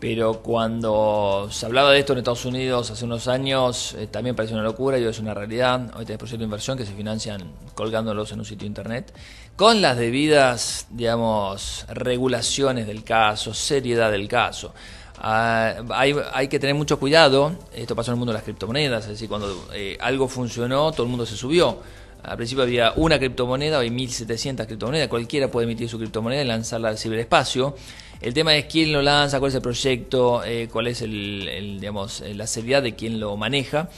Pero 0.00 0.40
cuando 0.40 1.48
se 1.50 1.66
hablaba 1.66 1.92
de 1.92 1.98
esto 1.98 2.14
en 2.14 2.20
Estados 2.20 2.46
Unidos 2.46 2.90
hace 2.90 3.04
unos 3.04 3.28
años, 3.28 3.94
eh, 3.98 4.06
también 4.06 4.34
parecía 4.34 4.56
una 4.56 4.64
locura 4.64 4.98
y 4.98 5.04
hoy 5.04 5.10
es 5.10 5.18
una 5.18 5.34
realidad. 5.34 5.92
Hoy 5.94 6.06
tenés 6.06 6.16
proyectos 6.16 6.38
de 6.38 6.44
inversión 6.44 6.78
que 6.78 6.86
se 6.86 6.94
financian 6.94 7.52
colgándolos 7.74 8.32
en 8.32 8.38
un 8.38 8.46
sitio 8.46 8.66
internet, 8.66 9.12
con 9.56 9.82
las 9.82 9.98
debidas, 9.98 10.86
digamos, 10.88 11.84
regulaciones 11.90 12.86
del 12.86 13.04
caso, 13.04 13.52
seriedad 13.52 14.10
del 14.10 14.26
caso. 14.26 14.72
Ah, 15.22 15.74
hay, 15.90 16.48
que 16.48 16.58
tener 16.58 16.74
mucho 16.74 16.98
cuidado, 16.98 17.52
esto 17.74 17.94
pasó 17.94 18.10
en 18.10 18.14
el 18.14 18.18
mundo 18.20 18.32
de 18.32 18.38
las 18.38 18.42
criptomonedas, 18.42 19.04
es 19.04 19.10
decir, 19.10 19.28
cuando 19.28 19.68
eh, 19.74 19.98
algo 20.00 20.28
funcionó, 20.28 20.92
todo 20.92 21.02
el 21.02 21.10
mundo 21.10 21.26
se 21.26 21.36
subió. 21.36 21.78
Al 22.22 22.38
principio 22.38 22.64
había 22.64 22.92
una 22.96 23.18
criptomoneda, 23.18 23.78
hoy 23.78 23.90
1700 23.90 24.66
criptomonedas, 24.66 25.08
cualquiera 25.08 25.50
puede 25.50 25.66
emitir 25.66 25.90
su 25.90 25.98
criptomoneda 25.98 26.42
y 26.42 26.46
lanzarla 26.46 26.88
al 26.88 26.96
ciberespacio. 26.96 27.76
El 28.22 28.32
tema 28.32 28.54
es 28.54 28.64
quién 28.64 28.94
lo 28.94 29.02
lanza, 29.02 29.38
cuál 29.40 29.50
es 29.50 29.54
el 29.56 29.62
proyecto, 29.62 30.42
eh, 30.42 30.68
cuál 30.72 30.86
es 30.86 31.02
el, 31.02 31.78
digamos, 31.80 32.22
la 32.34 32.46
seriedad 32.46 32.82
de 32.82 32.94
quién 32.94 33.20
lo 33.20 33.36
maneja. 33.36 33.90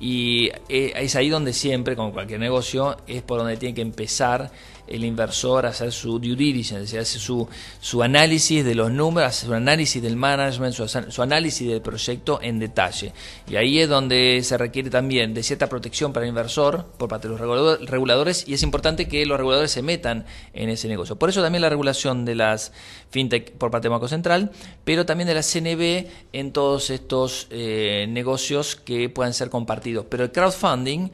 Y 0.00 0.50
eh, 0.70 0.92
es 0.96 1.14
ahí 1.14 1.28
donde 1.28 1.52
siempre, 1.52 1.94
como 1.94 2.12
cualquier 2.12 2.40
negocio, 2.40 2.96
es 3.06 3.20
por 3.20 3.38
donde 3.38 3.58
tiene 3.58 3.74
que 3.74 3.82
empezar 3.82 4.50
el 4.90 5.04
inversor 5.04 5.66
hacer 5.66 5.92
su 5.92 6.18
due 6.18 6.34
diligence, 6.34 6.98
hace 6.98 7.18
su, 7.18 7.48
su 7.80 8.02
análisis 8.02 8.64
de 8.64 8.74
los 8.74 8.90
números, 8.90 9.28
hace 9.28 9.46
su 9.46 9.54
análisis 9.54 10.02
del 10.02 10.16
management, 10.16 10.74
su, 10.74 11.22
análisis 11.22 11.68
del 11.68 11.80
proyecto 11.80 12.40
en 12.42 12.58
detalle. 12.58 13.12
Y 13.48 13.56
ahí 13.56 13.78
es 13.78 13.88
donde 13.88 14.40
se 14.42 14.58
requiere 14.58 14.90
también 14.90 15.32
de 15.32 15.42
cierta 15.42 15.68
protección 15.68 16.12
para 16.12 16.26
el 16.26 16.30
inversor 16.30 16.86
por 16.98 17.08
parte 17.08 17.28
de 17.28 17.38
los 17.38 17.80
reguladores 17.88 18.46
y 18.48 18.54
es 18.54 18.62
importante 18.62 19.06
que 19.06 19.24
los 19.24 19.38
reguladores 19.38 19.70
se 19.70 19.82
metan 19.82 20.26
en 20.52 20.68
ese 20.68 20.88
negocio. 20.88 21.16
Por 21.16 21.28
eso 21.28 21.40
también 21.40 21.62
la 21.62 21.70
regulación 21.70 22.24
de 22.24 22.34
las 22.34 22.72
fintech 23.10 23.52
por 23.52 23.70
parte 23.70 23.86
del 23.86 23.92
Banco 23.92 24.08
Central, 24.08 24.50
pero 24.84 25.06
también 25.06 25.28
de 25.28 25.34
la 25.34 25.42
CNB 25.42 26.10
en 26.32 26.52
todos 26.52 26.90
estos 26.90 27.46
eh, 27.50 28.06
negocios 28.08 28.76
que 28.76 29.08
puedan 29.08 29.34
ser 29.34 29.50
compartidos. 29.50 30.06
Pero 30.08 30.24
el 30.24 30.32
crowdfunding 30.32 31.10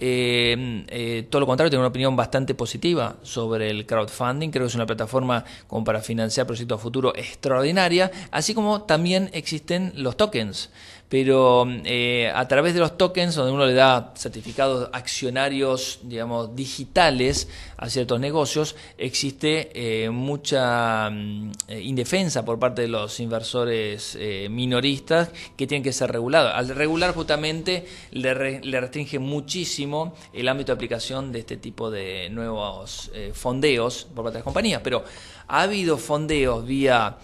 eh, 0.00 0.84
eh, 0.88 1.26
todo 1.30 1.40
lo 1.40 1.46
contrario, 1.46 1.70
tengo 1.70 1.82
una 1.82 1.88
opinión 1.88 2.16
bastante 2.16 2.54
positiva 2.54 3.16
sobre 3.22 3.70
el 3.70 3.86
crowdfunding. 3.86 4.50
Creo 4.50 4.64
que 4.64 4.68
es 4.68 4.74
una 4.74 4.86
plataforma 4.86 5.44
como 5.66 5.84
para 5.84 6.00
financiar 6.00 6.46
proyectos 6.46 6.78
a 6.78 6.82
futuro 6.82 7.14
extraordinaria, 7.16 8.10
así 8.30 8.54
como 8.54 8.82
también 8.82 9.30
existen 9.32 9.92
los 9.96 10.16
tokens 10.16 10.70
pero 11.08 11.66
eh, 11.84 12.30
a 12.34 12.48
través 12.48 12.74
de 12.74 12.80
los 12.80 12.96
tokens, 12.96 13.34
donde 13.34 13.52
uno 13.52 13.66
le 13.66 13.74
da 13.74 14.12
certificados 14.16 14.88
accionarios, 14.92 16.00
digamos, 16.02 16.56
digitales 16.56 17.48
a 17.76 17.88
ciertos 17.88 18.18
negocios, 18.18 18.74
existe 18.96 19.70
eh, 19.74 20.10
mucha 20.10 21.10
mm, 21.10 21.52
eh, 21.68 21.80
indefensa 21.82 22.44
por 22.44 22.58
parte 22.58 22.82
de 22.82 22.88
los 22.88 23.20
inversores 23.20 24.18
minoristas 24.50 25.30
que 25.56 25.66
tienen 25.66 25.82
que 25.82 25.92
ser 25.92 26.10
regulados. 26.10 26.52
Al 26.54 26.68
regular 26.68 27.14
justamente 27.14 27.86
le, 28.10 28.34
restringe 28.34 29.18
muchísimo 29.18 30.14
el 30.32 30.48
ámbito 30.48 30.72
de 30.72 30.76
aplicación 30.76 31.32
de 31.32 31.40
este 31.40 31.56
tipo 31.56 31.90
de 31.90 32.28
nuevos 32.30 33.10
fondeos 33.32 34.08
por 34.14 34.24
parte 34.24 34.34
de 34.34 34.40
las 34.40 34.44
compañías, 34.44 34.80
pero 34.82 35.04
ha 35.48 35.62
habido 35.62 35.98
fondeos 35.98 36.64
vía 36.66 37.16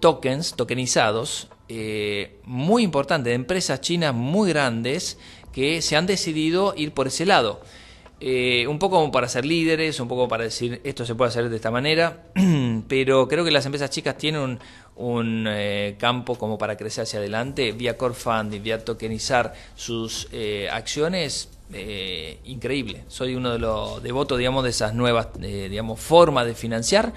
tokens, 0.00 0.54
tokenizados, 0.54 1.48
eh, 1.74 2.36
muy 2.44 2.82
importante, 2.82 3.30
de 3.30 3.34
empresas 3.34 3.80
chinas 3.80 4.14
muy 4.14 4.50
grandes 4.50 5.16
que 5.54 5.80
se 5.80 5.96
han 5.96 6.04
decidido 6.04 6.74
ir 6.76 6.92
por 6.92 7.06
ese 7.06 7.24
lado. 7.24 7.62
Eh, 8.20 8.66
un 8.68 8.78
poco 8.78 8.96
como 8.96 9.10
para 9.10 9.26
ser 9.26 9.46
líderes, 9.46 9.98
un 9.98 10.06
poco 10.06 10.28
para 10.28 10.44
decir 10.44 10.82
esto 10.84 11.06
se 11.06 11.14
puede 11.14 11.30
hacer 11.30 11.48
de 11.48 11.56
esta 11.56 11.70
manera, 11.70 12.26
pero 12.88 13.26
creo 13.26 13.42
que 13.42 13.50
las 13.50 13.64
empresas 13.64 13.88
chicas 13.88 14.18
tienen 14.18 14.58
un, 14.96 15.46
eh, 15.48 15.96
campo 15.98 16.36
como 16.36 16.58
para 16.58 16.76
crecer 16.76 17.04
hacia 17.04 17.20
adelante 17.20 17.72
vía 17.72 17.96
core 17.96 18.12
funding, 18.12 18.62
vía 18.62 18.84
tokenizar 18.84 19.54
sus 19.74 20.28
acciones. 20.70 21.48
increíble. 22.44 23.04
Soy 23.08 23.34
uno 23.34 23.50
de 23.50 23.58
los 23.58 24.02
devotos, 24.02 24.36
digamos, 24.36 24.62
de 24.64 24.70
esas 24.70 24.92
nuevas, 24.92 25.28
digamos, 25.40 25.98
formas 25.98 26.44
de 26.44 26.54
financiar 26.54 27.14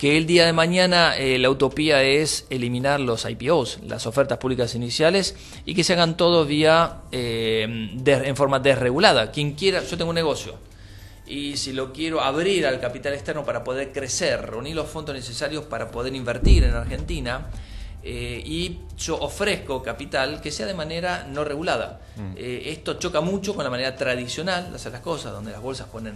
que 0.00 0.16
el 0.16 0.26
día 0.26 0.46
de 0.46 0.54
mañana 0.54 1.14
eh, 1.18 1.38
la 1.38 1.50
utopía 1.50 2.02
es 2.02 2.46
eliminar 2.48 3.00
los 3.00 3.26
IPOs, 3.28 3.80
las 3.86 4.06
ofertas 4.06 4.38
públicas 4.38 4.74
iniciales, 4.74 5.36
y 5.66 5.74
que 5.74 5.84
se 5.84 5.92
hagan 5.92 6.16
todo 6.16 6.46
vía 6.46 7.02
eh, 7.12 7.90
en 8.06 8.34
forma 8.34 8.60
desregulada. 8.60 9.30
Quien 9.30 9.52
quiera, 9.52 9.84
yo 9.84 9.98
tengo 9.98 10.08
un 10.08 10.14
negocio 10.14 10.54
y 11.26 11.58
si 11.58 11.74
lo 11.74 11.92
quiero 11.92 12.22
abrir 12.22 12.66
al 12.66 12.80
capital 12.80 13.12
externo 13.12 13.44
para 13.44 13.62
poder 13.62 13.92
crecer, 13.92 14.40
reunir 14.40 14.74
los 14.74 14.88
fondos 14.88 15.14
necesarios 15.14 15.64
para 15.64 15.90
poder 15.90 16.14
invertir 16.14 16.64
en 16.64 16.72
Argentina, 16.72 17.48
eh, 18.02 18.42
y 18.42 18.78
yo 18.96 19.18
ofrezco 19.20 19.82
capital 19.82 20.40
que 20.40 20.50
sea 20.50 20.64
de 20.64 20.72
manera 20.72 21.28
no 21.30 21.44
regulada. 21.44 22.00
Mm. 22.16 22.32
esto 22.38 22.94
choca 22.94 23.20
mucho 23.20 23.54
con 23.54 23.64
la 23.64 23.70
manera 23.70 23.94
tradicional 23.94 24.70
de 24.70 24.76
hacer 24.76 24.92
las 24.92 25.02
cosas, 25.02 25.32
donde 25.32 25.52
las 25.52 25.60
bolsas 25.60 25.88
ponen 25.88 26.14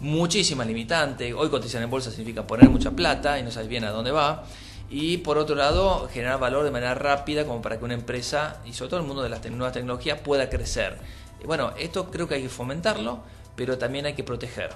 muchísimas 0.00 0.66
limitantes. 0.66 1.34
Hoy 1.36 1.48
cotizar 1.48 1.82
en 1.82 1.90
bolsa 1.90 2.10
significa 2.10 2.46
poner 2.46 2.68
mucha 2.68 2.90
plata 2.90 3.38
y 3.38 3.42
no 3.42 3.50
sabes 3.50 3.68
bien 3.68 3.84
a 3.84 3.90
dónde 3.90 4.10
va. 4.10 4.44
Y 4.90 5.18
por 5.18 5.36
otro 5.36 5.54
lado, 5.54 6.08
generar 6.12 6.40
valor 6.40 6.64
de 6.64 6.70
manera 6.70 6.94
rápida 6.94 7.44
como 7.44 7.60
para 7.60 7.78
que 7.78 7.84
una 7.84 7.94
empresa, 7.94 8.60
y 8.64 8.72
sobre 8.72 8.90
todo 8.90 9.00
el 9.00 9.06
mundo 9.06 9.22
de 9.22 9.28
las 9.28 9.44
nuevas 9.50 9.72
tecnologías, 9.72 10.20
pueda 10.20 10.48
crecer. 10.48 10.96
Bueno, 11.44 11.72
esto 11.78 12.10
creo 12.10 12.26
que 12.26 12.36
hay 12.36 12.42
que 12.42 12.48
fomentarlo, 12.48 13.20
pero 13.54 13.76
también 13.76 14.06
hay 14.06 14.14
que 14.14 14.24
proteger. 14.24 14.70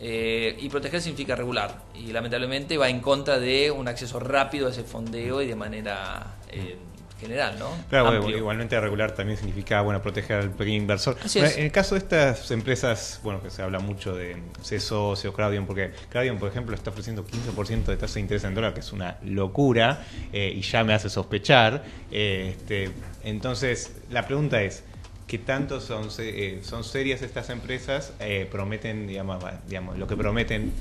Eh, 0.00 0.56
y 0.58 0.68
proteger 0.68 1.02
significa 1.02 1.36
regular. 1.36 1.82
Y 1.94 2.12
lamentablemente 2.12 2.78
va 2.78 2.88
en 2.88 3.00
contra 3.00 3.38
de 3.38 3.70
un 3.70 3.88
acceso 3.88 4.20
rápido 4.20 4.68
a 4.68 4.70
ese 4.70 4.84
fondeo 4.84 5.42
y 5.42 5.46
de 5.46 5.54
manera... 5.54 6.36
Eh, 6.50 6.78
general, 7.18 7.58
¿no? 7.58 7.70
Claro, 7.88 8.28
igualmente 8.28 8.80
regular 8.80 9.12
también 9.12 9.36
significa, 9.38 9.80
bueno, 9.80 10.00
proteger 10.02 10.38
al 10.38 10.50
pequeño 10.50 10.76
inversor. 10.76 11.16
en 11.34 11.64
el 11.64 11.72
caso 11.72 11.94
de 11.94 12.00
estas 12.00 12.50
empresas, 12.50 13.20
bueno, 13.22 13.42
que 13.42 13.50
se 13.50 13.62
habla 13.62 13.78
mucho 13.78 14.14
de 14.14 14.36
CESO, 14.62 15.10
o 15.10 15.32
Crowdium, 15.32 15.66
porque 15.66 15.92
Crowdium, 16.08 16.38
por 16.38 16.48
ejemplo, 16.48 16.74
está 16.74 16.90
ofreciendo 16.90 17.24
15% 17.26 17.84
de 17.84 17.96
tasa 17.96 18.14
de 18.14 18.20
interés 18.20 18.44
en 18.44 18.54
dólar, 18.54 18.74
que 18.74 18.80
es 18.80 18.92
una 18.92 19.18
locura, 19.24 20.04
eh, 20.32 20.52
y 20.54 20.60
ya 20.62 20.84
me 20.84 20.94
hace 20.94 21.08
sospechar. 21.10 21.82
Eh, 22.10 22.54
este, 22.56 22.90
entonces, 23.24 23.92
la 24.10 24.26
pregunta 24.26 24.62
es, 24.62 24.84
¿qué 25.26 25.38
tanto 25.38 25.80
son, 25.80 26.08
eh, 26.18 26.60
son 26.62 26.84
serias 26.84 27.22
estas 27.22 27.50
empresas? 27.50 28.12
prometen, 28.50 29.06
digamos, 29.06 29.42
digamos, 29.66 29.98
lo 29.98 30.06
que 30.06 30.16
prometen 30.16 30.72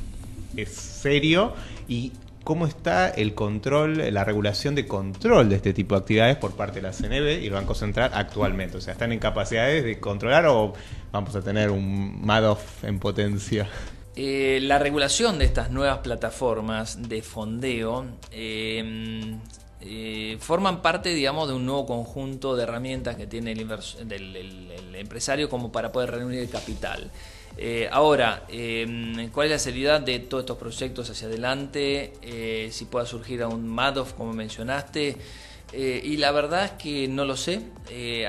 es 0.56 0.70
serio 0.70 1.54
y 1.88 2.12
cómo 2.48 2.66
está 2.66 3.10
el 3.10 3.34
control, 3.34 4.14
la 4.14 4.24
regulación 4.24 4.74
de 4.74 4.88
control 4.88 5.50
de 5.50 5.58
este 5.58 5.74
tipo 5.74 5.96
de 5.96 6.00
actividades 6.00 6.38
por 6.38 6.56
parte 6.56 6.76
de 6.80 6.84
la 6.84 6.94
CNB 6.94 7.44
y 7.44 7.48
el 7.48 7.52
Banco 7.52 7.76
Central 7.76 8.10
actualmente. 8.14 8.78
O 8.78 8.80
sea, 8.80 8.94
¿están 8.94 9.12
en 9.12 9.20
capacidades 9.20 9.84
de 9.84 10.00
controlar 10.00 10.46
o 10.46 10.72
vamos 11.12 11.36
a 11.36 11.42
tener 11.42 11.72
un 11.72 12.26
Madoff 12.26 12.86
en 12.86 13.00
potencia? 13.00 13.68
Eh, 14.16 14.60
la 14.62 14.80
regulación 14.80 15.40
de 15.40 15.44
estas 15.44 15.72
nuevas 15.72 15.98
plataformas 15.98 17.10
de 17.10 17.22
fondeo 17.22 18.06
eh, 18.32 19.36
eh, 19.82 20.38
forman 20.40 20.82
parte, 20.82 21.10
digamos, 21.10 21.50
de 21.50 21.54
un 21.54 21.66
nuevo 21.66 21.86
conjunto 21.86 22.56
de 22.56 22.64
herramientas 22.64 23.18
que 23.18 23.28
tiene 23.28 23.52
el 23.52 24.96
empresario 24.96 25.50
como 25.50 25.70
para 25.70 25.92
poder 25.92 26.12
reunir 26.12 26.40
el 26.40 26.50
capital. 26.50 27.12
Eh, 27.58 27.90
ahora, 27.92 28.44
em, 28.50 29.30
¿cuál 29.32 29.48
es 29.48 29.52
la 29.52 29.60
seriedad 29.60 30.00
de 30.00 30.20
todos 30.20 30.44
estos 30.44 30.58
proyectos 30.58 31.10
hacia 31.10 31.28
adelante? 31.28 32.14
Eh, 32.22 32.70
si 32.72 32.86
pueda 32.86 33.06
surgir 33.06 33.42
a 33.42 33.48
un 33.48 33.68
Madoff, 33.68 34.14
como 34.14 34.34
mencionaste. 34.34 35.18
Eh, 35.74 36.02
y 36.04 36.18
la 36.18 36.32
verdad 36.32 36.66
es 36.66 36.72
que 36.72 37.08
no 37.08 37.26
lo 37.26 37.36
sé. 37.36 37.62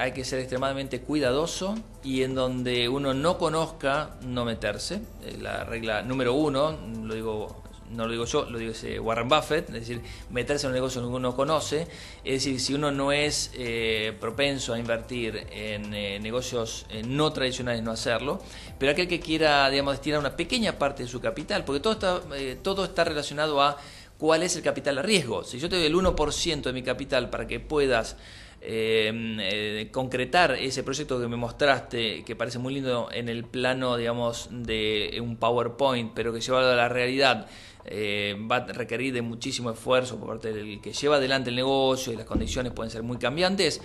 hay 0.01 0.12
que 0.12 0.24
ser 0.24 0.41
extremadamente 0.41 1.01
cuidadoso 1.01 1.76
y 2.03 2.22
en 2.22 2.35
donde 2.35 2.89
uno 2.89 3.14
no 3.14 3.39
conozca, 3.39 4.16
no 4.22 4.45
meterse. 4.45 5.03
la 5.41 5.64
regla 5.64 6.03
número 6.03 6.35
uno, 6.35 6.76
lo 7.05 7.14
digo 7.14 7.62
no 7.91 8.07
lo 8.07 8.12
digo 8.12 8.24
yo, 8.24 8.45
lo 8.49 8.59
digo 8.59 8.72
Warren 9.03 9.28
Buffett, 9.28 9.68
es 9.68 9.74
decir, 9.74 10.01
meterse 10.30 10.66
en 10.66 10.70
un 10.70 10.74
negocio 10.74 11.01
que 11.01 11.09
uno 11.09 11.34
conoce, 11.34 11.86
es 12.24 12.45
decir, 12.45 12.61
si 12.61 12.74
uno 12.74 12.91
no 12.91 13.12
es 13.12 13.51
eh, 13.55 14.16
propenso 14.20 14.74
a 14.74 14.78
invertir 14.78 15.47
en 15.51 15.93
eh, 15.95 16.18
negocios 16.20 16.86
eh, 16.91 17.03
no 17.07 17.32
tradicionales, 17.32 17.82
no 17.82 17.91
hacerlo, 17.91 18.41
pero 18.78 18.93
aquel 18.93 19.09
que 19.09 19.20
quiera, 19.20 19.68
digamos, 19.70 19.95
destinar 19.95 20.20
una 20.20 20.36
pequeña 20.36 20.78
parte 20.78 21.03
de 21.03 21.09
su 21.09 21.20
capital, 21.20 21.64
porque 21.64 21.80
todo 21.80 21.93
está, 21.95 22.20
todo 22.62 22.84
está 22.84 23.05
relacionado 23.05 23.61
a 23.62 23.76
cuál 24.18 24.43
es 24.43 24.57
el 24.57 24.62
capital 24.62 24.99
a 24.99 25.03
riesgo. 25.03 25.45
Si 25.45 25.59
yo 25.59 25.68
te 25.68 25.76
doy 25.76 25.86
el 25.86 25.95
1% 25.95 26.62
de 26.62 26.72
mi 26.72 26.82
capital 26.82 27.30
para 27.30 27.47
que 27.47 27.61
puedas 27.61 28.16
eh, 28.61 29.89
concretar 29.93 30.53
ese 30.53 30.82
proyecto 30.82 31.20
que 31.20 31.28
me 31.28 31.36
mostraste, 31.36 32.24
que 32.24 32.34
parece 32.34 32.59
muy 32.59 32.74
lindo 32.74 33.09
en 33.12 33.28
el 33.28 33.45
plano, 33.45 33.97
digamos, 33.97 34.49
de 34.51 35.18
un 35.22 35.36
PowerPoint, 35.36 36.12
pero 36.14 36.32
que 36.32 36.41
llevado 36.41 36.72
a 36.72 36.76
la 36.76 36.89
realidad 36.89 37.47
eh, 37.91 38.36
va 38.51 38.57
a 38.57 38.66
requerir 38.66 39.12
de 39.14 39.22
muchísimo 39.22 39.70
esfuerzo 39.70 40.18
por 40.18 40.28
parte 40.28 40.53
del 40.53 40.80
que 40.80 40.93
lleva 40.93 41.16
adelante 41.16 41.51
el 41.51 41.57
negocio 41.57 42.12
y 42.12 42.16
las 42.16 42.26
condiciones 42.26 42.72
pueden 42.72 42.91
ser 42.91 43.03
muy 43.03 43.16
cambiantes, 43.16 43.80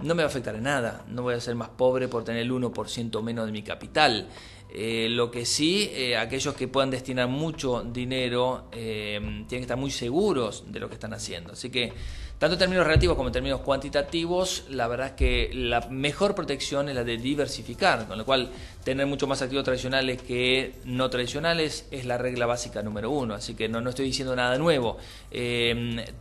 no 0.00 0.14
me 0.14 0.22
va 0.22 0.28
a 0.28 0.30
afectar 0.30 0.54
en 0.56 0.64
nada, 0.64 1.04
no 1.08 1.22
voy 1.22 1.34
a 1.34 1.40
ser 1.40 1.54
más 1.54 1.68
pobre 1.68 2.08
por 2.08 2.24
tener 2.24 2.42
el 2.42 2.52
1% 2.52 3.22
menos 3.22 3.46
de 3.46 3.52
mi 3.52 3.62
capital. 3.62 4.28
Eh, 4.76 5.06
lo 5.08 5.30
que 5.30 5.46
sí, 5.46 5.88
eh, 5.92 6.16
aquellos 6.16 6.54
que 6.54 6.66
puedan 6.66 6.90
destinar 6.90 7.28
mucho 7.28 7.84
dinero 7.84 8.64
eh, 8.72 9.20
tienen 9.20 9.46
que 9.46 9.60
estar 9.60 9.76
muy 9.78 9.92
seguros 9.92 10.64
de 10.66 10.80
lo 10.80 10.88
que 10.88 10.94
están 10.94 11.14
haciendo. 11.14 11.52
Así 11.52 11.70
que, 11.70 11.92
tanto 12.38 12.54
en 12.54 12.58
términos 12.58 12.86
relativos 12.86 13.16
como 13.16 13.28
en 13.28 13.32
términos 13.32 13.60
cuantitativos, 13.60 14.64
la 14.68 14.88
verdad 14.88 15.08
es 15.08 15.12
que 15.12 15.50
la 15.54 15.80
mejor 15.88 16.34
protección 16.34 16.88
es 16.88 16.94
la 16.94 17.04
de 17.04 17.16
diversificar, 17.16 18.06
con 18.06 18.18
lo 18.18 18.24
cual 18.24 18.50
tener 18.84 19.06
mucho 19.06 19.26
más 19.26 19.40
activos 19.40 19.64
tradicionales 19.64 20.20
que 20.20 20.74
no 20.84 21.08
tradicionales 21.10 21.86
es 21.90 22.04
la 22.04 22.18
regla 22.18 22.46
básica 22.46 22.82
número 22.82 23.10
uno. 23.10 23.34
Así 23.34 23.54
que 23.54 23.68
no, 23.68 23.80
no 23.80 23.90
estoy 23.90 24.06
diciendo 24.06 24.34
nada 24.36 24.58
nuevo. 24.58 24.98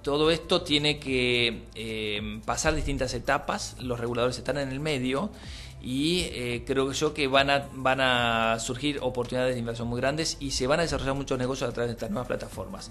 todo 0.01 0.31
esto 0.31 0.61
tiene 0.61 0.99
que 0.99 2.41
pasar 2.45 2.75
distintas 2.75 3.13
etapas, 3.13 3.75
los 3.79 3.99
reguladores 3.99 4.37
están 4.37 4.57
en 4.57 4.69
el 4.69 4.79
medio 4.79 5.29
y 5.83 6.21
eh, 6.31 6.63
creo 6.65 6.93
yo 6.93 7.13
que 7.13 7.27
van 7.27 7.49
a, 7.49 7.67
van 7.73 7.99
a 7.99 8.57
surgir 8.59 8.99
oportunidades 9.01 9.53
de 9.55 9.59
inversión 9.59 9.89
muy 9.89 9.99
grandes 9.99 10.37
y 10.39 10.51
se 10.51 10.65
van 10.65 10.79
a 10.79 10.83
desarrollar 10.83 11.13
muchos 11.13 11.37
negocios 11.37 11.69
a 11.69 11.73
través 11.73 11.89
de 11.89 11.93
estas 11.93 12.09
nuevas 12.09 12.27
plataformas. 12.27 12.89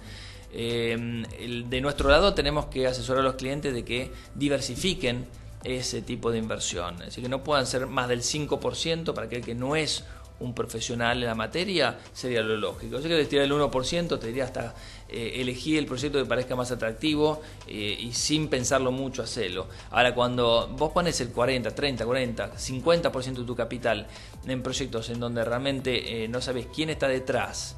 Eh, 0.52 1.24
de 1.66 1.80
nuestro 1.80 2.10
lado 2.10 2.34
tenemos 2.34 2.66
que 2.66 2.86
asesorar 2.86 3.22
a 3.22 3.24
los 3.24 3.36
clientes 3.36 3.72
de 3.72 3.82
que 3.82 4.12
diversifiquen 4.34 5.26
ese 5.64 6.02
tipo 6.02 6.30
de 6.30 6.38
inversión, 6.38 7.00
así 7.00 7.22
que 7.22 7.30
no 7.30 7.42
puedan 7.42 7.66
ser 7.66 7.86
más 7.86 8.08
del 8.08 8.20
5% 8.20 9.14
para 9.14 9.26
aquel 9.26 9.42
que 9.42 9.54
no 9.54 9.74
es 9.74 10.04
un 10.42 10.54
profesional 10.54 11.18
en 11.18 11.26
la 11.26 11.34
materia, 11.34 11.98
sería 12.12 12.42
lo 12.42 12.56
lógico. 12.56 12.96
Yo 12.98 13.02
que 13.02 13.16
les 13.16 13.32
el 13.32 13.52
1%, 13.52 14.18
te 14.18 14.26
diría 14.26 14.44
hasta 14.44 14.74
eh, 15.08 15.40
elegir 15.40 15.78
el 15.78 15.86
proyecto 15.86 16.18
que 16.18 16.24
parezca 16.24 16.56
más 16.56 16.70
atractivo 16.70 17.40
eh, 17.66 17.96
y 18.00 18.12
sin 18.12 18.48
pensarlo 18.48 18.92
mucho 18.92 19.22
hacerlo. 19.22 19.68
Ahora, 19.90 20.14
cuando 20.14 20.68
vos 20.76 20.92
pones 20.92 21.20
el 21.20 21.28
40, 21.28 21.74
30, 21.74 22.04
40, 22.04 22.54
50% 22.56 23.32
de 23.34 23.44
tu 23.44 23.54
capital 23.54 24.06
en 24.46 24.62
proyectos 24.62 25.10
en 25.10 25.20
donde 25.20 25.44
realmente 25.44 26.24
eh, 26.24 26.28
no 26.28 26.40
sabes 26.40 26.66
quién 26.74 26.90
está 26.90 27.08
detrás, 27.08 27.76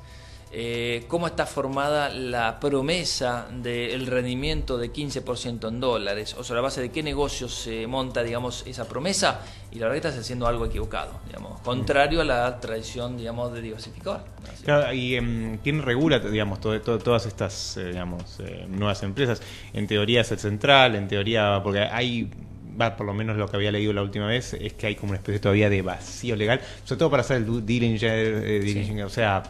eh, 0.53 1.05
cómo 1.09 1.27
está 1.27 1.47
formada 1.47 2.09
la 2.09 2.61
promesa 2.61 3.49
del 3.51 4.07
rendimiento 4.07 4.79
de 4.79 4.93
15% 4.93 5.69
en 5.69 5.81
dólares, 5.81 6.35
o 6.39 6.45
sobre 6.45 6.59
la 6.59 6.63
base 6.63 6.81
de 6.81 6.91
qué 6.91 7.03
negocio 7.03 7.49
se 7.49 7.87
monta, 7.87 8.23
digamos, 8.23 8.65
esa 8.67 8.87
promesa, 8.87 9.41
y 9.73 9.79
la 9.79 9.87
verdad 9.87 10.03
que 10.03 10.09
estás 10.09 10.21
haciendo 10.21 10.47
algo 10.47 10.67
equivocado, 10.67 11.21
digamos, 11.27 11.61
contrario 11.61 12.21
a 12.21 12.25
la 12.25 12.61
tradición, 12.61 13.17
digamos, 13.17 13.53
de 13.53 13.63
diversificar. 13.63 14.25
Claro, 14.65 14.93
y 14.93 15.17
em, 15.17 15.59
quién 15.59 15.83
regula, 15.83 16.21
digamos, 16.21 16.61
todas 16.61 17.27
estas, 17.27 17.77
eh, 17.77 17.87
digamos, 17.87 18.39
eh, 18.41 18.67
nuevas 18.69 19.03
empresas. 19.03 19.43
En 19.73 19.87
teoría 19.87 20.21
es 20.21 20.31
el 20.33 20.39
central, 20.39 20.95
en 20.95 21.09
teoría, 21.09 21.61
porque 21.63 21.81
hay 21.81 22.31
va, 22.81 22.97
por 22.97 23.07
lo 23.07 23.15
menos 23.15 23.37
lo 23.37 23.49
que 23.49 23.57
había 23.57 23.73
leído 23.73 23.93
la 23.93 24.03
última 24.03 24.27
vez, 24.27 24.55
es 24.55 24.73
que 24.75 24.87
hay 24.87 24.97
como 24.97 25.11
una 25.11 25.19
especie 25.19 25.41
todavía 25.41 25.71
de 25.71 25.83
vacío 25.83 26.37
legal, 26.37 26.61
sobre 26.85 26.99
todo 26.99 27.11
para 27.11 27.23
hacer 27.23 27.39
el 27.39 27.47
due 27.47 27.63
diligence, 27.63 29.05
o 29.05 29.09
sea, 29.09 29.43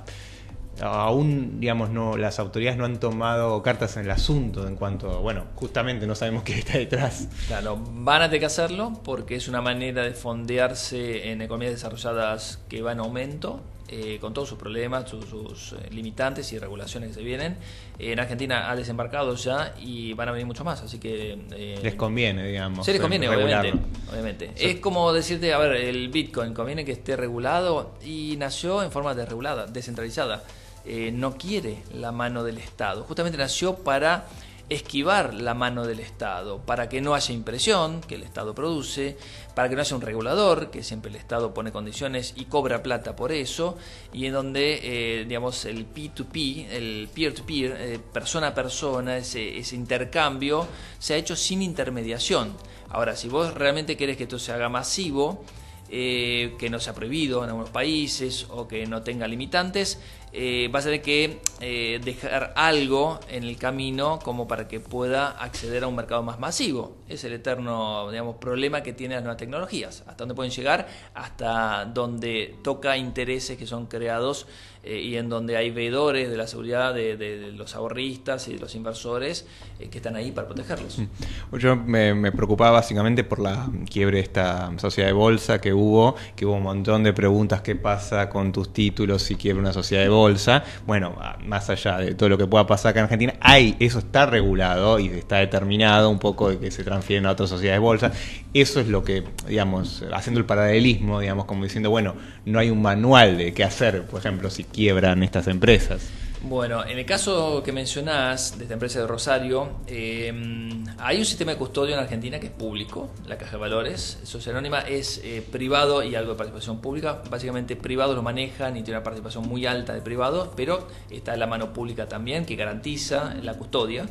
aún 0.80 1.60
digamos 1.60 1.90
no 1.90 2.16
las 2.16 2.38
autoridades 2.38 2.76
no 2.78 2.84
han 2.84 2.98
tomado 2.98 3.62
cartas 3.62 3.96
en 3.96 4.04
el 4.04 4.10
asunto 4.10 4.66
en 4.66 4.76
cuanto 4.76 5.20
bueno 5.20 5.44
justamente 5.54 6.06
no 6.06 6.14
sabemos 6.14 6.42
qué 6.44 6.58
está 6.58 6.78
detrás. 6.78 7.28
Claro 7.46 7.78
van 7.92 8.22
a 8.22 8.26
tener 8.26 8.40
que 8.40 8.46
hacerlo 8.46 8.92
porque 9.04 9.36
es 9.36 9.48
una 9.48 9.60
manera 9.60 10.02
de 10.02 10.12
fondearse 10.12 11.30
en 11.30 11.42
economías 11.42 11.72
desarrolladas 11.72 12.60
que 12.68 12.82
va 12.82 12.92
en 12.92 13.00
aumento 13.00 13.60
eh, 13.88 14.18
con 14.20 14.32
todos 14.32 14.48
sus 14.48 14.58
problemas, 14.58 15.08
sus, 15.08 15.72
eh, 15.72 15.90
limitantes 15.90 16.52
y 16.52 16.58
regulaciones 16.58 17.10
que 17.10 17.14
se 17.16 17.22
vienen. 17.22 17.56
en 17.98 18.18
Argentina 18.18 18.70
ha 18.70 18.76
desembarcado 18.76 19.34
ya 19.34 19.74
y 19.78 20.14
van 20.14 20.28
a 20.28 20.32
venir 20.32 20.46
mucho 20.46 20.64
más, 20.64 20.82
así 20.82 20.98
que... 20.98 21.38
Eh, 21.52 21.78
les 21.82 21.94
conviene, 21.94 22.46
digamos. 22.46 22.86
Sí, 22.86 22.92
les 22.92 23.00
conviene, 23.00 23.28
obviamente. 23.28 23.78
obviamente. 24.10 24.50
Es 24.56 24.76
como 24.80 25.12
decirte, 25.12 25.52
a 25.52 25.58
ver, 25.58 25.72
el 25.72 26.08
Bitcoin 26.08 26.54
conviene 26.54 26.84
que 26.84 26.92
esté 26.92 27.16
regulado 27.16 27.94
y 28.04 28.36
nació 28.38 28.82
en 28.82 28.90
forma 28.90 29.14
desregulada, 29.14 29.66
descentralizada. 29.66 30.42
Eh, 30.86 31.10
no 31.12 31.38
quiere 31.38 31.78
la 31.94 32.12
mano 32.12 32.44
del 32.44 32.58
Estado. 32.58 33.04
Justamente 33.04 33.38
nació 33.38 33.76
para 33.76 34.26
esquivar 34.68 35.34
la 35.34 35.54
mano 35.54 35.86
del 35.86 36.00
Estado, 36.00 36.58
para 36.58 36.88
que 36.88 37.00
no 37.00 37.14
haya 37.14 37.34
impresión 37.34 38.00
que 38.00 38.14
el 38.14 38.22
Estado 38.22 38.54
produce, 38.54 39.16
para 39.54 39.68
que 39.68 39.74
no 39.74 39.82
haya 39.82 39.96
un 39.96 40.02
regulador, 40.02 40.70
que 40.70 40.82
siempre 40.82 41.10
el 41.10 41.16
Estado 41.16 41.52
pone 41.52 41.72
condiciones 41.72 42.32
y 42.36 42.46
cobra 42.46 42.82
plata 42.82 43.14
por 43.14 43.32
eso, 43.32 43.76
y 44.12 44.26
en 44.26 44.32
donde, 44.32 44.80
eh, 44.82 45.24
digamos, 45.26 45.64
el 45.64 45.86
P2P, 45.86 46.70
el 46.70 47.08
peer-to-peer, 47.14 47.76
eh, 47.78 47.98
persona 48.12 48.48
a 48.48 48.54
persona, 48.54 49.16
ese, 49.18 49.58
ese 49.58 49.76
intercambio, 49.76 50.66
se 50.98 51.14
ha 51.14 51.16
hecho 51.16 51.36
sin 51.36 51.62
intermediación. 51.62 52.56
Ahora, 52.88 53.16
si 53.16 53.28
vos 53.28 53.54
realmente 53.54 53.96
querés 53.96 54.16
que 54.16 54.24
esto 54.24 54.38
se 54.38 54.52
haga 54.52 54.68
masivo, 54.68 55.44
que 55.86 56.68
no 56.72 56.80
sea 56.80 56.92
prohibido 56.92 57.44
en 57.44 57.50
algunos 57.50 57.70
países 57.70 58.46
o 58.50 58.66
que 58.66 58.84
no 58.86 59.02
tenga 59.02 59.28
limitantes, 59.28 60.00
eh, 60.36 60.68
vas 60.72 60.82
a 60.82 60.86
tener 60.86 61.00
que 61.00 61.38
eh, 61.60 62.00
dejar 62.02 62.52
algo 62.56 63.20
en 63.28 63.44
el 63.44 63.56
camino 63.56 64.18
como 64.18 64.48
para 64.48 64.66
que 64.66 64.80
pueda 64.80 65.30
acceder 65.30 65.84
a 65.84 65.86
un 65.86 65.94
mercado 65.94 66.24
más 66.24 66.40
masivo. 66.40 66.96
Es 67.08 67.22
el 67.22 67.34
eterno 67.34 68.10
digamos, 68.10 68.36
problema 68.36 68.82
que 68.82 68.92
tienen 68.92 69.14
las 69.14 69.22
nuevas 69.22 69.38
tecnologías. 69.38 70.00
Hasta 70.00 70.16
dónde 70.16 70.34
pueden 70.34 70.50
llegar, 70.50 70.88
hasta 71.14 71.84
donde 71.84 72.56
toca 72.64 72.96
intereses 72.96 73.56
que 73.56 73.64
son 73.64 73.86
creados 73.86 74.48
eh, 74.84 75.00
y 75.00 75.16
en 75.16 75.28
donde 75.28 75.56
hay 75.56 75.70
veedores 75.70 76.30
de 76.30 76.36
la 76.36 76.46
seguridad 76.46 76.94
de, 76.94 77.52
los 77.56 77.74
ahorristas 77.74 78.48
y 78.48 78.54
de 78.54 78.58
los 78.58 78.74
inversores 78.74 79.46
eh, 79.78 79.88
que 79.88 79.98
están 79.98 80.16
ahí 80.16 80.32
para 80.32 80.46
protegerlos. 80.46 80.98
Mm. 80.98 81.56
Yo 81.56 81.76
me, 81.76 82.32
preocupaba 82.32 82.72
básicamente 82.72 83.24
por 83.24 83.40
la 83.40 83.68
quiebre 83.90 84.18
de 84.18 84.22
esta 84.24 84.72
sociedad 84.78 85.08
de 85.08 85.14
bolsa 85.14 85.60
que 85.60 85.72
hubo, 85.72 86.16
que 86.36 86.46
hubo 86.46 86.54
un 86.54 86.62
montón 86.62 87.02
de 87.02 87.12
preguntas, 87.12 87.62
¿qué 87.62 87.76
pasa 87.76 88.28
con 88.28 88.52
tus 88.52 88.72
títulos 88.72 89.22
si 89.22 89.36
quiebra 89.36 89.60
una 89.60 89.72
sociedad 89.72 90.02
de 90.02 90.08
bolsa. 90.08 90.64
Bueno, 90.86 91.16
más 91.46 91.70
allá 91.70 91.98
de 91.98 92.14
todo 92.14 92.28
lo 92.28 92.38
que 92.38 92.46
pueda 92.46 92.66
pasar 92.66 92.90
acá 92.90 93.00
en 93.00 93.04
Argentina, 93.04 93.34
hay, 93.40 93.76
eso 93.78 93.98
está 93.98 94.26
regulado 94.26 94.98
y 94.98 95.08
está 95.08 95.36
determinado 95.36 96.10
un 96.10 96.18
poco 96.18 96.50
de 96.50 96.58
que 96.58 96.70
se 96.70 96.84
transfieren 96.84 97.26
a 97.26 97.32
otras 97.32 97.50
sociedades 97.50 97.80
de 97.80 97.84
bolsa. 97.84 98.12
Eso 98.52 98.80
es 98.80 98.88
lo 98.88 99.02
que, 99.02 99.24
digamos, 99.48 100.04
haciendo 100.12 100.40
el 100.40 100.46
paralelismo, 100.46 101.20
digamos, 101.20 101.46
como 101.46 101.64
diciendo, 101.64 101.90
bueno, 101.90 102.14
no 102.44 102.58
hay 102.58 102.70
un 102.70 102.82
manual 102.82 103.38
de 103.38 103.52
qué 103.52 103.64
hacer, 103.64 104.04
por 104.04 104.20
ejemplo, 104.20 104.50
si 104.50 104.64
quiebran 104.74 105.22
estas 105.22 105.46
empresas. 105.46 106.02
Bueno, 106.42 106.84
en 106.84 106.98
el 106.98 107.06
caso 107.06 107.62
que 107.62 107.72
mencionás 107.72 108.58
de 108.58 108.64
esta 108.64 108.74
empresa 108.74 109.00
de 109.00 109.06
Rosario, 109.06 109.78
em, 109.86 110.84
hay 110.98 111.18
un 111.18 111.24
sistema 111.24 111.52
de 111.52 111.56
custodio 111.56 111.94
en 111.94 112.00
Argentina 112.00 112.38
que 112.38 112.46
es 112.48 112.52
público, 112.52 113.08
la 113.26 113.38
Caja 113.38 113.52
de 113.52 113.58
Valores. 113.58 114.18
Sociedad 114.24 114.58
Anónima 114.58 114.80
es 114.80 115.22
eh, 115.24 115.42
privado 115.50 116.02
y 116.02 116.14
algo 116.14 116.32
de 116.32 116.36
participación 116.36 116.82
pública. 116.82 117.22
Básicamente 117.30 117.76
privados 117.76 118.14
lo 118.14 118.22
manejan 118.22 118.76
y 118.76 118.82
tiene 118.82 118.98
una 118.98 119.04
participación 119.04 119.48
muy 119.48 119.64
alta 119.64 119.94
de 119.94 120.02
privados, 120.02 120.50
pero 120.54 120.86
está 121.10 121.34
la 121.36 121.46
mano 121.46 121.72
pública 121.72 122.08
también 122.08 122.44
que 122.44 122.56
garantiza 122.56 123.34
la 123.42 123.54
custodia 123.54 124.06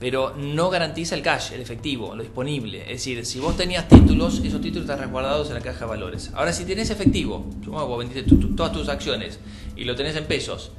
pero 0.00 0.34
no 0.34 0.70
garantiza 0.70 1.14
el 1.14 1.20
cash, 1.20 1.52
el 1.52 1.60
efectivo, 1.60 2.16
lo 2.16 2.22
disponible. 2.22 2.80
Es 2.84 3.04
decir, 3.04 3.24
si 3.26 3.38
vos 3.38 3.54
tenías 3.54 3.86
títulos, 3.86 4.40
esos 4.42 4.62
títulos 4.62 4.88
están 4.88 4.98
resguardados 4.98 5.48
en 5.48 5.54
la 5.54 5.60
caja 5.60 5.80
de 5.80 5.90
valores. 5.90 6.30
Ahora, 6.34 6.54
si 6.54 6.64
tenés 6.64 6.88
efectivo, 6.88 7.44
vos 7.66 7.98
vendiste 7.98 8.22
todas 8.56 8.72
tus 8.72 8.88
acciones 8.88 9.38
y 9.80 9.84
lo 9.84 9.96
tenés 9.96 10.14
en 10.16 10.26
pesos, 10.26 10.72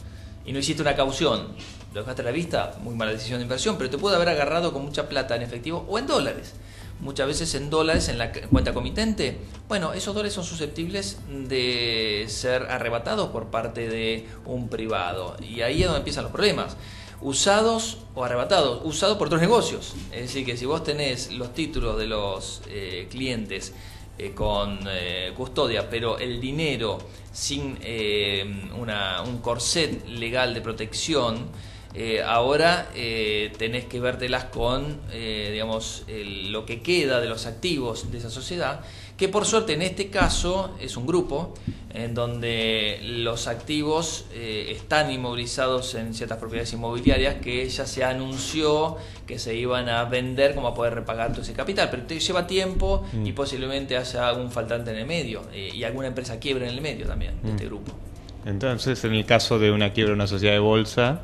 y 0.45 0.54
no 0.54 0.60
hiciste 0.60 0.84
una 0.84 0.95
caución, 0.95 1.47
lo 1.91 2.02
dejaste 2.02 2.22
a 2.22 2.26
la 2.26 2.32
vista, 2.32 2.78
muy 2.84 2.93
mala 2.93 3.12
decisión 3.12 3.39
de 3.39 3.43
inversión, 3.43 3.76
pero 3.78 3.89
te 3.89 3.97
puede 3.97 4.16
haber 4.16 4.30
agarrado 4.30 4.72
con 4.72 4.86
mucha 4.86 5.10
plata 5.10 5.36
en 5.36 5.41
efectivo 5.41 5.86
o 5.89 5.97
en 5.97 6.06
dólares. 6.06 6.54
Muchas 6.99 7.26
veces 7.26 7.56
en 7.56 7.72
dólares 7.72 8.10
en 8.10 8.20
la 8.20 8.32
cuenta 8.32 8.76
comitente, 8.76 9.39
bueno, 9.68 9.93
esos 9.93 10.14
dólares 10.14 10.34
son 10.34 10.43
susceptibles 10.43 11.18
de 11.28 12.26
ser 12.28 12.68
arrebatados 12.70 13.30
por 13.30 13.47
parte 13.47 13.89
de 13.89 14.28
un 14.45 14.70
privado. 14.70 15.36
Y 15.41 15.62
ahí 15.62 15.82
es 15.82 15.88
donde 15.88 16.02
empiezan 16.02 16.26
los 16.26 16.32
problemas. 16.32 16.78
Usados 17.20 17.97
o 18.14 18.24
arrebatados, 18.24 18.82
usados 18.84 19.18
por 19.18 19.28
otros 19.28 19.41
negocios. 19.41 19.95
Es 20.12 20.22
decir, 20.22 20.45
que 20.45 20.56
si 20.58 20.68
vos 20.68 20.84
tenés 20.84 21.32
los 21.32 21.56
títulos 21.56 21.97
de 21.97 22.06
los 22.06 22.62
eh, 22.68 23.08
clientes 23.10 23.74
con 24.36 24.80
custodia, 25.36 25.89
pero 25.89 26.17
el 26.17 26.39
dinero 26.39 26.99
sin 27.32 27.78
un 28.76 29.38
corset 29.41 30.07
legal 30.07 30.53
de 30.53 30.61
protección, 30.61 31.47
ahora 32.26 32.89
tenés 32.93 33.86
que 33.86 33.99
vértelas 33.99 34.45
con, 34.45 35.01
digamos, 35.11 36.03
lo 36.07 36.65
que 36.65 36.82
queda 36.82 37.19
de 37.19 37.30
los 37.30 37.45
activos 37.45 38.11
de 38.11 38.17
esa 38.17 38.30
sociedad 38.30 38.82
que 39.22 39.30
por 39.30 39.45
suerte 39.45 39.74
en 39.74 39.84
este 39.84 40.09
caso 40.09 40.76
es 40.80 40.97
un 40.97 41.05
grupo 41.05 41.53
en 41.93 42.15
donde 42.15 42.99
los 43.03 43.45
activos 43.45 44.26
eh, 44.34 44.69
están 44.72 45.11
inmovilizados 45.11 45.93
en 45.93 46.15
ciertas 46.15 46.39
propiedades 46.39 46.74
inmobiliarias 46.74 47.36
que 47.36 47.69
ya 47.69 47.86
se 47.86 48.03
anunció 48.03 48.97
que 49.28 49.38
se 49.38 49.53
iban 49.53 49.89
a 49.89 50.05
vender 50.05 50.55
como 50.55 50.69
a 50.69 50.74
poder 50.74 50.95
repagar 50.95 51.34
todo 51.34 51.43
ese 51.43 51.53
capital, 51.53 51.89
pero 51.91 52.01
te 52.01 52.19
lleva 52.19 52.47
tiempo 52.47 53.05
y 53.13 53.32
mm. 53.32 53.36
posiblemente 53.36 53.95
haya 53.95 54.28
algún 54.28 54.49
faltante 54.49 54.89
en 54.89 54.97
el 54.97 55.05
medio 55.05 55.43
eh, 55.53 55.69
y 55.72 55.84
alguna 55.84 56.07
empresa 56.07 56.39
quiebra 56.39 56.67
en 56.67 56.74
el 56.74 56.82
medio 56.82 57.05
también 57.05 57.39
de 57.43 57.51
este 57.51 57.65
mm. 57.65 57.67
grupo. 57.67 57.91
Entonces, 58.47 59.03
en 59.03 59.13
el 59.13 59.28
caso 59.28 59.59
de 59.59 59.69
una 59.69 59.93
quiebra 59.93 60.13
de 60.13 60.15
una 60.15 60.26
sociedad 60.26 60.55
de 60.55 60.59
bolsa, 60.61 61.22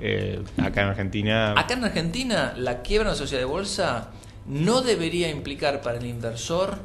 eh, 0.00 0.40
acá 0.56 0.80
en 0.80 0.88
Argentina... 0.88 1.52
Acá 1.60 1.74
en 1.74 1.84
Argentina, 1.84 2.54
la 2.56 2.80
quiebra 2.80 3.10
de 3.10 3.10
una 3.10 3.18
sociedad 3.18 3.42
de 3.42 3.50
bolsa 3.52 4.12
no 4.46 4.80
debería 4.80 5.28
implicar 5.28 5.82
para 5.82 5.98
el 5.98 6.06
inversor 6.06 6.78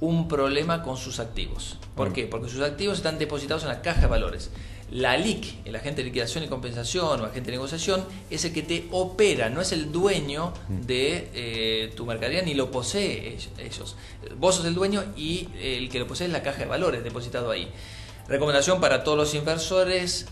un 0.00 0.28
problema 0.28 0.82
con 0.82 0.96
sus 0.96 1.20
activos. 1.20 1.78
¿Por 1.94 2.10
mm. 2.10 2.12
qué? 2.12 2.26
Porque 2.26 2.48
sus 2.48 2.60
activos 2.62 2.98
están 2.98 3.18
depositados 3.18 3.62
en 3.62 3.68
la 3.68 3.82
caja 3.82 4.02
de 4.02 4.06
valores. 4.06 4.50
La 4.90 5.16
LIC, 5.16 5.66
el 5.66 5.74
agente 5.74 6.02
de 6.02 6.04
liquidación 6.04 6.44
y 6.44 6.46
compensación 6.46 7.20
o 7.20 7.24
agente 7.24 7.50
de 7.50 7.56
negociación, 7.56 8.04
es 8.30 8.44
el 8.44 8.52
que 8.52 8.62
te 8.62 8.86
opera, 8.92 9.50
no 9.50 9.60
es 9.60 9.72
el 9.72 9.90
dueño 9.90 10.52
mm. 10.68 10.80
de 10.82 11.30
eh, 11.34 11.92
tu 11.96 12.06
mercadería 12.06 12.42
ni 12.42 12.54
lo 12.54 12.70
posee 12.70 13.36
ellos. 13.58 13.96
Vos 14.38 14.56
sos 14.56 14.66
el 14.66 14.74
dueño 14.74 15.04
y 15.16 15.48
el 15.60 15.88
que 15.88 15.98
lo 15.98 16.06
posee 16.06 16.28
es 16.28 16.32
la 16.32 16.42
caja 16.42 16.58
de 16.58 16.66
valores 16.66 17.02
depositado 17.02 17.50
ahí. 17.50 17.68
Recomendación 18.28 18.80
para 18.80 19.02
todos 19.02 19.18
los 19.18 19.34
inversores, 19.34 20.26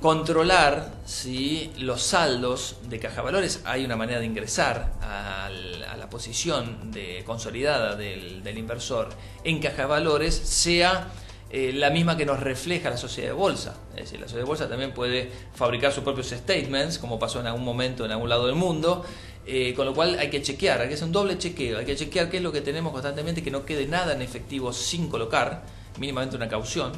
controlar 0.00 0.92
si 1.04 1.72
los 1.78 2.02
saldos 2.02 2.76
de 2.88 2.98
caja 2.98 3.22
valores, 3.22 3.62
hay 3.64 3.84
una 3.84 3.96
manera 3.96 4.20
de 4.20 4.26
ingresar 4.26 4.92
a 5.00 5.50
la 5.50 6.08
posición 6.10 6.90
de 6.90 7.22
consolidada 7.24 7.96
del, 7.96 8.56
inversor 8.56 9.10
en 9.44 9.60
caja 9.60 9.86
valores, 9.86 10.34
sea 10.34 11.08
eh, 11.50 11.72
la 11.74 11.90
misma 11.90 12.16
que 12.16 12.24
nos 12.24 12.40
refleja 12.40 12.90
la 12.90 12.96
sociedad 12.96 13.28
de 13.28 13.34
bolsa. 13.34 13.76
Es 13.90 14.04
decir, 14.04 14.20
la 14.20 14.26
sociedad 14.26 14.44
de 14.44 14.48
bolsa 14.48 14.68
también 14.68 14.92
puede 14.92 15.30
fabricar 15.54 15.92
sus 15.92 16.04
propios 16.04 16.28
statements, 16.28 16.98
como 16.98 17.18
pasó 17.18 17.40
en 17.40 17.46
algún 17.46 17.64
momento 17.64 18.04
en 18.04 18.12
algún 18.12 18.28
lado 18.28 18.46
del 18.46 18.56
mundo, 18.56 19.04
eh, 19.46 19.74
con 19.74 19.86
lo 19.86 19.94
cual 19.94 20.18
hay 20.18 20.30
que 20.30 20.42
chequear, 20.42 20.80
hay 20.80 20.88
que 20.88 20.94
hacer 20.94 21.06
un 21.06 21.12
doble 21.12 21.38
chequeo, 21.38 21.78
hay 21.78 21.86
que 21.86 21.96
chequear 21.96 22.30
qué 22.30 22.38
es 22.38 22.42
lo 22.42 22.52
que 22.52 22.60
tenemos 22.60 22.92
constantemente, 22.92 23.42
que 23.42 23.50
no 23.50 23.64
quede 23.64 23.86
nada 23.86 24.14
en 24.14 24.22
efectivo 24.22 24.72
sin 24.72 25.08
colocar, 25.08 25.62
mínimamente 25.98 26.36
una 26.36 26.48
caución 26.48 26.92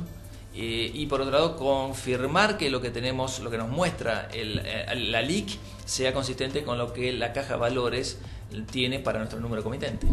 eh, 0.63 0.91
y 0.93 1.07
por 1.07 1.23
otro 1.23 1.33
lado 1.33 1.57
confirmar 1.57 2.59
que 2.59 2.69
lo 2.69 2.83
que 2.83 2.91
tenemos, 2.91 3.41
lo 3.41 3.51
que 3.51 3.57
nos 3.57 3.71
muestra 3.71 4.29
el, 4.31 4.61
eh, 4.63 4.95
la 4.95 5.23
LIC 5.23 5.59
sea 5.87 6.13
consistente 6.13 6.65
con 6.65 6.77
lo 6.77 6.93
que 6.93 7.15
la 7.15 7.33
caja 7.33 7.57
valores 7.57 8.19
tiene 8.71 8.99
para 8.99 9.21
nuestro 9.21 9.41
número 9.41 9.63
comitente. 9.63 10.07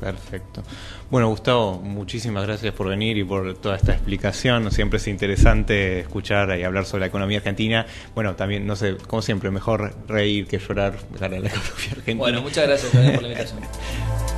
Perfecto. 0.00 0.62
Bueno, 1.10 1.28
Gustavo, 1.28 1.80
muchísimas 1.80 2.46
gracias 2.46 2.72
por 2.72 2.88
venir 2.88 3.18
y 3.18 3.24
por 3.24 3.58
toda 3.58 3.76
esta 3.76 3.92
explicación. 3.92 4.70
Siempre 4.70 4.96
es 4.96 5.06
interesante 5.06 6.00
escuchar 6.00 6.58
y 6.58 6.62
hablar 6.62 6.86
sobre 6.86 7.00
la 7.00 7.06
economía 7.08 7.36
argentina. 7.36 7.84
Bueno, 8.14 8.36
también, 8.36 8.66
no 8.66 8.76
sé, 8.76 8.96
como 9.06 9.20
siempre, 9.20 9.50
mejor 9.50 9.94
reír 10.08 10.46
que 10.46 10.58
llorar 10.58 10.96
para 11.18 11.38
la 11.38 11.48
economía 11.48 11.88
argentina. 11.90 12.18
Bueno, 12.18 12.40
muchas 12.40 12.66
gracias 12.66 12.90
por 12.90 13.02
la 13.20 13.28
invitación. 13.28 13.60